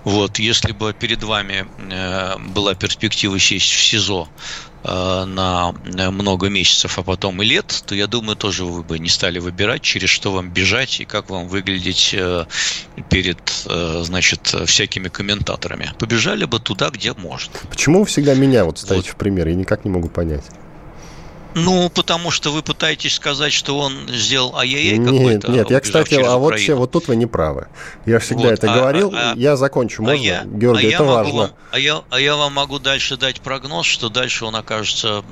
Вот, 0.02 0.40
если 0.40 0.72
бы 0.72 0.92
перед 0.92 1.22
вами 1.22 1.66
была 2.52 2.74
перспектива 2.74 3.38
сесть 3.38 3.70
в 3.70 3.84
СИЗО 3.84 4.28
на 4.82 5.74
много 6.10 6.48
месяцев, 6.48 6.98
а 6.98 7.02
потом 7.02 7.42
и 7.42 7.44
лет, 7.44 7.82
то 7.86 7.94
я 7.94 8.06
думаю, 8.06 8.36
тоже 8.36 8.64
вы 8.64 8.82
бы 8.82 8.98
не 8.98 9.08
стали 9.08 9.38
выбирать, 9.38 9.82
через 9.82 10.08
что 10.08 10.32
вам 10.32 10.50
бежать 10.50 11.00
и 11.00 11.04
как 11.04 11.30
вам 11.30 11.48
выглядеть 11.48 12.14
э, 12.14 12.46
перед, 13.08 13.38
э, 13.66 14.02
значит, 14.04 14.54
всякими 14.66 15.08
комментаторами. 15.08 15.92
Побежали 15.98 16.44
бы 16.44 16.58
туда, 16.60 16.90
где 16.90 17.12
можно. 17.12 17.52
Почему 17.68 18.00
вы 18.00 18.06
всегда 18.06 18.34
меня 18.34 18.64
вот 18.64 18.78
ставите 18.78 19.08
вот. 19.08 19.14
в 19.14 19.18
пример? 19.18 19.48
Я 19.48 19.54
никак 19.54 19.84
не 19.84 19.90
могу 19.90 20.08
понять. 20.08 20.44
Ну, 21.54 21.90
потому 21.90 22.30
что 22.30 22.52
вы 22.52 22.62
пытаетесь 22.62 23.14
сказать, 23.14 23.52
что 23.52 23.78
он 23.78 24.08
сделал 24.08 24.56
ай-яй-яй 24.56 24.98
какой-то. 24.98 25.48
Нет, 25.48 25.48
нет, 25.48 25.70
я, 25.70 25.80
кстати, 25.80 26.14
а 26.14 26.36
вот, 26.36 26.58
все, 26.58 26.74
вот 26.74 26.92
тут 26.92 27.08
вы 27.08 27.16
не 27.16 27.26
правы. 27.26 27.66
Я 28.06 28.18
всегда 28.18 28.44
вот, 28.44 28.52
это 28.52 28.72
а, 28.72 28.76
говорил, 28.76 29.12
а, 29.14 29.34
я 29.36 29.56
закончу, 29.56 30.02
а 30.02 30.06
можно? 30.06 30.20
А 30.20 30.24
я, 30.24 30.44
Георгий, 30.44 30.90
а 30.90 30.94
это 30.94 31.04
важно. 31.04 31.34
Вам, 31.34 31.50
а, 31.72 31.78
я, 31.78 32.02
а 32.10 32.20
я 32.20 32.36
вам 32.36 32.54
могу 32.54 32.78
дальше 32.78 33.16
дать 33.16 33.40
прогноз, 33.40 33.86
что 33.86 34.08
дальше 34.08 34.44
он 34.44 34.54
окажется 34.56 35.24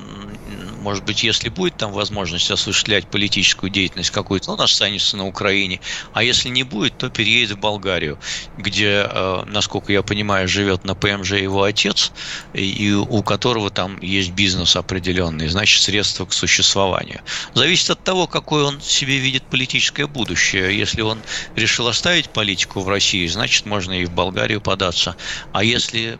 может 0.79 1.03
быть, 1.03 1.23
если 1.23 1.49
будет 1.49 1.77
там 1.77 1.91
возможность 1.91 2.49
осуществлять 2.51 3.07
политическую 3.07 3.69
деятельность 3.69 4.11
какую-то, 4.11 4.51
он 4.51 4.61
останется 4.61 5.17
на 5.17 5.27
Украине. 5.27 5.81
А 6.11 6.23
если 6.23 6.49
не 6.49 6.63
будет, 6.63 6.97
то 6.97 7.09
переедет 7.09 7.57
в 7.57 7.59
Болгарию, 7.59 8.19
где, 8.57 9.07
э, 9.09 9.43
насколько 9.45 9.91
я 9.91 10.03
понимаю, 10.03 10.47
живет 10.47 10.83
на 10.83 10.95
ПМЖ 10.95 11.33
его 11.33 11.63
отец, 11.63 12.13
и 12.53 12.93
у 12.93 13.23
которого 13.23 13.69
там 13.69 13.99
есть 14.01 14.31
бизнес 14.31 14.75
определенный, 14.75 15.47
значит, 15.47 15.81
средства 15.81 16.25
к 16.25 16.33
существованию. 16.33 17.21
Зависит 17.53 17.89
от 17.91 18.03
того, 18.03 18.27
какое 18.27 18.63
он 18.63 18.81
себе 18.81 19.17
видит 19.17 19.43
политическое 19.49 20.07
будущее. 20.07 20.77
Если 20.77 21.01
он 21.01 21.23
решил 21.55 21.87
оставить 21.87 22.29
политику 22.29 22.81
в 22.81 22.89
России, 22.89 23.27
значит, 23.27 23.65
можно 23.65 23.93
и 23.93 24.05
в 24.05 24.11
Болгарию 24.11 24.61
податься. 24.61 25.15
А 25.51 25.63
если 25.63 26.19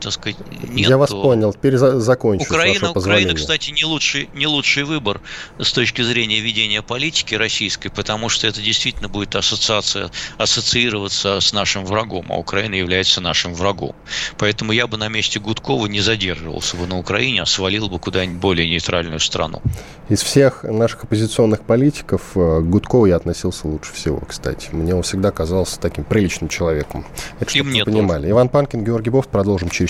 так 0.00 0.12
сказать, 0.12 0.36
нет. 0.68 0.88
Я 0.88 0.98
вас 0.98 1.10
понял, 1.10 1.52
теперь 1.52 1.76
закончу. 1.76 2.44
Украина, 2.44 2.90
Украина, 2.90 3.34
кстати, 3.34 3.70
не 3.70 3.84
лучший, 3.84 4.28
не 4.34 4.46
лучший 4.46 4.84
выбор 4.84 5.20
с 5.58 5.72
точки 5.72 6.02
зрения 6.02 6.40
ведения 6.40 6.82
политики 6.82 7.34
российской, 7.34 7.88
потому 7.88 8.28
что 8.28 8.46
это 8.46 8.60
действительно 8.60 9.08
будет 9.08 9.36
ассоциация, 9.36 10.10
ассоциироваться 10.38 11.40
с 11.40 11.52
нашим 11.52 11.84
врагом, 11.84 12.26
а 12.30 12.38
Украина 12.38 12.74
является 12.74 13.20
нашим 13.20 13.54
врагом. 13.54 13.94
Поэтому 14.38 14.72
я 14.72 14.86
бы 14.86 14.96
на 14.96 15.08
месте 15.08 15.38
Гудкова 15.40 15.86
не 15.86 16.00
задерживался 16.00 16.76
бы 16.76 16.86
на 16.86 16.98
Украине, 16.98 17.42
а 17.42 17.46
свалил 17.46 17.88
бы 17.88 17.98
куда-нибудь 17.98 18.40
более 18.40 18.68
нейтральную 18.68 19.20
страну. 19.20 19.62
Из 20.08 20.22
всех 20.22 20.64
наших 20.64 21.04
оппозиционных 21.04 21.60
политиков 21.60 22.22
э, 22.34 22.60
Гудкова 22.60 23.06
я 23.06 23.16
относился 23.16 23.68
лучше 23.68 23.92
всего, 23.92 24.20
кстати. 24.26 24.68
Мне 24.72 24.94
он 24.94 25.02
всегда 25.02 25.30
казался 25.30 25.78
таким 25.78 26.02
приличным 26.02 26.48
человеком. 26.48 27.06
Это 27.38 27.50
чтобы 27.50 27.70
вы 27.70 27.84
понимали. 27.84 28.22
Тоже. 28.22 28.30
Иван 28.32 28.48
Панкин, 28.48 28.84
Георгий 28.84 29.10
Бов. 29.10 29.28
Продолжим 29.28 29.68
через 29.70 29.89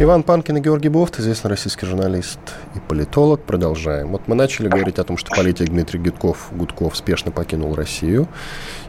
Иван 0.00 0.22
Панкин 0.24 0.56
и 0.56 0.60
Георгий 0.60 0.88
Бофт, 0.88 1.20
известный 1.20 1.48
российский 1.48 1.86
журналист 1.86 2.40
и 2.74 2.80
политолог. 2.80 3.42
Продолжаем. 3.42 4.08
Вот 4.08 4.22
мы 4.26 4.34
начали 4.34 4.66
говорить 4.68 4.98
о 4.98 5.04
том, 5.04 5.16
что 5.16 5.30
политик 5.36 5.68
Дмитрий 5.68 6.00
Гудков, 6.00 6.48
Гудков 6.50 6.96
спешно 6.96 7.30
покинул 7.30 7.74
Россию. 7.74 8.26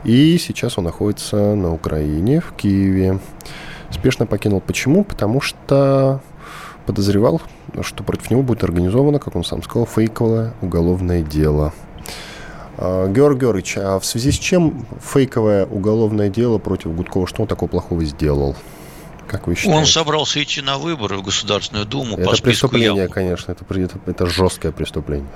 И 0.03 0.37
сейчас 0.39 0.77
он 0.77 0.85
находится 0.85 1.55
на 1.55 1.73
Украине, 1.73 2.39
в 2.41 2.53
Киеве. 2.53 3.19
Спешно 3.91 4.25
покинул. 4.25 4.59
Почему? 4.61 5.03
Потому 5.03 5.39
что 5.39 6.21
подозревал, 6.85 7.41
что 7.81 8.03
против 8.03 8.31
него 8.31 8.41
будет 8.41 8.63
организовано, 8.63 9.19
как 9.19 9.35
он 9.35 9.43
сам 9.43 9.61
сказал, 9.61 9.85
фейковое 9.85 10.53
уголовное 10.61 11.21
дело. 11.21 11.73
А, 12.77 13.07
Георг 13.07 13.39
Георгиевич, 13.39 13.77
а 13.77 13.99
в 13.99 14.05
связи 14.05 14.31
с 14.31 14.35
чем 14.35 14.85
фейковое 15.01 15.65
уголовное 15.65 16.29
дело 16.29 16.57
против 16.57 16.95
Гудкова, 16.95 17.27
что 17.27 17.43
он 17.43 17.47
такого 17.47 17.69
плохого 17.69 18.03
сделал? 18.03 18.55
Как 19.27 19.47
вы 19.47 19.55
считаете? 19.55 19.79
Он 19.79 19.85
собрался 19.85 20.41
идти 20.41 20.61
на 20.61 20.77
выборы 20.77 21.17
в 21.17 21.23
Государственную 21.23 21.85
Думу 21.85 22.17
это 22.17 22.29
по 22.29 22.37
преступление, 22.41 22.87
яблок. 23.03 23.13
конечно, 23.13 23.51
это, 23.51 23.65
это, 23.69 23.99
это 24.05 24.25
жесткое 24.27 24.71
преступление. 24.71 25.31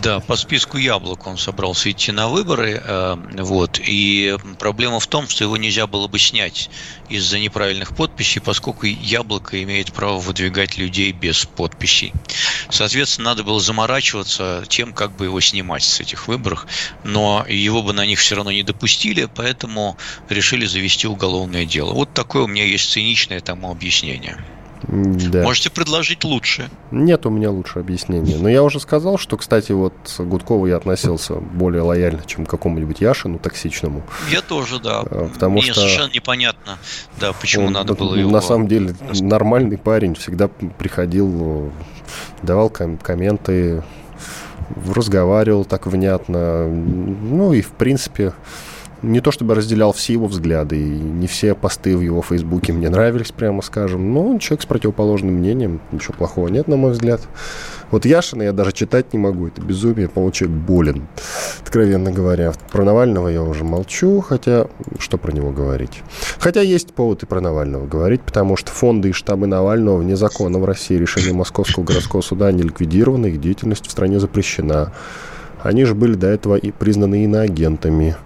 Да, 0.00 0.20
по 0.20 0.36
списку 0.36 0.78
яблок 0.78 1.26
он 1.26 1.36
собрался 1.36 1.90
идти 1.90 2.12
на 2.12 2.28
выборы. 2.28 2.80
Э, 2.84 3.16
вот, 3.38 3.80
и 3.84 4.36
проблема 4.60 5.00
в 5.00 5.08
том, 5.08 5.28
что 5.28 5.42
его 5.42 5.56
нельзя 5.56 5.88
было 5.88 6.06
бы 6.06 6.20
снять 6.20 6.70
из-за 7.08 7.40
неправильных 7.40 7.96
подписей, 7.96 8.40
поскольку 8.40 8.86
яблоко 8.86 9.60
имеет 9.60 9.92
право 9.92 10.20
выдвигать 10.20 10.78
людей 10.78 11.10
без 11.10 11.46
подписей. 11.46 12.12
Соответственно, 12.70 13.30
надо 13.30 13.42
было 13.42 13.58
заморачиваться 13.58 14.64
тем, 14.68 14.92
как 14.92 15.16
бы 15.16 15.24
его 15.24 15.40
снимать 15.40 15.82
с 15.82 15.98
этих 15.98 16.28
выборов, 16.28 16.68
но 17.02 17.44
его 17.48 17.82
бы 17.82 17.92
на 17.92 18.06
них 18.06 18.20
все 18.20 18.36
равно 18.36 18.52
не 18.52 18.62
допустили, 18.62 19.24
поэтому 19.24 19.96
решили 20.28 20.66
завести 20.66 21.08
уголовное 21.08 21.66
дело. 21.66 21.92
Вот 21.92 22.12
такое 22.12 22.44
у 22.44 22.46
меня 22.46 22.64
есть 22.64 22.88
циничное 22.92 23.40
тому 23.40 23.72
объяснение. 23.72 24.36
Да. 24.82 25.42
Можете 25.42 25.70
предложить 25.70 26.24
лучше. 26.24 26.70
Нет 26.90 27.26
у 27.26 27.30
меня 27.30 27.50
лучше 27.50 27.78
объяснения. 27.80 28.36
Но 28.38 28.48
я 28.48 28.62
уже 28.62 28.80
сказал, 28.80 29.18
что, 29.18 29.36
кстати, 29.36 29.72
вот 29.72 29.92
Гудкову 30.18 30.66
я 30.66 30.76
относился 30.76 31.34
более 31.34 31.82
лояльно, 31.82 32.22
чем 32.26 32.46
к 32.46 32.50
какому-нибудь 32.50 33.00
Яшину 33.00 33.38
токсичному. 33.38 34.02
Я 34.30 34.40
тоже, 34.40 34.78
да. 34.78 35.00
А, 35.00 35.28
потому 35.32 35.54
Мне 35.60 35.72
что 35.72 35.80
совершенно 35.80 36.12
непонятно, 36.12 36.78
да, 37.20 37.32
почему 37.32 37.66
Он, 37.66 37.72
надо 37.72 37.94
было 37.94 38.14
на 38.14 38.20
его... 38.20 38.40
самом 38.40 38.68
деле 38.68 38.94
нормальный 39.20 39.78
парень, 39.78 40.14
всегда 40.14 40.48
приходил, 40.48 41.72
давал 42.42 42.70
ком- 42.70 42.98
комменты, 42.98 43.82
разговаривал 44.86 45.64
так 45.64 45.86
внятно. 45.86 46.68
Ну 46.68 47.52
и, 47.52 47.62
в 47.62 47.70
принципе, 47.70 48.32
не 49.02 49.20
то 49.20 49.30
чтобы 49.30 49.54
разделял 49.54 49.92
все 49.92 50.14
его 50.14 50.26
взгляды, 50.26 50.76
и 50.76 50.88
не 50.88 51.26
все 51.26 51.54
посты 51.54 51.96
в 51.96 52.00
его 52.00 52.22
фейсбуке 52.22 52.72
мне 52.72 52.90
нравились, 52.90 53.32
прямо 53.32 53.62
скажем. 53.62 54.12
Но 54.12 54.26
он 54.26 54.38
человек 54.38 54.62
с 54.62 54.66
противоположным 54.66 55.34
мнением, 55.34 55.80
ничего 55.92 56.14
плохого 56.14 56.48
нет, 56.48 56.68
на 56.68 56.76
мой 56.76 56.92
взгляд. 56.92 57.20
Вот 57.90 58.04
Яшина 58.04 58.42
я 58.42 58.52
даже 58.52 58.72
читать 58.72 59.12
не 59.12 59.18
могу, 59.18 59.46
это 59.46 59.62
безумие, 59.62 60.08
по-моему, 60.08 60.32
человек 60.32 60.58
болен, 60.58 61.08
откровенно 61.62 62.12
говоря. 62.12 62.52
Про 62.70 62.84
Навального 62.84 63.28
я 63.28 63.42
уже 63.42 63.64
молчу, 63.64 64.20
хотя 64.20 64.66
что 64.98 65.16
про 65.16 65.32
него 65.32 65.50
говорить? 65.52 66.02
Хотя 66.38 66.60
есть 66.60 66.92
повод 66.92 67.22
и 67.22 67.26
про 67.26 67.40
Навального 67.40 67.86
говорить, 67.86 68.20
потому 68.20 68.56
что 68.56 68.70
фонды 68.70 69.10
и 69.10 69.12
штабы 69.12 69.46
Навального 69.46 69.98
вне 69.98 70.16
закона 70.16 70.58
в 70.58 70.64
России. 70.64 70.96
Решение 70.96 71.32
Московского 71.32 71.84
городского 71.84 72.20
суда 72.20 72.52
не 72.52 72.62
ликвидировано, 72.62 73.26
их 73.26 73.40
деятельность 73.40 73.86
в 73.86 73.90
стране 73.90 74.20
запрещена. 74.20 74.92
Они 75.62 75.84
же 75.84 75.94
были 75.94 76.14
до 76.14 76.28
этого 76.28 76.56
и 76.56 76.70
признаны 76.70 77.24
иноагентами. 77.24 78.16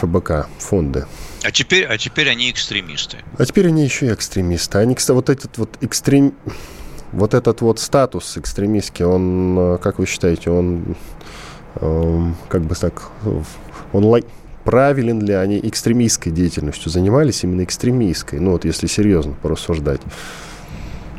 ФБК, 0.00 0.48
фонды. 0.58 1.06
А 1.42 1.50
теперь, 1.50 1.84
а 1.84 1.96
теперь 1.98 2.28
они 2.28 2.50
экстремисты. 2.50 3.18
А 3.38 3.44
теперь 3.44 3.68
они 3.68 3.84
еще 3.84 4.06
и 4.06 4.12
экстремисты. 4.12 4.78
Они, 4.78 4.94
кстати, 4.94 5.14
вот 5.14 5.30
этот 5.30 5.58
вот 5.58 5.70
экстрем... 5.80 6.34
Вот 7.12 7.34
этот 7.34 7.60
вот 7.60 7.78
статус 7.78 8.36
экстремистский, 8.36 9.04
он, 9.04 9.56
э, 9.58 9.78
как 9.78 10.00
вы 10.00 10.06
считаете, 10.06 10.50
он 10.50 10.96
э, 11.76 12.32
как 12.48 12.62
бы 12.62 12.74
так, 12.74 13.10
он 13.92 14.04
лай... 14.04 14.24
правилен 14.64 15.22
ли 15.22 15.32
они 15.32 15.60
экстремистской 15.62 16.32
деятельностью 16.32 16.90
занимались, 16.90 17.44
именно 17.44 17.62
экстремистской, 17.62 18.40
ну 18.40 18.50
вот 18.50 18.64
если 18.64 18.88
серьезно 18.88 19.34
порассуждать. 19.34 20.00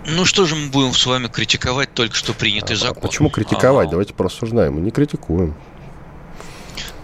Ну 0.05 0.25
что 0.25 0.45
же 0.45 0.55
мы 0.55 0.69
будем 0.69 0.93
с 0.93 1.05
вами 1.05 1.27
критиковать 1.27 1.93
только 1.93 2.15
что 2.15 2.33
принятый 2.33 2.73
а, 2.73 2.79
закон? 2.79 3.01
Почему 3.01 3.29
критиковать? 3.29 3.87
А, 3.87 3.91
Давайте 3.91 4.13
порассуждаем. 4.13 4.75
Мы 4.75 4.81
не 4.81 4.91
критикуем. 4.91 5.53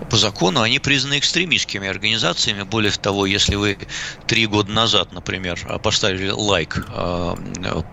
По 0.09 0.17
закону 0.17 0.61
они 0.61 0.79
признаны 0.79 1.19
экстремистскими 1.19 1.87
организациями. 1.87 2.63
Более 2.63 2.91
того, 2.91 3.25
если 3.25 3.55
вы 3.55 3.77
три 4.27 4.45
года 4.47 4.71
назад, 4.71 5.11
например, 5.13 5.59
поставили 5.81 6.29
лайк 6.29 6.85
э, 6.93 7.35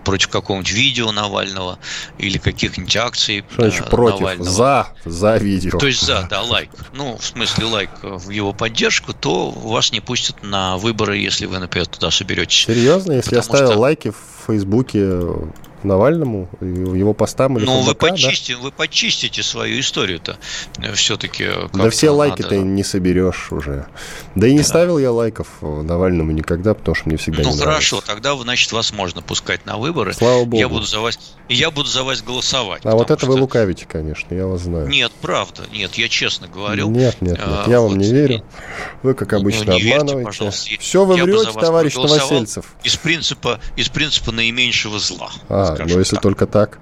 против 0.05 0.29
какого-нибудь 0.29 0.71
видео 0.71 1.11
Навального 1.11 1.79
или 2.17 2.37
каких-нибудь 2.37 2.95
акций 2.97 3.43
Что 3.51 3.63
значит 3.63 3.87
э, 3.87 3.89
против? 3.89 4.19
Навального, 4.21 4.49
За, 4.51 4.87
за 5.05 5.37
видео. 5.37 5.77
То 5.79 5.87
есть 5.87 6.01
за, 6.01 6.27
да, 6.29 6.41
лайк. 6.41 6.69
Ну, 6.93 7.17
в 7.17 7.25
смысле 7.25 7.65
лайк 7.65 7.89
в 8.01 8.29
его 8.29 8.53
поддержку, 8.53 9.13
то 9.13 9.49
вас 9.51 9.91
не 9.91 9.99
пустят 10.01 10.43
на 10.43 10.77
выборы, 10.77 11.17
если 11.17 11.45
вы, 11.45 11.59
например, 11.59 11.87
туда 11.87 12.11
соберетесь. 12.11 12.65
Серьезно? 12.65 13.13
Если 13.13 13.35
я 13.35 13.41
Потому 13.41 13.57
ставил 13.57 13.71
что- 13.73 13.79
лайки 13.79 14.09
в 14.11 14.47
Фейсбуке 14.47 15.09
Навальному, 15.83 16.49
его 16.61 17.13
постам 17.13 17.57
или 17.57 17.65
Ну, 17.65 17.81
вы, 17.81 17.91
ФБК, 17.93 18.01
да? 18.01 18.09
почистите, 18.11 18.55
вы 18.55 18.71
почистите 18.71 19.43
свою 19.43 19.79
историю-то 19.79 20.37
все-таки. 20.93 21.47
Да 21.73 21.89
все 21.89 22.09
лайки 22.09 22.41
ты 22.41 22.57
не 22.59 22.83
соберешь 22.83 23.51
уже. 23.51 23.87
Да 24.35 24.47
и 24.47 24.51
не 24.53 24.59
Да. 24.59 24.63
ставил 24.63 24.97
я 24.99 25.11
лайков 25.11 25.47
Навальному 25.61 26.31
никогда, 26.31 26.73
потому 26.73 26.95
что 26.95 27.09
мне 27.09 27.17
всегда 27.17 27.43
Ну 27.43 27.51
не 27.53 27.59
хорошо, 27.59 27.97
нравится. 27.97 28.13
тогда, 28.13 28.35
значит, 28.35 28.71
вас 28.71 28.91
можно 28.93 29.21
пускать 29.21 29.65
на 29.65 29.77
выборы. 29.77 30.13
Слава 30.13 30.45
богу. 30.45 30.57
Я 30.57 30.69
буду 30.69 30.85
за 30.85 30.99
вас, 30.99 31.17
я 31.49 31.71
буду 31.71 31.89
за 31.89 32.03
вас 32.03 32.21
голосовать. 32.21 32.81
А 32.85 32.91
вот 32.95 33.11
это 33.11 33.25
вы 33.25 33.33
что- 33.33 33.41
лукавите, 33.41 33.85
конечно, 33.85 34.33
я 34.33 34.47
вас 34.47 34.61
знаю. 34.61 34.87
Нет, 34.87 35.11
правда, 35.21 35.63
нет, 35.71 35.95
я 35.95 36.07
честно 36.09 36.47
говорю. 36.47 36.89
Нет, 36.89 37.21
нет, 37.21 37.37
нет, 37.37 37.39
А, 37.41 37.65
я 37.69 37.79
вам 37.81 37.89
вот, 37.91 37.97
не 37.97 38.11
верю. 38.11 38.43
Вы, 39.03 39.13
как 39.13 39.31
Ну, 39.31 39.39
обычно, 39.39 39.71
не 39.71 39.81
верьте, 39.81 39.95
обманываете. 39.97 40.25
пожалуйста. 40.25 40.69
Все 40.79 41.05
вы 41.05 41.17
Я 41.17 41.23
врете, 41.25 41.51
товарищ. 41.51 41.95
Новосельцев. 41.95 42.65
Из 42.83 42.95
принципа, 42.97 43.59
из 43.75 43.89
принципа 43.89 44.31
наименьшего 44.31 44.99
зла. 44.99 45.31
А, 45.49 45.70
скажем 45.75 45.93
ну 45.93 45.99
если 45.99 46.15
так. 46.15 46.23
только 46.23 46.45
так. 46.45 46.79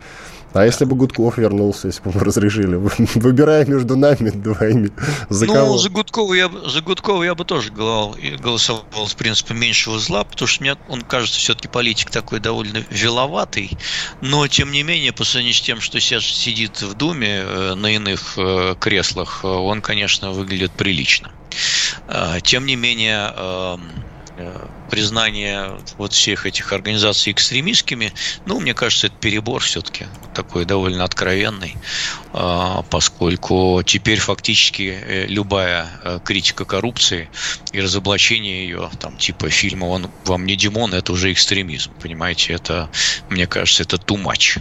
А 0.52 0.66
если 0.66 0.86
бы 0.86 0.96
Гудков 0.96 1.38
вернулся, 1.38 1.88
если 1.88 2.02
бы 2.02 2.10
вы 2.10 2.22
разрешили, 2.22 2.76
выбирая 3.16 3.66
между 3.66 3.96
нами 3.96 4.32
двоими, 4.32 4.92
за 5.30 5.46
ну, 5.46 5.54
кого? 5.54 5.78
за 5.78 5.90
Гудкова, 5.90 6.34
я, 6.34 6.50
за 6.66 6.82
Гудкова 6.82 7.24
я 7.24 7.36
бы 7.36 7.46
тоже 7.46 7.72
голосовал, 7.72 8.86
с 9.08 9.14
принципа 9.14 9.54
меньшего 9.54 10.00
зла, 10.00 10.24
потому 10.24 10.48
что 10.48 10.64
мне 10.64 10.76
он 10.88 11.02
кажется 11.02 11.40
все-таки 11.40 11.68
политик 11.68 12.10
такой 12.10 12.40
довольно 12.40 12.84
веловатый, 12.90 13.78
но 14.22 14.48
тем 14.48 14.72
не 14.72 14.82
менее, 14.82 15.14
по 15.14 15.24
сравнению 15.24 15.56
с 15.56 15.62
тем, 15.62 15.82
что 15.82 16.00
сейчас 16.00 16.24
сидит 16.24 16.82
в 16.82 16.96
Думе 16.96 17.44
э, 17.44 17.76
на 17.76 17.94
иных 17.94 18.34
э, 18.38 18.76
креслах, 18.80 19.42
э, 19.44 19.48
он, 19.48 19.82
конечно, 19.82 20.32
выглядит 20.32 20.72
прилично. 20.72 21.32
А, 22.08 22.40
Тем 22.42 22.66
не 22.66 22.76
менее, 22.76 23.34
эм, 23.36 23.82
признание 24.90 25.78
вот 25.98 26.14
всех 26.14 26.46
этих 26.46 26.74
организаций 26.74 27.32
экстремистскими, 27.32 28.14
ну, 28.46 28.60
мне 28.60 28.74
кажется, 28.74 29.08
это 29.08 29.16
перебор 29.18 29.62
все-таки 29.62 30.06
такой 30.34 30.66
довольно 30.66 31.04
откровенный, 31.04 31.76
а, 32.34 32.84
поскольку 32.90 33.82
теперь 33.86 34.20
фактически 34.20 34.98
э, 35.02 35.26
любая 35.28 35.88
э, 36.04 36.20
критика 36.24 36.66
коррупции 36.66 37.30
и 37.72 37.82
разоблачение 37.82 38.64
ее, 38.64 38.90
там, 39.00 39.18
типа 39.18 39.50
фильма 39.50 39.86
«Он 39.86 40.10
вам 40.26 40.46
не 40.46 40.56
Димон», 40.56 40.94
это 40.94 41.12
уже 41.12 41.32
экстремизм, 41.32 41.92
понимаете, 42.02 42.54
это, 42.54 42.90
мне 43.30 43.48
кажется, 43.48 43.84
это 43.84 43.98
too 43.98 44.22
much. 44.22 44.60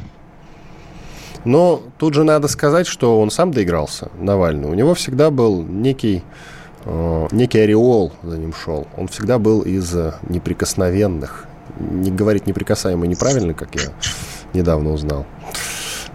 Но 1.45 1.83
тут 1.99 2.15
же 2.15 2.25
надо 2.25 2.49
сказать, 2.49 2.87
что 2.87 3.21
он 3.21 3.31
сам 3.31 3.53
доигрался, 3.53 4.11
Навальный. 4.19 4.69
У 4.69 4.75
него 4.75 4.95
всегда 4.95 5.31
был 5.31 5.63
некий, 5.63 6.19
э, 6.19 6.23
некий 7.33 7.59
ореол 7.61 8.13
за 8.23 8.39
ним 8.39 8.53
шел. 8.55 8.87
Он 8.97 9.09
всегда 9.09 9.39
был 9.39 9.61
из 9.63 9.95
э, 9.95 10.15
неприкосновенных. 10.29 11.47
Не 11.79 12.11
говорить 12.11 12.47
неприкасаемый 12.47 13.09
неправильно, 13.09 13.55
как 13.55 13.75
я 13.75 13.91
недавно 14.55 14.93
узнал. 14.93 15.27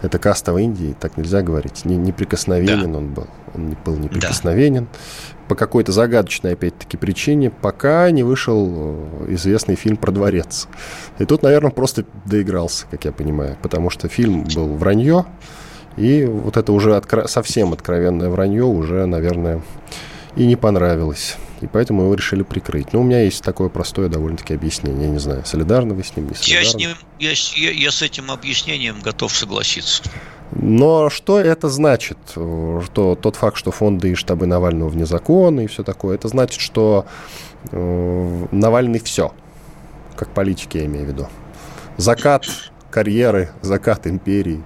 Это 0.02 0.20
каста 0.20 0.52
в 0.52 0.58
Индии, 0.58 0.96
так 1.00 1.16
нельзя 1.16 1.42
говорить. 1.42 1.86
Не, 1.86 1.96
неприкосновенен 1.96 2.92
Да. 2.92 2.98
он 2.98 3.14
был. 3.14 3.28
Он 3.56 3.78
был 3.86 3.96
неприкосновенен. 3.96 4.88
По 5.48 5.56
какой-то 5.56 5.92
загадочной, 5.92 6.54
опять-таки, 6.54 6.98
причине, 6.98 7.50
пока 7.50 8.10
не 8.12 8.24
вышел 8.24 8.68
э, 8.70 9.34
известный 9.36 9.76
фильм 9.76 9.96
про 9.98 10.12
дворец. 10.12 10.68
И 11.20 11.26
тут, 11.26 11.44
наверное, 11.44 11.72
просто 11.72 12.04
доигрался, 12.26 12.86
как 12.92 13.06
я 13.06 13.12
понимаю. 13.12 13.56
Потому 13.62 13.90
что 13.90 14.08
фильм 14.10 14.46
был 14.56 14.74
вранье, 14.74 15.26
и 15.96 16.26
вот 16.26 16.58
это 16.58 16.74
уже 16.74 16.92
откро- 16.98 17.28
совсем 17.28 17.72
откровенное 17.72 18.30
вранье 18.30 18.64
уже, 18.66 19.06
наверное, 19.06 19.62
и 20.36 20.46
не 20.46 20.56
понравилось. 20.56 21.38
И 21.62 21.68
поэтому 21.68 22.04
его 22.04 22.14
решили 22.16 22.44
прикрыть. 22.44 22.92
Но 22.94 23.02
у 23.02 23.04
меня 23.04 23.22
есть 23.24 23.44
такое 23.44 23.70
простое 23.70 24.10
довольно-таки 24.10 24.54
объяснение. 24.54 25.04
Я 25.06 25.10
не 25.12 25.20
знаю, 25.20 25.44
солидарны 25.46 25.94
вы 25.94 26.04
с 26.04 26.16
ним, 26.16 26.26
не 26.28 26.32
Я 26.32 26.36
с, 26.36 26.72
солидарны. 26.72 26.78
ним, 26.80 26.90
я, 27.20 27.36
с- 27.36 27.54
я- 27.56 27.72
я 27.72 27.92
с 27.92 28.02
этим 28.02 28.32
объяснением 28.32 29.00
готов 29.02 29.32
согласиться. 29.36 30.04
Но 30.52 31.10
что 31.10 31.40
это 31.40 31.70
значит? 31.70 32.18
Что 32.30 33.18
тот 33.20 33.36
факт, 33.38 33.58
что 33.58 33.72
фонды 33.72 34.12
и 34.12 34.16
штабы 34.16 34.46
Навального 34.46 34.90
вне 34.90 35.06
закона 35.06 35.62
и 35.62 35.68
все 35.68 35.84
такое, 35.84 36.16
это 36.16 36.28
значит, 36.28 36.60
что 36.62 37.06
э, 37.72 38.46
Навальный 38.52 39.00
все. 39.00 39.34
Как 40.16 40.30
политики, 40.30 40.78
я 40.78 40.86
имею 40.86 41.06
в 41.06 41.08
виду. 41.08 41.28
Закат 41.98 42.46
карьеры, 42.92 43.50
закат 43.62 44.06
империи. 44.06 44.62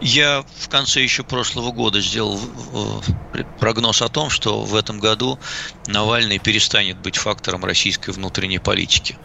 Я 0.00 0.44
в 0.54 0.68
конце 0.68 1.02
еще 1.02 1.24
прошлого 1.24 1.72
года 1.72 2.00
сделал 2.00 3.02
э, 3.34 3.42
прогноз 3.58 4.00
о 4.00 4.08
том, 4.08 4.30
что 4.30 4.62
в 4.64 4.74
этом 4.76 5.00
году 5.00 5.40
Навальный 5.86 6.38
перестанет 6.38 6.98
быть 6.98 7.16
фактором 7.16 7.64
российской 7.64 8.10
внутренней 8.10 8.60
политики. 8.60 9.18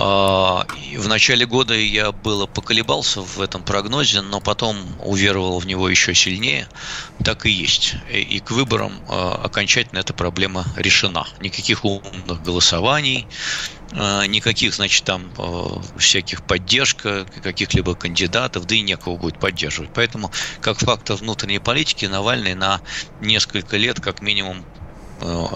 А, 0.00 0.64
в 0.96 1.08
начале 1.08 1.44
года 1.44 1.74
я 1.74 2.12
было 2.12 2.46
поколебался 2.46 3.20
в 3.20 3.40
этом 3.40 3.62
прогнозе, 3.62 4.20
но 4.20 4.40
потом 4.40 4.76
уверовал 5.04 5.58
в 5.58 5.66
него 5.66 5.88
еще 5.88 6.14
сильнее. 6.14 6.68
Так 7.24 7.46
и 7.46 7.50
есть. 7.50 7.96
И 8.10 8.38
к 8.38 8.52
выборам 8.52 8.92
а, 9.08 9.40
окончательно 9.42 9.98
эта 9.98 10.14
проблема 10.14 10.64
решена. 10.76 11.26
Никаких 11.40 11.84
умных 11.84 12.42
голосований, 12.42 13.26
а, 13.92 14.24
никаких, 14.26 14.74
значит, 14.74 15.04
там 15.04 15.32
всяких 15.96 16.44
поддержка 16.44 17.26
каких-либо 17.42 17.96
кандидатов, 17.96 18.66
да 18.66 18.76
и 18.76 18.82
некого 18.82 19.16
будет 19.16 19.40
поддерживать. 19.40 19.90
Поэтому, 19.92 20.30
как 20.60 20.78
фактор 20.78 21.16
внутренней 21.16 21.58
политики, 21.58 22.04
Навальный 22.04 22.54
на 22.54 22.80
несколько 23.20 23.76
лет, 23.76 24.00
как 24.00 24.22
минимум, 24.22 24.64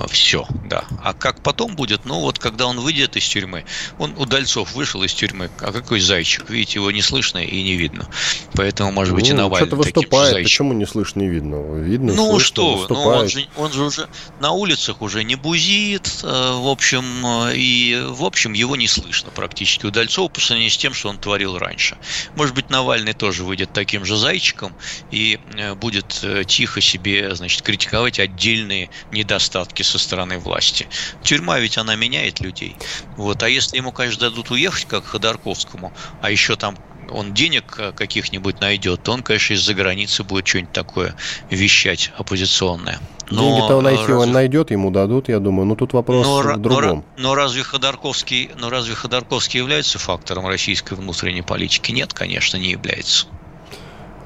все, 0.08 0.46
да. 0.68 0.84
А 1.02 1.14
как 1.14 1.40
потом 1.42 1.76
будет? 1.76 2.04
Ну, 2.04 2.20
вот 2.20 2.38
когда 2.38 2.66
он 2.66 2.80
выйдет 2.80 3.16
из 3.16 3.28
тюрьмы, 3.28 3.64
он 3.98 4.14
Удальцов 4.18 4.74
вышел 4.74 5.02
из 5.04 5.14
тюрьмы, 5.14 5.50
а 5.60 5.72
какой 5.72 6.00
зайчик? 6.00 6.50
Видите, 6.50 6.80
его 6.80 6.90
не 6.90 7.02
слышно 7.02 7.38
и 7.38 7.62
не 7.62 7.74
видно. 7.74 8.08
Поэтому, 8.54 8.90
может 8.90 9.14
быть, 9.14 9.28
ну, 9.28 9.34
и 9.34 9.36
Навальный 9.36 9.68
что-то 9.68 9.76
выступает, 9.76 10.42
почему 10.42 10.72
не 10.72 10.84
слышно, 10.84 11.20
не 11.20 11.28
видно? 11.28 11.56
Видно, 11.76 12.12
Ну, 12.12 12.30
слышно, 12.32 12.46
что, 12.46 12.86
ну, 12.88 13.00
он 13.02 13.28
же, 13.28 13.46
он 13.56 13.72
же 13.72 13.82
уже 13.84 14.08
на 14.40 14.50
улицах 14.50 15.00
уже 15.00 15.22
не 15.22 15.36
бузит, 15.36 16.08
э, 16.22 16.26
в 16.26 16.68
общем, 16.68 17.04
э, 17.24 17.54
и, 17.54 18.04
в 18.08 18.24
общем, 18.24 18.54
его 18.54 18.74
не 18.74 18.88
слышно 18.88 19.30
практически. 19.30 19.86
Удальцова 19.86 20.28
по 20.28 20.40
сравнению 20.40 20.72
с 20.72 20.76
тем, 20.76 20.92
что 20.92 21.08
он 21.08 21.18
творил 21.18 21.56
раньше. 21.56 21.96
Может 22.34 22.54
быть, 22.54 22.68
Навальный 22.68 23.12
тоже 23.12 23.44
выйдет 23.44 23.72
таким 23.72 24.04
же 24.04 24.16
зайчиком 24.16 24.74
и 25.10 25.38
будет 25.76 26.24
тихо 26.46 26.80
себе, 26.80 27.34
значит, 27.34 27.62
критиковать 27.62 28.18
отдельные 28.18 28.90
недостатки 29.12 29.51
недостатки 29.52 29.82
со 29.82 29.98
стороны 29.98 30.38
власти. 30.38 30.86
Тюрьма 31.22 31.58
ведь 31.58 31.78
она 31.78 31.94
меняет 31.96 32.40
людей. 32.40 32.76
Вот. 33.16 33.42
А 33.42 33.48
если 33.48 33.76
ему, 33.76 33.92
конечно, 33.92 34.30
дадут 34.30 34.50
уехать, 34.50 34.86
как 34.86 35.04
Ходорковскому, 35.04 35.92
а 36.20 36.30
еще 36.30 36.56
там 36.56 36.76
он 37.10 37.34
денег 37.34 37.74
э, 37.78 37.92
каких-нибудь 37.92 38.60
найдет, 38.60 39.02
то 39.02 39.12
он, 39.12 39.22
конечно, 39.22 39.52
из-за 39.54 39.74
границы 39.74 40.24
будет 40.24 40.46
что-нибудь 40.46 40.72
такое 40.72 41.14
вещать 41.50 42.10
оппозиционное. 42.16 43.00
Но 43.30 43.42
Деньги-то 43.42 43.76
он 43.76 43.84
найти 43.84 44.00
разве... 44.00 44.14
он 44.14 44.32
найдет, 44.32 44.70
ему 44.70 44.90
дадут, 44.90 45.28
я 45.28 45.38
думаю. 45.38 45.66
Но 45.66 45.74
тут 45.74 45.92
вопрос 45.92 46.26
но, 46.26 46.40
в 46.40 46.58
другом. 46.58 47.04
Но, 47.16 47.22
но 47.28 47.34
разве 47.34 47.62
Ходорковский, 47.62 48.50
но 48.56 48.70
разве 48.70 48.94
Ходорковский 48.94 49.58
является 49.58 49.98
фактором 49.98 50.46
российской 50.46 50.94
внутренней 50.94 51.42
политики? 51.42 51.92
Нет, 51.92 52.14
конечно, 52.14 52.56
не 52.56 52.70
является. 52.70 53.26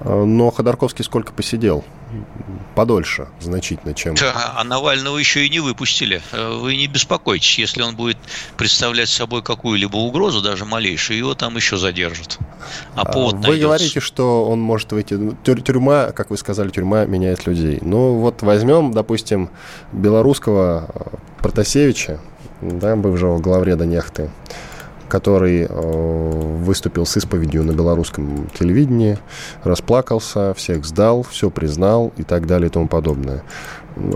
Э, 0.00 0.24
но 0.24 0.50
Ходорковский 0.50 1.04
сколько 1.04 1.32
посидел? 1.32 1.84
подольше 2.74 3.28
значительно, 3.40 3.94
чем... 3.94 4.14
А 4.22 4.62
Навального 4.62 5.18
еще 5.18 5.44
и 5.46 5.50
не 5.50 5.60
выпустили. 5.60 6.22
Э, 6.32 6.56
вы 6.56 6.76
не 6.76 6.86
беспокойтесь, 6.86 7.58
если 7.58 7.82
он 7.82 7.96
будет 7.96 8.18
представлять 8.56 9.08
собой 9.08 9.42
какую-либо 9.42 9.96
угрозу, 9.96 10.42
даже 10.42 10.64
малейшую, 10.64 11.18
его 11.18 11.34
там 11.34 11.56
еще 11.56 11.78
задержат. 11.78 12.38
А, 12.94 13.02
а 13.02 13.12
повод 13.12 13.34
Вы 13.34 13.40
найдется. 13.40 13.62
говорите, 13.62 14.00
что 14.00 14.48
он 14.48 14.60
может 14.60 14.92
выйти... 14.92 15.18
Тюрьма, 15.42 16.12
как 16.12 16.30
вы 16.30 16.36
сказали, 16.36 16.68
тюрьма 16.68 17.06
меняет 17.06 17.46
людей. 17.46 17.78
Ну 17.80 18.16
вот 18.16 18.42
возьмем, 18.42 18.92
допустим, 18.92 19.50
белорусского 19.92 20.88
э, 20.94 21.16
Протасевича, 21.40 22.20
да, 22.60 22.94
бывшего 22.94 23.38
главреда 23.38 23.86
Нехты, 23.86 24.30
который 25.08 25.66
э, 25.68 25.68
выступил 25.70 27.06
с 27.06 27.16
исповедью 27.16 27.64
на 27.64 27.72
белорусском 27.72 28.48
телевидении, 28.58 29.18
расплакался, 29.62 30.54
всех 30.54 30.84
сдал, 30.84 31.22
все 31.22 31.50
признал 31.50 32.12
и 32.16 32.22
так 32.22 32.46
далее 32.46 32.68
и 32.68 32.70
тому 32.70 32.88
подобное. 32.88 33.42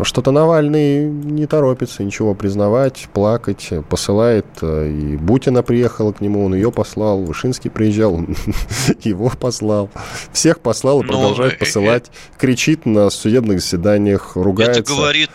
Что-то 0.02 0.30
Навальный 0.30 1.06
не 1.06 1.46
торопится 1.46 2.04
ничего 2.04 2.34
признавать, 2.34 3.08
плакать, 3.14 3.70
посылает. 3.88 4.46
Э, 4.60 4.88
и 4.90 5.16
Бутина 5.16 5.62
приехала 5.62 6.12
к 6.12 6.20
нему, 6.20 6.44
он 6.44 6.54
ее 6.54 6.70
послал, 6.70 7.22
Вышинский 7.22 7.70
приезжал, 7.70 8.14
он 8.14 8.36
его 9.02 9.30
послал. 9.30 9.88
Всех 10.32 10.60
послал 10.60 11.00
и 11.00 11.04
ну, 11.04 11.08
продолжает 11.08 11.54
э, 11.54 11.58
посылать. 11.58 12.10
Кричит 12.38 12.84
на 12.84 13.08
судебных 13.10 13.60
заседаниях, 13.60 14.36
ругается. 14.36 14.80
Это 14.82 14.92
говорит, 14.92 15.30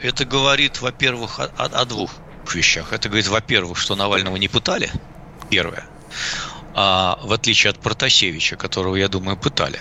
это 0.00 0.24
говорит 0.24 0.80
во-первых, 0.80 1.40
о, 1.40 1.50
о 1.64 1.84
двух 1.84 2.10
вещах. 2.54 2.92
Это 2.92 3.08
говорит, 3.08 3.28
во-первых, 3.28 3.78
что 3.78 3.94
Навального 3.94 4.36
не 4.36 4.48
пытали, 4.48 4.90
первое. 5.50 5.84
А, 6.74 7.18
в 7.22 7.32
отличие 7.32 7.70
от 7.70 7.78
Протасевича, 7.78 8.56
которого, 8.56 8.96
я 8.96 9.08
думаю, 9.08 9.36
пытали. 9.36 9.80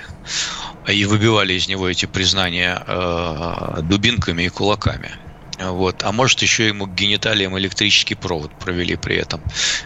И 0.88 1.06
выбивали 1.06 1.54
из 1.54 1.68
него 1.68 1.88
эти 1.88 2.06
признания 2.06 2.82
э, 2.86 3.82
дубинками 3.84 4.44
и 4.44 4.50
кулаками. 4.50 5.12
Вот. 5.60 6.04
А 6.04 6.12
может, 6.12 6.42
еще 6.42 6.68
ему 6.68 6.88
к 6.88 6.96
гениталиям 6.96 7.58
электрический 7.58 8.16
провод 8.16 8.52
провели 8.52 8.96
при 8.96 9.18
этом. 9.18 9.42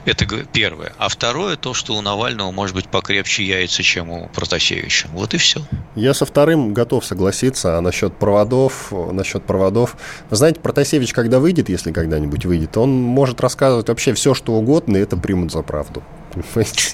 Это 0.06 0.26
первое. 0.54 0.94
А 0.98 1.10
второе, 1.10 1.56
то, 1.56 1.74
что 1.74 1.96
у 1.96 2.02
Навального 2.02 2.52
может 2.52 2.76
быть 2.76 2.88
покрепче 2.88 3.44
яйца, 3.44 3.82
чем 3.82 4.10
у 4.10 4.28
Протасевича. 4.30 5.08
Вот 5.14 5.34
и 5.34 5.38
все. 5.38 5.62
Я 5.96 6.14
со 6.14 6.26
вторым 6.26 6.74
готов 6.74 7.06
согласиться. 7.06 7.78
А 7.78 7.82
насчет 7.82 8.16
проводов, 8.18 8.92
насчет 9.12 9.44
проводов... 9.46 9.98
Знаете, 10.30 10.60
Протасевич, 10.60 11.14
когда 11.14 11.40
выйдет, 11.40 11.70
если 11.70 11.92
когда-нибудь 11.92 12.46
выйдет, 12.46 12.78
он 12.78 12.92
может 12.92 13.42
рассказывать 13.42 13.90
вообще 13.90 14.14
все, 14.14 14.34
что 14.34 14.54
угодно, 14.54 14.98
и 14.98 15.02
это 15.02 15.18
примут 15.18 15.52
за 15.52 15.62
правду. 15.62 16.04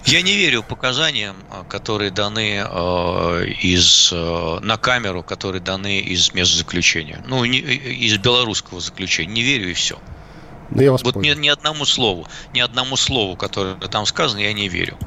Я 0.06 0.22
не 0.22 0.36
верю 0.36 0.64
показаниям, 0.64 1.36
а, 1.50 1.64
которые 1.64 2.12
даны 2.12 2.64
э, 2.66 3.46
из, 3.62 4.10
э, 4.12 4.60
на 4.62 4.78
камеру, 4.78 5.24
которые 5.24 5.62
даны 5.62 6.00
из 6.00 6.34
мест 6.34 6.54
заключения. 6.54 7.24
Ну, 7.28 7.44
не, 7.46 7.60
из 7.60 8.18
белорусского 8.18 8.82
заключения. 8.82 9.34
Не 9.34 9.42
верю 9.42 9.70
и 9.70 9.74
все. 9.74 9.98
Ну, 10.72 10.82
я 10.82 10.92
вас 10.92 11.04
вот 11.04 11.16
ни, 11.16 11.30
ни 11.30 11.48
одному 11.48 11.86
слову, 11.86 12.28
ни 12.54 12.60
одному 12.60 12.96
слову, 12.96 13.36
которое 13.36 13.76
там 13.76 14.06
сказано, 14.06 14.40
я 14.40 14.54
не 14.54 14.68
верю. 14.68 14.98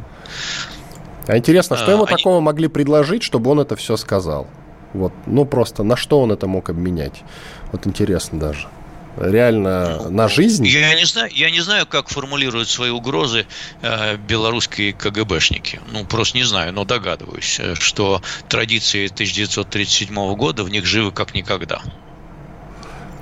А 1.28 1.36
интересно, 1.36 1.76
что 1.76 1.88
а, 1.88 1.90
ему 1.92 2.04
они... 2.04 2.16
такого 2.16 2.40
могли 2.40 2.68
предложить, 2.68 3.22
чтобы 3.22 3.50
он 3.50 3.60
это 3.60 3.76
все 3.76 3.96
сказал? 3.96 4.48
Вот, 4.92 5.12
ну 5.26 5.44
просто 5.44 5.84
на 5.84 5.96
что 5.96 6.20
он 6.20 6.32
это 6.32 6.46
мог 6.46 6.68
обменять? 6.68 7.22
Вот 7.70 7.86
интересно 7.86 8.38
даже 8.38 8.68
реально 9.16 10.08
на 10.10 10.28
жизнь? 10.28 10.66
Я 10.66 10.94
не 10.94 11.04
знаю, 11.04 11.30
я 11.34 11.50
не 11.50 11.60
знаю, 11.60 11.86
как 11.86 12.08
формулируют 12.08 12.68
свои 12.68 12.90
угрозы 12.90 13.46
э, 13.82 14.16
белорусские 14.16 14.92
КГБшники. 14.92 15.80
Ну, 15.92 16.04
просто 16.04 16.38
не 16.38 16.44
знаю, 16.44 16.72
но 16.72 16.84
догадываюсь, 16.84 17.58
э, 17.60 17.74
что 17.74 18.22
традиции 18.48 19.06
1937 19.06 20.34
года 20.34 20.64
в 20.64 20.70
них 20.70 20.84
живы 20.84 21.12
как 21.12 21.34
никогда. 21.34 21.80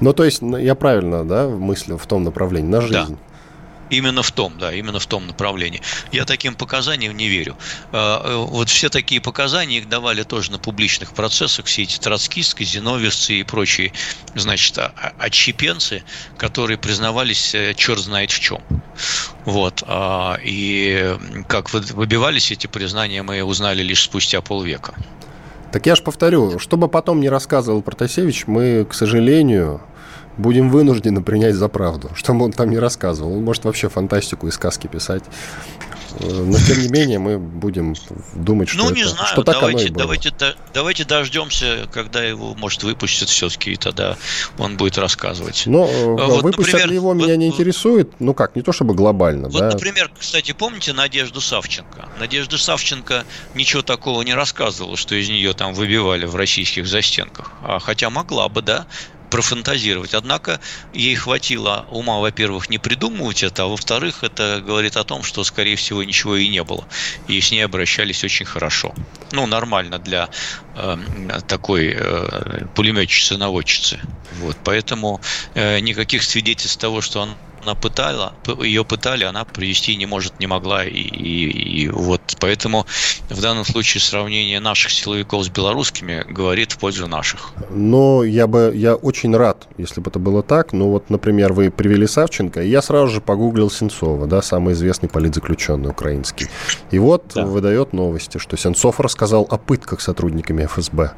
Ну, 0.00 0.12
то 0.12 0.24
есть, 0.24 0.40
я 0.42 0.74
правильно, 0.74 1.24
да, 1.24 1.48
мыслю 1.48 1.98
в 1.98 2.06
том 2.06 2.24
направлении, 2.24 2.68
на 2.68 2.80
жизнь. 2.80 3.18
Да. 3.18 3.29
Именно 3.90 4.22
в 4.22 4.30
том, 4.30 4.56
да, 4.58 4.72
именно 4.72 5.00
в 5.00 5.06
том 5.06 5.26
направлении. 5.26 5.82
Я 6.12 6.24
таким 6.24 6.54
показаниям 6.54 7.16
не 7.16 7.28
верю. 7.28 7.56
А, 7.92 8.22
э, 8.24 8.36
вот 8.36 8.68
все 8.70 8.88
такие 8.88 9.20
показания 9.20 9.78
их 9.78 9.88
давали 9.88 10.22
тоже 10.22 10.52
на 10.52 10.58
публичных 10.58 11.12
процессах, 11.12 11.66
все 11.66 11.82
эти 11.82 11.98
троцкисты, 11.98 12.64
зиновьевцы 12.64 13.34
и 13.34 13.42
прочие, 13.42 13.92
значит, 14.36 14.78
а, 14.78 14.92
а, 14.96 15.12
отщепенцы, 15.18 16.04
которые 16.38 16.78
признавались 16.78 17.54
э, 17.54 17.74
черт 17.74 18.00
знает 18.00 18.30
в 18.30 18.38
чем. 18.38 18.62
Вот. 19.44 19.82
И 20.44 21.16
как 21.48 21.72
выбивались 21.72 22.50
эти 22.50 22.66
признания, 22.66 23.22
мы 23.22 23.42
узнали 23.42 23.82
лишь 23.82 24.02
спустя 24.02 24.40
полвека. 24.42 24.94
Так 25.72 25.86
я 25.86 25.94
же 25.94 26.02
повторю, 26.02 26.58
чтобы 26.58 26.88
потом 26.88 27.20
не 27.20 27.28
рассказывал 27.28 27.80
Протасевич, 27.82 28.46
мы, 28.46 28.84
к 28.88 28.94
сожалению, 28.94 29.80
будем 30.36 30.68
вынуждены 30.70 31.22
принять 31.22 31.54
за 31.54 31.68
правду, 31.68 32.10
что 32.14 32.32
он 32.32 32.52
там 32.52 32.70
не 32.70 32.78
рассказывал. 32.78 33.34
Он 33.34 33.44
может 33.44 33.64
вообще 33.64 33.88
фантастику 33.88 34.48
и 34.48 34.50
сказки 34.50 34.86
писать. 34.88 35.22
Но 36.18 36.58
тем 36.58 36.82
не 36.82 36.88
менее 36.88 37.18
мы 37.18 37.38
будем 37.38 37.94
думать, 38.34 38.68
что, 38.68 38.78
ну, 38.78 38.90
не 38.90 39.02
это, 39.02 39.10
знаю. 39.10 39.28
что 39.28 39.42
так 39.42 39.56
давайте, 39.56 39.78
оно 39.78 39.86
и 39.86 39.90
было. 39.90 40.02
Давайте, 40.02 40.32
давайте 40.74 41.04
дождемся, 41.04 41.88
когда 41.92 42.22
его, 42.22 42.54
может, 42.54 42.82
выпустят 42.82 43.28
все-таки, 43.28 43.72
и 43.72 43.76
тогда 43.76 44.16
он 44.58 44.76
будет 44.76 44.98
рассказывать. 44.98 45.64
Но 45.66 45.84
а 45.84 46.26
вот, 46.26 46.42
выпустят 46.42 46.72
например, 46.72 46.88
ли 46.88 46.94
его, 46.94 47.14
меня 47.14 47.36
не 47.36 47.46
интересует. 47.46 48.12
Ну 48.18 48.34
как, 48.34 48.56
не 48.56 48.62
то 48.62 48.72
чтобы 48.72 48.94
глобально. 48.94 49.48
Вот, 49.48 49.60
да? 49.60 49.70
например, 49.70 50.10
кстати, 50.18 50.52
помните 50.52 50.92
Надежду 50.92 51.40
Савченко? 51.40 52.08
Надежда 52.18 52.58
Савченко 52.58 53.24
ничего 53.54 53.82
такого 53.82 54.22
не 54.22 54.34
рассказывала, 54.34 54.96
что 54.96 55.14
из 55.14 55.28
нее 55.28 55.52
там 55.52 55.74
выбивали 55.74 56.26
в 56.26 56.36
российских 56.36 56.86
застенках. 56.86 57.52
А, 57.62 57.78
хотя 57.78 58.10
могла 58.10 58.48
бы, 58.48 58.62
да 58.62 58.86
профантазировать. 59.30 60.14
Однако 60.14 60.60
ей 60.92 61.14
хватило 61.14 61.86
ума, 61.90 62.18
во-первых, 62.18 62.68
не 62.68 62.78
придумывать 62.78 63.42
это, 63.42 63.62
а 63.62 63.66
во-вторых, 63.66 64.24
это 64.24 64.62
говорит 64.64 64.96
о 64.96 65.04
том, 65.04 65.22
что, 65.22 65.44
скорее 65.44 65.76
всего, 65.76 66.02
ничего 66.02 66.36
и 66.36 66.48
не 66.48 66.62
было. 66.62 66.84
И 67.28 67.40
с 67.40 67.50
ней 67.50 67.64
обращались 67.64 68.24
очень 68.24 68.46
хорошо. 68.46 68.94
Ну, 69.32 69.46
нормально 69.46 69.98
для 69.98 70.28
э, 70.74 70.98
такой 71.46 71.94
э, 71.96 72.66
пулеметчицы-наводчицы. 72.74 74.00
Вот, 74.40 74.56
поэтому 74.64 75.20
э, 75.54 75.80
никаких 75.80 76.22
свидетельств 76.22 76.78
того, 76.78 77.00
что 77.00 77.22
она 77.22 77.36
она 77.62 77.74
пытала, 77.74 78.32
ее 78.60 78.84
пытали, 78.84 79.24
она 79.24 79.44
привести 79.44 79.96
не 79.96 80.06
может, 80.06 80.38
не 80.40 80.46
могла. 80.46 80.84
И, 80.84 80.90
и, 80.90 81.82
и 81.82 81.88
вот 81.88 82.20
поэтому 82.40 82.86
в 83.28 83.40
данном 83.40 83.64
случае 83.64 84.00
сравнение 84.00 84.60
наших 84.60 84.90
силовиков 84.90 85.44
с 85.44 85.48
белорусскими 85.48 86.24
говорит 86.28 86.72
в 86.72 86.78
пользу 86.78 87.06
наших. 87.06 87.52
Но 87.70 88.24
я 88.24 88.46
бы, 88.46 88.72
я 88.74 88.94
очень 88.94 89.36
рад, 89.36 89.68
если 89.78 90.00
бы 90.00 90.10
это 90.10 90.18
было 90.18 90.42
так. 90.42 90.72
Ну 90.72 90.90
вот, 90.90 91.10
например, 91.10 91.52
вы 91.52 91.70
привели 91.70 92.06
Савченко, 92.06 92.62
и 92.62 92.68
я 92.68 92.82
сразу 92.82 93.08
же 93.08 93.20
погуглил 93.20 93.70
Сенцова, 93.70 94.26
да, 94.26 94.42
самый 94.42 94.74
известный 94.74 95.08
политзаключенный 95.08 95.90
украинский. 95.90 96.48
И 96.90 96.98
вот 96.98 97.32
да. 97.34 97.44
выдает 97.44 97.92
новости, 97.92 98.38
что 98.38 98.56
Сенцов 98.56 99.00
рассказал 99.00 99.46
о 99.50 99.58
пытках 99.58 100.00
сотрудниками 100.00 100.64
ФСБ. 100.64 101.12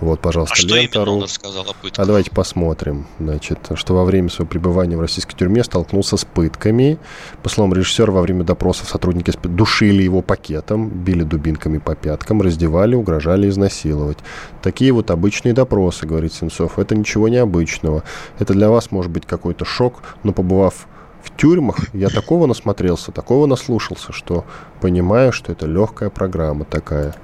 Вот, 0.00 0.20
пожалуйста, 0.20 0.54
а 0.54 0.56
что 0.56 0.76
именно 0.76 1.12
он 1.12 1.22
рассказал 1.22 1.62
о 1.62 1.72
пытках? 1.72 2.02
А 2.02 2.06
давайте 2.06 2.30
посмотрим. 2.30 3.06
Значит, 3.20 3.58
что 3.74 3.94
во 3.94 4.04
время 4.04 4.28
своего 4.28 4.50
пребывания 4.50 4.96
в 4.96 5.00
российской 5.00 5.34
тюрьме 5.36 5.62
столкнулся 5.62 6.16
с 6.16 6.24
пытками. 6.24 6.98
По 7.42 7.48
словам 7.48 7.74
режиссера, 7.74 8.12
во 8.12 8.20
время 8.20 8.44
допросов 8.44 8.88
сотрудники 8.88 9.32
душили 9.44 10.02
его 10.02 10.20
пакетом, 10.20 10.88
били 10.88 11.22
дубинками 11.22 11.78
по 11.78 11.94
пяткам, 11.94 12.42
раздевали, 12.42 12.94
угрожали 12.94 13.48
изнасиловать. 13.48 14.18
Такие 14.62 14.92
вот 14.92 15.10
обычные 15.10 15.54
допросы, 15.54 16.06
говорит 16.06 16.32
Сенцов. 16.34 16.78
Это 16.78 16.96
ничего 16.96 17.28
необычного. 17.28 18.02
Это 18.38 18.52
для 18.52 18.70
вас 18.70 18.90
может 18.90 19.10
быть 19.10 19.26
какой-то 19.26 19.64
шок, 19.64 20.02
но 20.22 20.32
побывав 20.32 20.86
в 21.24 21.36
тюрьмах 21.36 21.94
я 21.94 22.10
такого 22.10 22.46
насмотрелся, 22.46 23.10
такого 23.10 23.46
наслушался, 23.46 24.12
что 24.12 24.44
понимаю, 24.80 25.32
что 25.32 25.52
это 25.52 25.66
легкая 25.66 26.10
программа 26.10 26.64
такая. 26.64 27.14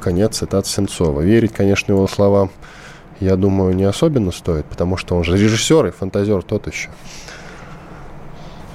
Конец 0.00 0.38
цитат 0.38 0.66
Сенцова. 0.66 1.20
Верить, 1.20 1.52
конечно, 1.52 1.92
его 1.92 2.08
словам, 2.08 2.50
я 3.20 3.36
думаю, 3.36 3.74
не 3.74 3.84
особенно 3.84 4.32
стоит, 4.32 4.64
потому 4.66 4.96
что 4.96 5.16
он 5.16 5.24
же 5.24 5.36
режиссер 5.36 5.86
и 5.86 5.90
фантазер 5.90 6.42
тот 6.42 6.66
еще. 6.66 6.88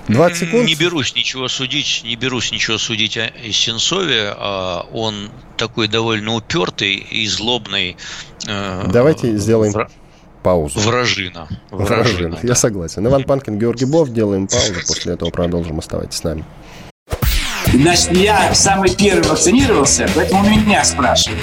20 0.07 0.37
секунд. 0.37 0.65
Не 0.65 0.75
берусь 0.75 1.15
ничего 1.15 1.47
судить, 1.47 2.01
не 2.05 2.15
берусь 2.15 2.51
ничего 2.51 2.77
судить 2.77 3.17
о 3.17 3.29
Сенцове. 3.51 4.33
А 4.37 4.85
он 4.93 5.31
такой 5.57 5.87
довольно 5.87 6.33
упертый 6.33 6.95
и 6.95 7.27
злобный. 7.27 7.97
Э, 8.47 8.85
Давайте 8.89 9.35
сделаем 9.37 9.73
паузу. 10.47 10.79
Вражина. 10.79 11.49
Вражина, 11.71 12.03
Вражина 12.03 12.39
да. 12.41 12.47
я 12.47 12.55
согласен. 12.55 13.05
Иван 13.05 13.23
Панкин, 13.25 13.59
Георгий 13.59 13.83
Бов, 13.83 14.09
делаем 14.13 14.47
паузу, 14.47 14.75
после 14.87 15.13
этого 15.13 15.29
продолжим. 15.29 15.77
Оставайтесь 15.79 16.19
с 16.19 16.23
нами. 16.23 16.45
Значит, 17.73 18.13
я 18.13 18.55
самый 18.55 18.95
первый 18.95 19.27
вакцинировался, 19.27 20.07
поэтому 20.15 20.49
меня 20.49 20.85
спрашивают. 20.85 21.41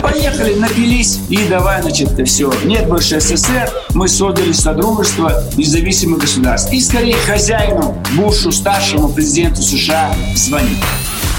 Поехали, 0.00 0.54
напились 0.54 1.18
и 1.30 1.48
давай, 1.48 1.82
значит, 1.82 2.10
все. 2.28 2.52
Нет 2.64 2.86
больше 2.86 3.20
СССР, 3.20 3.68
мы 3.90 4.06
создали 4.06 4.52
Содружество 4.52 5.42
независимых 5.56 6.20
государств. 6.20 6.72
И 6.72 6.80
скорее 6.80 7.16
хозяину 7.16 8.00
Бушу, 8.14 8.52
старшему 8.52 9.08
президенту 9.08 9.62
США, 9.62 10.14
звонить. 10.36 10.78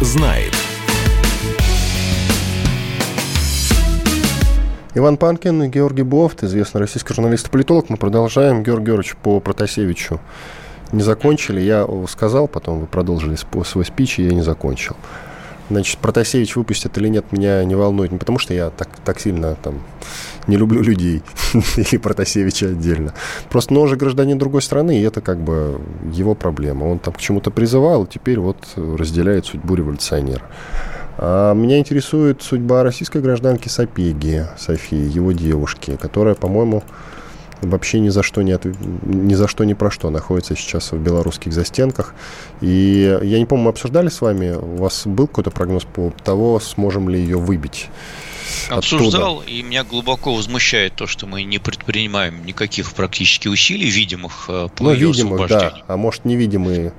Знает. 0.00 0.54
Иван 4.94 5.16
Панкин 5.16 5.62
и 5.62 5.68
Георгий 5.68 6.02
Бофт, 6.02 6.42
известный 6.42 6.80
российский 6.80 7.14
журналист 7.14 7.46
и 7.46 7.50
политолог. 7.50 7.88
Мы 7.90 7.96
продолжаем. 7.96 8.62
Георгий 8.62 8.86
Георгиевич 8.86 9.16
по 9.16 9.38
Протасевичу 9.40 10.20
не 10.92 11.02
закончили. 11.02 11.60
Я 11.60 11.86
сказал, 12.08 12.48
потом 12.48 12.80
вы 12.80 12.86
продолжили 12.86 13.36
свой 13.64 13.84
спич, 13.84 14.18
и 14.18 14.24
я 14.24 14.34
не 14.34 14.42
закончил. 14.42 14.96
Значит, 15.70 15.98
Протасевич 15.98 16.56
выпустит 16.56 16.98
или 16.98 17.08
нет, 17.08 17.30
меня 17.30 17.64
не 17.64 17.76
волнует. 17.76 18.10
Не 18.10 18.18
потому, 18.18 18.38
что 18.38 18.52
я 18.52 18.70
так, 18.70 18.88
так 19.04 19.20
сильно 19.20 19.54
там 19.54 19.80
не 20.48 20.56
люблю 20.56 20.82
людей 20.82 21.22
или 21.76 21.96
Протасевича 21.96 22.66
отдельно. 22.66 23.14
Просто, 23.48 23.72
ну, 23.72 23.82
он 23.82 23.88
же 23.88 23.96
гражданин 23.96 24.36
другой 24.36 24.62
страны, 24.62 24.98
и 24.98 25.02
это 25.02 25.20
как 25.20 25.38
бы 25.40 25.80
его 26.12 26.34
проблема. 26.34 26.84
Он 26.84 26.98
там 26.98 27.14
к 27.14 27.18
чему-то 27.18 27.50
призывал, 27.50 28.06
теперь 28.06 28.40
вот 28.40 28.56
разделяет 28.76 29.46
судьбу 29.46 29.76
революционера. 29.76 30.42
А 31.18 31.54
меня 31.54 31.78
интересует 31.78 32.42
судьба 32.42 32.82
российской 32.82 33.20
гражданки 33.22 33.68
Сапеги, 33.68 34.42
Софии, 34.58 34.96
его 34.96 35.32
девушки, 35.32 35.96
которая, 36.00 36.34
по-моему, 36.34 36.82
вообще 37.62 38.00
ни 38.00 38.08
за 38.08 38.22
что 38.22 38.42
не, 38.42 38.52
от... 38.52 38.64
ни 38.64 39.34
за 39.34 39.48
что 39.48 39.64
ни 39.64 39.74
про 39.74 39.90
что 39.90 40.10
находится 40.10 40.56
сейчас 40.56 40.92
в 40.92 40.98
белорусских 40.98 41.52
застенках. 41.52 42.14
И 42.60 43.18
я 43.22 43.38
не 43.38 43.46
помню, 43.46 43.64
мы 43.64 43.70
обсуждали 43.70 44.08
с 44.08 44.20
вами, 44.20 44.52
у 44.52 44.76
вас 44.76 45.06
был 45.06 45.26
какой-то 45.26 45.50
прогноз 45.50 45.84
по 45.84 46.12
того, 46.24 46.60
сможем 46.60 47.08
ли 47.08 47.20
ее 47.20 47.38
выбить? 47.38 47.88
Обсуждал, 48.68 49.38
оттуда. 49.38 49.50
и 49.50 49.62
меня 49.62 49.84
глубоко 49.84 50.34
возмущает 50.34 50.94
то, 50.94 51.06
что 51.06 51.26
мы 51.26 51.44
не 51.44 51.58
предпринимаем 51.58 52.44
никаких 52.44 52.92
практически 52.94 53.48
усилий 53.48 53.88
видимых 53.88 54.46
э, 54.48 54.68
по 54.74 54.84
ну, 54.84 54.92
ее 54.92 55.08
видимых, 55.08 55.48
да, 55.48 55.74
а 55.86 55.96
может 55.96 56.24
невидимые 56.24 56.92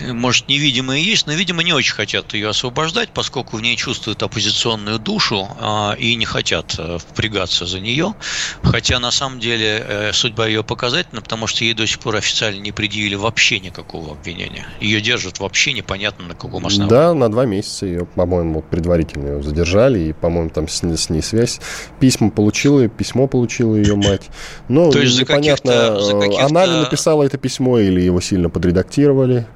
может, 0.00 0.48
невидимые 0.48 1.04
есть, 1.04 1.26
но, 1.26 1.32
видимо, 1.34 1.62
не 1.62 1.72
очень 1.72 1.92
хотят 1.94 2.32
ее 2.34 2.48
освобождать, 2.48 3.10
поскольку 3.10 3.56
в 3.56 3.62
ней 3.62 3.76
чувствуют 3.76 4.22
оппозиционную 4.22 4.98
душу 4.98 5.48
а, 5.60 5.94
и 5.98 6.14
не 6.14 6.24
хотят 6.24 6.74
а, 6.78 6.98
впрягаться 6.98 7.66
за 7.66 7.78
нее. 7.80 8.14
Хотя, 8.62 8.98
на 8.98 9.10
самом 9.10 9.38
деле, 9.38 9.84
э, 9.86 10.12
судьба 10.12 10.46
ее 10.46 10.64
показательна, 10.64 11.20
потому 11.20 11.46
что 11.46 11.64
ей 11.64 11.74
до 11.74 11.86
сих 11.86 11.98
пор 11.98 12.16
официально 12.16 12.60
не 12.60 12.72
предъявили 12.72 13.14
вообще 13.14 13.60
никакого 13.60 14.12
обвинения. 14.12 14.66
Ее 14.80 15.00
держат 15.00 15.40
вообще 15.40 15.72
непонятно 15.72 16.26
на 16.26 16.34
каком 16.34 16.66
основании. 16.66 16.90
Да, 16.90 17.14
на 17.14 17.30
два 17.30 17.44
месяца 17.44 17.86
ее, 17.86 18.06
по-моему, 18.06 18.62
предварительно 18.62 19.36
ее 19.36 19.42
задержали, 19.42 19.98
и, 20.00 20.12
по-моему, 20.12 20.50
там 20.50 20.68
с, 20.68 20.82
с 20.82 21.10
ней 21.10 21.22
связь. 21.22 21.60
Письма 22.00 22.30
получила, 22.30 22.88
письмо 22.88 23.26
получила 23.26 23.76
ее 23.76 23.96
мать. 23.96 24.28
Но 24.68 24.90
То 24.90 25.00
есть 25.00 25.20
непонятно, 25.20 26.00
за 26.00 26.12
каких-то, 26.12 26.40
за 26.40 26.46
она 26.46 26.66
ли 26.66 26.80
написала 26.80 27.22
это 27.22 27.38
письмо, 27.38 27.78
или 27.78 28.00
его 28.00 28.20
сильно 28.20 28.48
подредактировали 28.48 29.46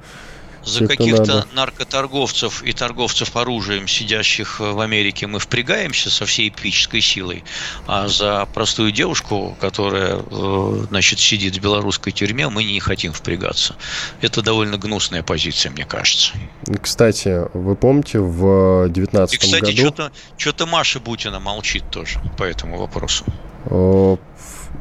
за 0.67 0.87
каких-то 0.87 1.47
наркоторговцев 1.53 2.63
и 2.63 2.73
торговцев 2.73 3.35
оружием, 3.35 3.87
сидящих 3.87 4.59
в 4.59 4.79
Америке, 4.79 5.27
мы 5.27 5.39
впрягаемся 5.39 6.09
со 6.09 6.25
всей 6.25 6.49
эпической 6.49 7.01
силой, 7.01 7.43
а 7.87 8.07
за 8.07 8.47
простую 8.53 8.91
девушку, 8.91 9.57
которая 9.59 10.19
э, 10.19 10.85
значит, 10.89 11.19
сидит 11.19 11.55
в 11.55 11.61
белорусской 11.61 12.11
тюрьме, 12.11 12.49
мы 12.49 12.63
не 12.63 12.79
хотим 12.79 13.13
впрягаться. 13.13 13.75
Это 14.21 14.41
довольно 14.41 14.77
гнусная 14.77 15.23
позиция, 15.23 15.71
мне 15.71 15.85
кажется. 15.85 16.33
Кстати, 16.81 17.47
вы 17.53 17.75
помните, 17.75 18.19
в 18.19 18.89
2019 18.89 19.33
и, 19.33 19.37
кстати, 19.37 19.61
году... 19.61 19.77
что-то, 19.77 20.11
что-то 20.37 20.65
Маша 20.65 20.99
Бутина 20.99 21.39
молчит 21.39 21.83
тоже 21.89 22.19
по 22.37 22.43
этому 22.43 22.77
вопросу. 22.77 23.25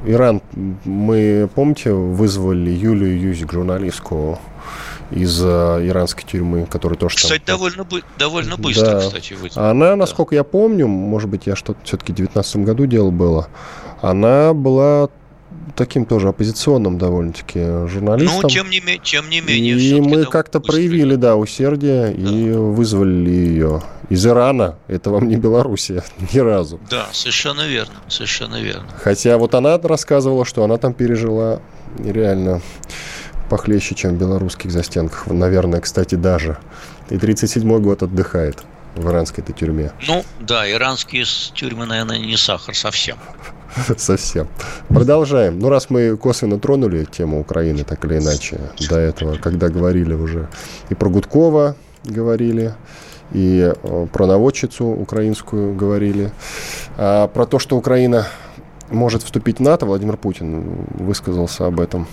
Иран, 0.04 0.42
мы, 0.84 1.48
помните, 1.54 1.92
вызвали 1.92 2.70
Юлию 2.70 3.20
Юзик, 3.20 3.52
журналистку 3.52 4.38
из 5.10 5.40
э, 5.42 5.86
иранской 5.86 6.24
тюрьмы, 6.24 6.66
которая 6.66 6.98
тоже 6.98 7.16
Кстати, 7.16 7.42
там... 7.44 7.56
довольно, 7.56 7.86
довольно 8.18 8.56
быстро, 8.56 8.92
да. 8.92 9.00
кстати, 9.00 9.34
вызвали. 9.34 9.64
Она, 9.64 9.96
насколько 9.96 10.30
да. 10.30 10.36
я 10.36 10.44
помню, 10.44 10.86
может 10.86 11.28
быть, 11.28 11.46
я 11.46 11.56
что-то 11.56 11.78
все-таки 11.84 12.12
в 12.12 12.16
2019 12.16 12.56
году 12.56 12.86
дело 12.86 13.10
было, 13.10 13.48
она 14.00 14.52
была 14.52 15.08
таким 15.76 16.06
тоже 16.06 16.28
оппозиционным 16.28 16.98
довольно-таки 16.98 17.86
журналистом. 17.86 18.40
Ну, 18.42 18.48
тем 18.48 18.70
не, 18.70 18.80
тем 19.02 19.28
не 19.30 19.40
менее. 19.40 19.78
И 19.78 20.00
мы 20.00 20.24
как-то 20.24 20.60
проявили, 20.60 21.14
да, 21.14 21.36
усердие 21.36 22.08
да. 22.08 22.30
и 22.30 22.50
вызвали 22.50 23.30
ее 23.30 23.82
из 24.08 24.26
Ирана. 24.26 24.78
Это 24.88 25.10
вам 25.10 25.28
не 25.28 25.36
Белоруссия 25.36 26.02
ни 26.32 26.38
разу. 26.38 26.80
Да, 26.90 27.08
совершенно 27.12 27.66
верно, 27.66 27.94
совершенно 28.08 28.60
верно. 28.60 28.88
Хотя 29.02 29.38
вот 29.38 29.54
она 29.54 29.78
рассказывала, 29.78 30.44
что 30.44 30.64
она 30.64 30.78
там 30.78 30.94
пережила 30.94 31.60
реально 31.98 32.60
похлеще, 33.48 33.94
чем 33.94 34.16
в 34.16 34.18
белорусских 34.18 34.70
застенках. 34.70 35.26
Наверное, 35.26 35.80
кстати, 35.80 36.14
даже. 36.14 36.58
И 37.10 37.14
37-й 37.14 37.80
год 37.80 38.02
отдыхает 38.02 38.62
в 38.94 39.08
иранской 39.08 39.44
этой 39.44 39.52
тюрьме. 39.52 39.92
Ну, 40.06 40.24
да, 40.40 40.70
иранские 40.70 41.24
тюрьмы, 41.54 41.86
наверное, 41.86 42.18
не 42.18 42.36
сахар 42.36 42.74
совсем. 42.74 43.16
Совсем. 43.96 44.48
Продолжаем. 44.88 45.58
Ну, 45.58 45.68
раз 45.68 45.90
мы 45.90 46.16
косвенно 46.16 46.58
тронули 46.58 47.04
тему 47.04 47.40
Украины, 47.40 47.84
так 47.84 48.04
или 48.06 48.18
иначе, 48.18 48.58
до 48.88 48.98
этого, 48.98 49.36
когда 49.36 49.68
говорили 49.68 50.14
уже 50.14 50.48
и 50.88 50.94
про 50.94 51.10
Гудкова 51.10 51.76
говорили, 52.04 52.74
и 53.32 53.72
э, 53.74 54.06
про 54.12 54.26
наводчицу 54.26 54.86
украинскую 54.86 55.74
говорили, 55.74 56.32
а 56.96 57.28
про 57.28 57.44
то, 57.44 57.58
что 57.58 57.76
Украина 57.76 58.26
может 58.88 59.22
вступить 59.22 59.58
в 59.58 59.62
НАТО, 59.62 59.86
Владимир 59.86 60.16
Путин 60.16 60.86
высказался 60.94 61.66
об 61.66 61.80
этом, 61.80 62.06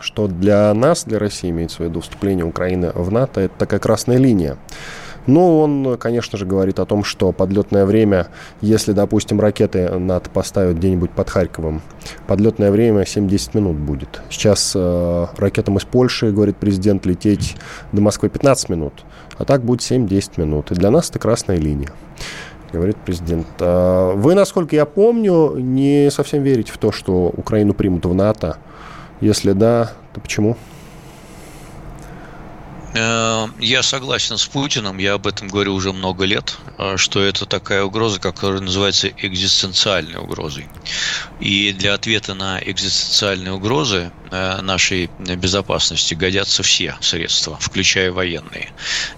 что 0.00 0.28
для 0.28 0.72
нас, 0.74 1.04
для 1.04 1.18
России, 1.18 1.50
имеется 1.50 1.82
в 1.82 1.86
виду 1.86 2.00
вступление 2.00 2.44
Украины 2.44 2.92
в 2.94 3.10
НАТО, 3.12 3.40
это 3.40 3.54
такая 3.58 3.80
красная 3.80 4.18
линия. 4.18 4.56
Ну, 5.26 5.58
он, 5.58 5.96
конечно 5.98 6.38
же, 6.38 6.46
говорит 6.46 6.78
о 6.78 6.86
том, 6.86 7.02
что 7.02 7.32
подлетное 7.32 7.84
время, 7.84 8.28
если, 8.60 8.92
допустим, 8.92 9.40
ракеты 9.40 9.90
НАТО 9.90 10.30
поставят 10.30 10.76
где-нибудь 10.76 11.10
под 11.10 11.28
Харьковом, 11.30 11.82
подлетное 12.28 12.70
время 12.70 13.02
7-10 13.02 13.50
минут 13.54 13.76
будет. 13.76 14.20
Сейчас 14.30 14.72
э, 14.76 15.26
ракетам 15.36 15.78
из 15.78 15.84
Польши, 15.84 16.30
говорит 16.30 16.56
президент, 16.58 17.04
лететь 17.06 17.56
до 17.90 18.00
Москвы 18.00 18.28
15 18.28 18.68
минут, 18.68 19.04
а 19.36 19.44
так 19.44 19.62
будет 19.62 19.80
7-10 19.80 20.40
минут. 20.40 20.70
И 20.70 20.74
для 20.74 20.90
нас 20.90 21.10
это 21.10 21.18
красная 21.18 21.58
линия 21.58 21.90
говорит 22.72 22.96
президент. 22.96 23.46
А 23.60 24.12
вы, 24.14 24.34
насколько 24.34 24.76
я 24.76 24.84
помню, 24.84 25.56
не 25.56 26.10
совсем 26.10 26.42
верите 26.42 26.72
в 26.72 26.78
то, 26.78 26.92
что 26.92 27.32
Украину 27.36 27.74
примут 27.74 28.04
в 28.06 28.14
НАТО. 28.14 28.58
Если 29.20 29.52
да, 29.52 29.92
то 30.12 30.20
почему? 30.20 30.56
Э, 32.96 33.48
я 33.58 33.82
согласен 33.82 34.38
с 34.38 34.46
Путиным, 34.46 34.96
я 34.98 35.14
об 35.14 35.26
этом 35.26 35.48
говорю 35.48 35.74
уже 35.74 35.92
много 35.92 36.24
лет, 36.24 36.56
э, 36.78 36.96
что 36.96 37.22
это 37.22 37.44
такая 37.44 37.84
угроза, 37.84 38.18
которая 38.18 38.60
называется 38.60 39.08
экзистенциальной 39.08 40.18
угрозой. 40.18 40.66
И 41.38 41.72
для 41.72 41.92
ответа 41.92 42.32
на 42.32 42.58
экзистенциальные 42.58 43.52
угрозы 43.52 44.12
э, 44.30 44.62
нашей 44.62 45.10
безопасности 45.18 46.14
годятся 46.14 46.62
все 46.62 46.96
средства, 47.00 47.58
включая 47.60 48.12
военные. 48.12 48.70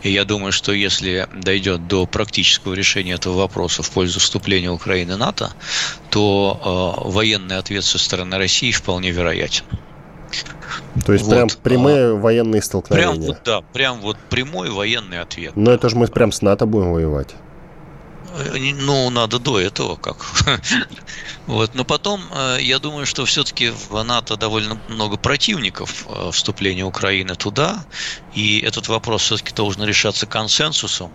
И 0.03 0.11
я 0.11 0.24
думаю, 0.24 0.51
что 0.51 0.72
если 0.72 1.28
дойдет 1.32 1.86
до 1.86 2.07
практического 2.07 2.74
решения 2.74 3.12
этого 3.12 3.38
вопроса 3.38 3.84
в 3.84 3.90
пользу 3.90 4.18
вступления 4.18 4.70
Украины 4.70 5.14
в 5.14 5.18
НАТО, 5.18 5.53
то 6.11 7.01
военный 7.05 7.59
ответ 7.59 7.84
со 7.84 7.99
стороны 7.99 8.38
России 8.38 8.72
вполне 8.72 9.11
вероятен. 9.12 9.64
То 11.04 11.12
есть 11.12 11.24
вот. 11.24 11.34
прям 11.34 11.48
прямые 11.62 12.12
а, 12.12 12.14
военные 12.14 12.62
столкновения. 12.62 13.12
Прям 13.12 13.26
вот, 13.26 13.38
да, 13.44 13.60
прям 13.72 14.00
вот 14.00 14.16
прямой 14.28 14.70
военный 14.70 15.20
ответ. 15.20 15.56
Но 15.56 15.70
это 15.70 15.88
же 15.88 15.96
мы 15.96 16.06
прям 16.08 16.32
с 16.32 16.42
НАТО 16.42 16.66
будем 16.66 16.92
воевать. 16.92 17.34
Э, 18.38 18.58
ну, 18.58 19.10
надо 19.10 19.38
до 19.38 19.58
этого 19.58 19.96
как. 19.96 20.18
вот. 21.46 21.74
Но 21.74 21.84
потом, 21.84 22.22
э, 22.30 22.58
я 22.60 22.78
думаю, 22.78 23.06
что 23.06 23.24
все-таки 23.24 23.70
в 23.70 24.02
НАТО 24.02 24.36
довольно 24.36 24.80
много 24.88 25.16
противников 25.16 26.06
э, 26.08 26.30
вступления 26.32 26.84
Украины 26.84 27.34
туда, 27.34 27.84
и 28.34 28.60
этот 28.60 28.88
вопрос 28.88 29.22
все-таки 29.22 29.54
должен 29.54 29.84
решаться 29.84 30.26
консенсусом, 30.26 31.12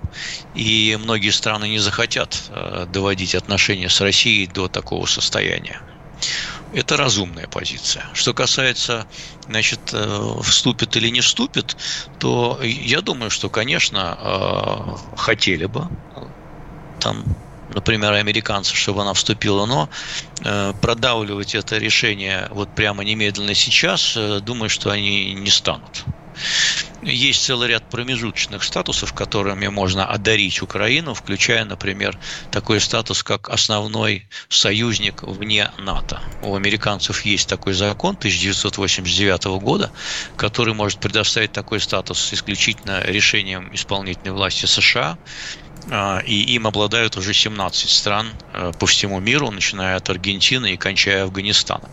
и 0.56 0.98
многие 1.02 1.30
страны 1.30 1.70
не 1.70 1.80
захотят 1.80 2.42
доводить 2.92 3.36
отношения 3.36 3.90
с 3.90 4.02
Россией 4.02 4.48
до 4.48 4.68
такого 4.68 5.06
состояния. 5.06 5.82
Это 6.74 6.98
разумная 6.98 7.48
позиция. 7.48 8.10
Что 8.14 8.34
касается, 8.34 9.08
значит, 9.48 9.92
э, 9.94 10.36
вступит 10.42 10.96
или 10.96 11.10
не 11.10 11.22
вступит, 11.22 11.78
то 12.18 12.60
я 12.64 13.02
думаю, 13.02 13.30
что, 13.30 13.52
конечно, 13.52 14.18
э, 14.20 15.16
хотели 15.16 15.66
бы 15.66 15.88
там 17.00 17.24
например, 17.70 18.14
американцев, 18.14 18.78
чтобы 18.78 19.02
она 19.02 19.14
вступила, 19.14 19.66
но 19.66 19.90
э, 20.44 20.74
продавливать 20.82 21.56
это 21.56 21.78
решение 21.78 22.48
вот 22.52 22.70
прямо 22.76 23.04
немедленно 23.04 23.56
сейчас, 23.56 24.18
думаю, 24.42 24.70
что 24.70 24.90
они 24.92 25.34
не 25.34 25.50
станут. 25.50 26.06
Есть 27.02 27.44
целый 27.44 27.68
ряд 27.68 27.84
промежуточных 27.90 28.64
статусов, 28.64 29.14
которыми 29.14 29.68
можно 29.68 30.06
одарить 30.06 30.62
Украину, 30.62 31.14
включая, 31.14 31.66
например, 31.66 32.18
такой 32.50 32.80
статус, 32.80 33.24
как 33.24 33.50
основной 33.50 34.28
союзник 34.48 35.24
вне 35.24 35.70
НАТО. 35.78 36.22
У 36.42 36.56
американцев 36.56 37.26
есть 37.26 37.50
такой 37.50 37.74
закон 37.74 38.16
1989 38.16 39.46
года, 39.62 39.92
который 40.38 40.74
может 40.74 41.00
предоставить 41.00 41.52
такой 41.52 41.82
статус 41.82 42.34
исключительно 42.34 43.04
решением 43.04 43.70
исполнительной 43.74 44.34
власти 44.34 44.66
США, 44.66 45.18
а, 45.92 46.20
и 46.26 46.36
им 46.56 46.68
обладают 46.68 47.18
уже 47.18 47.34
17 47.34 47.90
стран 47.90 48.30
э, 48.54 48.72
по 48.80 48.86
всему 48.86 49.20
миру, 49.20 49.52
начиная 49.52 49.98
от 49.98 50.10
Аргентины 50.10 50.74
и 50.74 50.78
кончая 50.78 51.24
Афганистаном. 51.24 51.92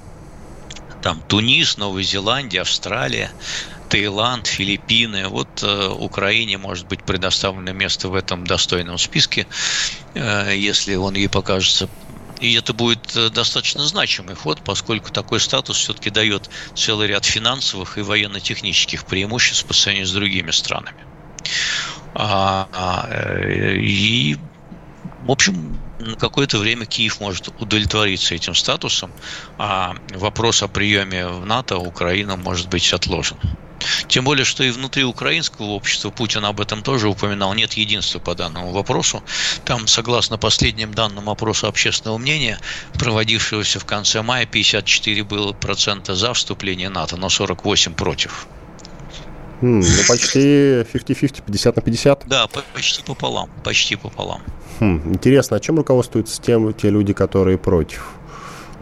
Там 1.03 1.23
Тунис, 1.23 1.77
Новая 1.77 2.03
Зеландия, 2.03 2.61
Австралия, 2.61 3.33
Таиланд, 3.91 4.47
Филиппины. 4.47 5.29
Вот 5.29 5.63
э, 5.63 5.89
Украине 5.89 6.59
может 6.59 6.87
быть 6.87 7.03
предоставлено 7.03 7.73
место 7.73 8.09
в 8.09 8.15
этом 8.15 8.47
достойном 8.47 8.99
списке, 8.99 9.47
э, 10.15 10.55
если 10.57 10.95
он 10.95 11.15
ей 11.15 11.29
покажется 11.29 11.89
и 12.41 12.55
это 12.55 12.73
будет 12.73 13.15
э, 13.17 13.29
достаточно 13.29 13.85
значимый 13.85 14.35
ход, 14.35 14.63
поскольку 14.65 15.11
такой 15.11 15.41
статус 15.41 15.77
все-таки 15.77 16.09
дает 16.09 16.49
целый 16.75 17.09
ряд 17.09 17.27
финансовых 17.27 17.99
и 17.99 18.03
военно-технических 18.03 19.05
преимуществ 19.05 19.67
по 19.67 19.75
сравнению 19.75 20.07
с 20.07 20.13
другими 20.13 20.51
странами. 20.51 21.05
А, 22.15 22.69
а, 22.73 23.39
и, 23.77 24.37
в 25.27 25.31
общем, 25.31 25.79
на 25.99 26.17
какое-то 26.17 26.59
время 26.59 26.87
Киев 26.87 27.21
может 27.21 27.49
удовлетвориться 27.61 28.35
этим 28.35 28.55
статусом, 28.55 29.13
а 29.59 29.95
вопрос 30.15 30.63
о 30.63 30.69
приеме 30.69 31.27
в 31.27 31.45
НАТО 31.45 31.77
Украина 31.77 32.37
может 32.37 32.71
быть 32.71 32.91
отложен. 32.93 33.37
Тем 34.09 34.25
более, 34.25 34.45
что 34.45 34.65
и 34.65 34.71
внутри 34.71 35.05
украинского 35.05 35.67
общества, 35.67 36.11
Путин 36.11 36.45
об 36.45 36.61
этом 36.61 36.83
тоже 36.83 37.09
упоминал, 37.09 37.55
нет 37.55 37.75
единства 37.75 38.19
по 38.19 38.35
данному 38.35 38.73
вопросу. 38.73 39.23
Там, 39.65 39.87
согласно 39.87 40.39
последним 40.39 40.93
данным 40.93 41.29
опроса 41.29 41.69
общественного 41.69 42.19
мнения, 42.19 42.59
проводившегося 42.99 43.81
в 43.81 43.85
конце 43.85 44.23
мая, 44.23 44.47
54 44.47 45.25
было 45.25 45.53
процента 45.53 46.15
за 46.15 46.33
вступление 46.35 46.89
НАТО, 46.89 47.17
но 47.17 47.29
48 47.29 47.95
против. 47.95 48.47
Хм, 49.61 49.81
ну, 49.81 50.03
почти 50.09 50.39
50-50, 50.39 51.43
50 51.47 51.77
на 51.77 51.83
50. 51.83 52.23
Да, 52.27 52.47
почти 52.75 53.03
пополам, 53.03 53.51
почти 53.63 53.97
пополам. 53.97 54.43
Хм, 54.79 55.13
интересно, 55.13 55.59
а 55.59 55.61
чем 55.61 55.77
руководствуются 55.77 56.41
тем, 56.41 56.73
те 56.73 56.89
люди, 56.89 57.13
которые 57.13 57.59
против? 57.59 58.13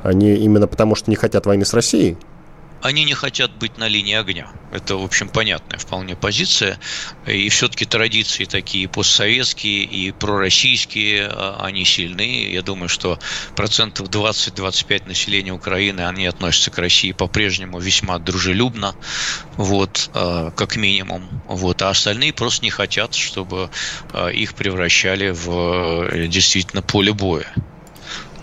Они 0.05 0.35
именно 0.35 0.69
потому, 0.69 0.95
что 0.95 1.11
не 1.11 1.17
хотят 1.17 1.47
войны 1.47 1.65
с 1.65 1.75
Россией? 1.75 2.17
Они 2.81 3.05
не 3.05 3.15
хотят 3.15 3.57
быть 3.57 3.77
на 3.77 3.89
линии 3.89 4.15
огня. 4.15 4.53
Это, 4.71 4.97
в 4.97 5.03
общем, 5.03 5.29
понятная 5.29 5.79
вполне 5.79 6.15
позиция. 6.15 6.79
И 7.27 7.49
все-таки 7.49 7.87
традиции 7.87 8.45
такие 8.45 8.89
постсоветские 8.89 9.85
и 9.85 10.13
пророссийские, 10.13 11.29
а, 11.29 11.61
они 11.65 11.85
сильны. 11.85 12.51
Я 12.51 12.63
думаю, 12.63 12.89
что 12.89 13.19
процентов 13.55 14.09
20-25 14.09 15.09
населения 15.09 15.53
Украины, 15.53 16.03
они 16.03 16.27
относятся 16.27 16.71
к 16.71 16.79
России 16.79 17.13
по-прежнему 17.13 17.81
весьма 17.81 18.19
дружелюбно, 18.19 18.95
вот, 19.57 20.11
а, 20.13 20.51
как 20.53 20.77
минимум. 20.77 21.43
Вот. 21.47 21.83
А 21.83 21.91
остальные 21.91 22.33
просто 22.33 22.65
не 22.65 22.71
хотят, 22.71 23.15
чтобы 23.15 23.71
а, 24.13 24.29
их 24.29 24.55
превращали 24.55 25.31
в 25.31 26.09
э, 26.11 26.29
действительно 26.29 26.83
поле 26.83 27.13
боя. 27.13 27.53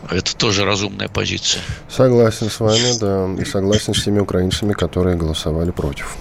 Это 0.09 0.35
тоже 0.35 0.65
разумная 0.65 1.09
позиция. 1.09 1.61
Согласен 1.89 2.49
с 2.49 2.59
вами, 2.59 2.99
да. 2.99 3.41
И 3.41 3.45
согласен 3.45 3.93
с 3.93 4.03
теми 4.03 4.19
украинцами, 4.19 4.73
которые 4.73 5.15
голосовали 5.15 5.71
против. 5.71 6.15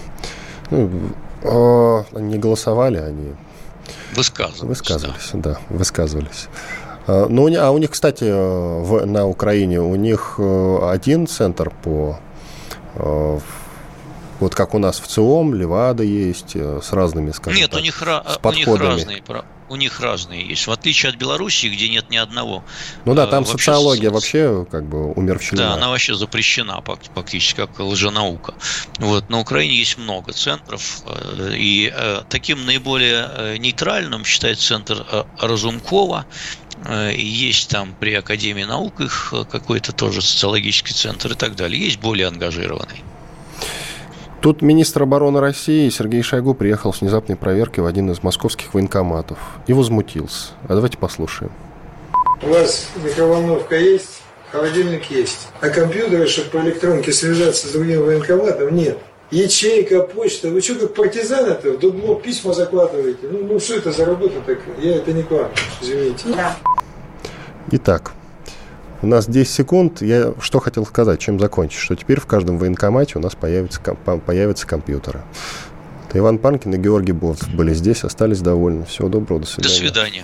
Ну, 0.71 0.89
о, 1.43 2.05
не 2.13 2.37
голосовали, 2.37 2.97
они 2.97 3.33
высказывались. 4.15 4.61
Высказывались, 4.61 5.29
да, 5.33 5.53
да 5.53 5.59
высказывались. 5.69 6.47
А, 7.07 7.27
ну, 7.29 7.47
а 7.59 7.71
у 7.71 7.77
них, 7.77 7.91
кстати, 7.91 8.23
в, 8.23 9.05
на 9.05 9.27
Украине 9.27 9.79
у 9.79 9.95
них 9.95 10.35
э, 10.39 10.79
один 10.89 11.27
центр 11.27 11.71
по 11.83 12.19
э, 12.95 13.39
вот 14.39 14.55
как 14.55 14.73
у 14.73 14.79
нас 14.79 14.99
в 14.99 15.07
ЦИОМ, 15.07 15.53
Левада 15.53 16.03
есть, 16.03 16.55
э, 16.55 16.79
с 16.83 16.91
разными, 16.93 17.31
скажем 17.31 17.59
Нет, 17.59 17.71
так, 17.71 17.79
у 17.79 17.83
них, 17.83 18.03
у 18.43 18.51
них 18.51 18.67
разные 18.79 19.21
у 19.69 19.75
них 19.75 19.99
разные 19.99 20.45
есть. 20.45 20.67
В 20.67 20.71
отличие 20.71 21.09
от 21.09 21.15
Белоруссии, 21.15 21.67
где 21.67 21.89
нет 21.89 22.09
ни 22.09 22.17
одного. 22.17 22.63
Ну 23.05 23.13
да, 23.13 23.27
там 23.27 23.43
э, 23.43 23.47
вообще 23.47 23.57
социология 23.57 24.11
вообще 24.11 24.65
как 24.69 24.87
бы 24.87 25.11
умерщвлена. 25.13 25.69
Да, 25.69 25.73
она 25.73 25.89
вообще 25.89 26.15
запрещена 26.15 26.81
практически 26.81 27.57
как 27.57 27.79
лженаука. 27.79 28.53
Вот. 28.99 29.29
На 29.29 29.39
Украине 29.39 29.75
есть 29.75 29.97
много 29.97 30.33
центров. 30.33 31.01
Э, 31.05 31.53
и 31.55 31.91
э, 31.93 32.21
таким 32.29 32.65
наиболее 32.65 33.57
нейтральным 33.59 34.25
считается 34.25 34.67
центр 34.67 35.05
Разумкова. 35.39 36.25
Есть 37.15 37.69
там 37.69 37.95
при 37.95 38.13
Академии 38.13 38.63
наук 38.63 38.99
их 38.99 39.33
какой-то 39.49 39.93
тоже 39.93 40.21
социологический 40.21 40.93
центр 40.93 41.31
и 41.31 41.35
так 41.35 41.55
далее. 41.55 41.81
Есть 41.81 41.99
более 41.99 42.27
ангажированный. 42.27 43.01
Тут 44.45 44.61
министр 44.61 45.01
обороны 45.01 45.39
России 45.39 45.89
Сергей 45.89 46.21
Шойгу 46.21 46.53
приехал 46.53 46.93
с 46.93 47.01
внезапной 47.01 47.35
проверкой 47.35 47.83
в 47.83 47.87
один 47.87 48.11
из 48.11 48.21
московских 48.21 48.75
военкоматов 48.75 49.39
и 49.65 49.73
возмутился. 49.73 50.49
А 50.67 50.75
давайте 50.75 50.99
послушаем. 50.99 51.51
У 52.43 52.49
вас 52.49 52.89
микроволновка 53.03 53.75
есть, 53.75 54.21
холодильник 54.51 55.09
есть, 55.09 55.47
а 55.61 55.69
компьютеры, 55.69 56.27
чтобы 56.27 56.49
по 56.51 56.57
электронке 56.57 57.11
связаться 57.11 57.67
с 57.67 57.71
другим 57.71 58.03
военкоматом, 58.03 58.75
нет. 58.75 58.99
Ячейка, 59.31 60.01
почта. 60.01 60.49
Вы 60.49 60.61
что, 60.61 60.75
как 60.75 60.93
партизаны-то 60.93 61.71
в 61.71 61.79
дубло 61.79 62.13
письма 62.13 62.53
закладываете? 62.53 63.21
Ну, 63.23 63.47
ну 63.47 63.59
что 63.59 63.77
это 63.77 63.91
за 63.91 64.05
работа 64.05 64.41
такая? 64.41 64.79
Я 64.79 64.97
это 64.97 65.11
не 65.11 65.23
к 65.23 65.31
вам, 65.31 65.49
извините. 65.81 66.23
Да. 66.27 66.55
Итак, 67.71 68.13
У 69.01 69.07
нас 69.07 69.27
10 69.27 69.51
секунд. 69.51 70.01
Я 70.01 70.33
что 70.39 70.59
хотел 70.59 70.85
сказать, 70.85 71.19
чем 71.19 71.39
закончить? 71.39 71.79
Что 71.79 71.95
теперь 71.95 72.19
в 72.19 72.25
каждом 72.25 72.57
военкомате 72.57 73.17
у 73.17 73.21
нас 73.21 73.35
появятся, 73.35 73.81
появятся 73.81 74.65
компьютеры. 74.67 75.21
Это 76.07 76.19
Иван 76.19 76.37
Панкин 76.37 76.73
и 76.73 76.77
Георгий 76.77 77.11
Бовцев 77.11 77.53
были 77.53 77.73
здесь, 77.73 78.03
остались 78.03 78.39
довольны. 78.39 78.85
Всего 78.85 79.09
доброго, 79.09 79.41
до 79.41 79.47
свидания. 79.47 79.73
До 79.73 79.79
свидания. 79.79 80.23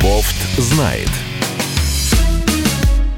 Бофт 0.00 0.58
знает. 0.58 1.08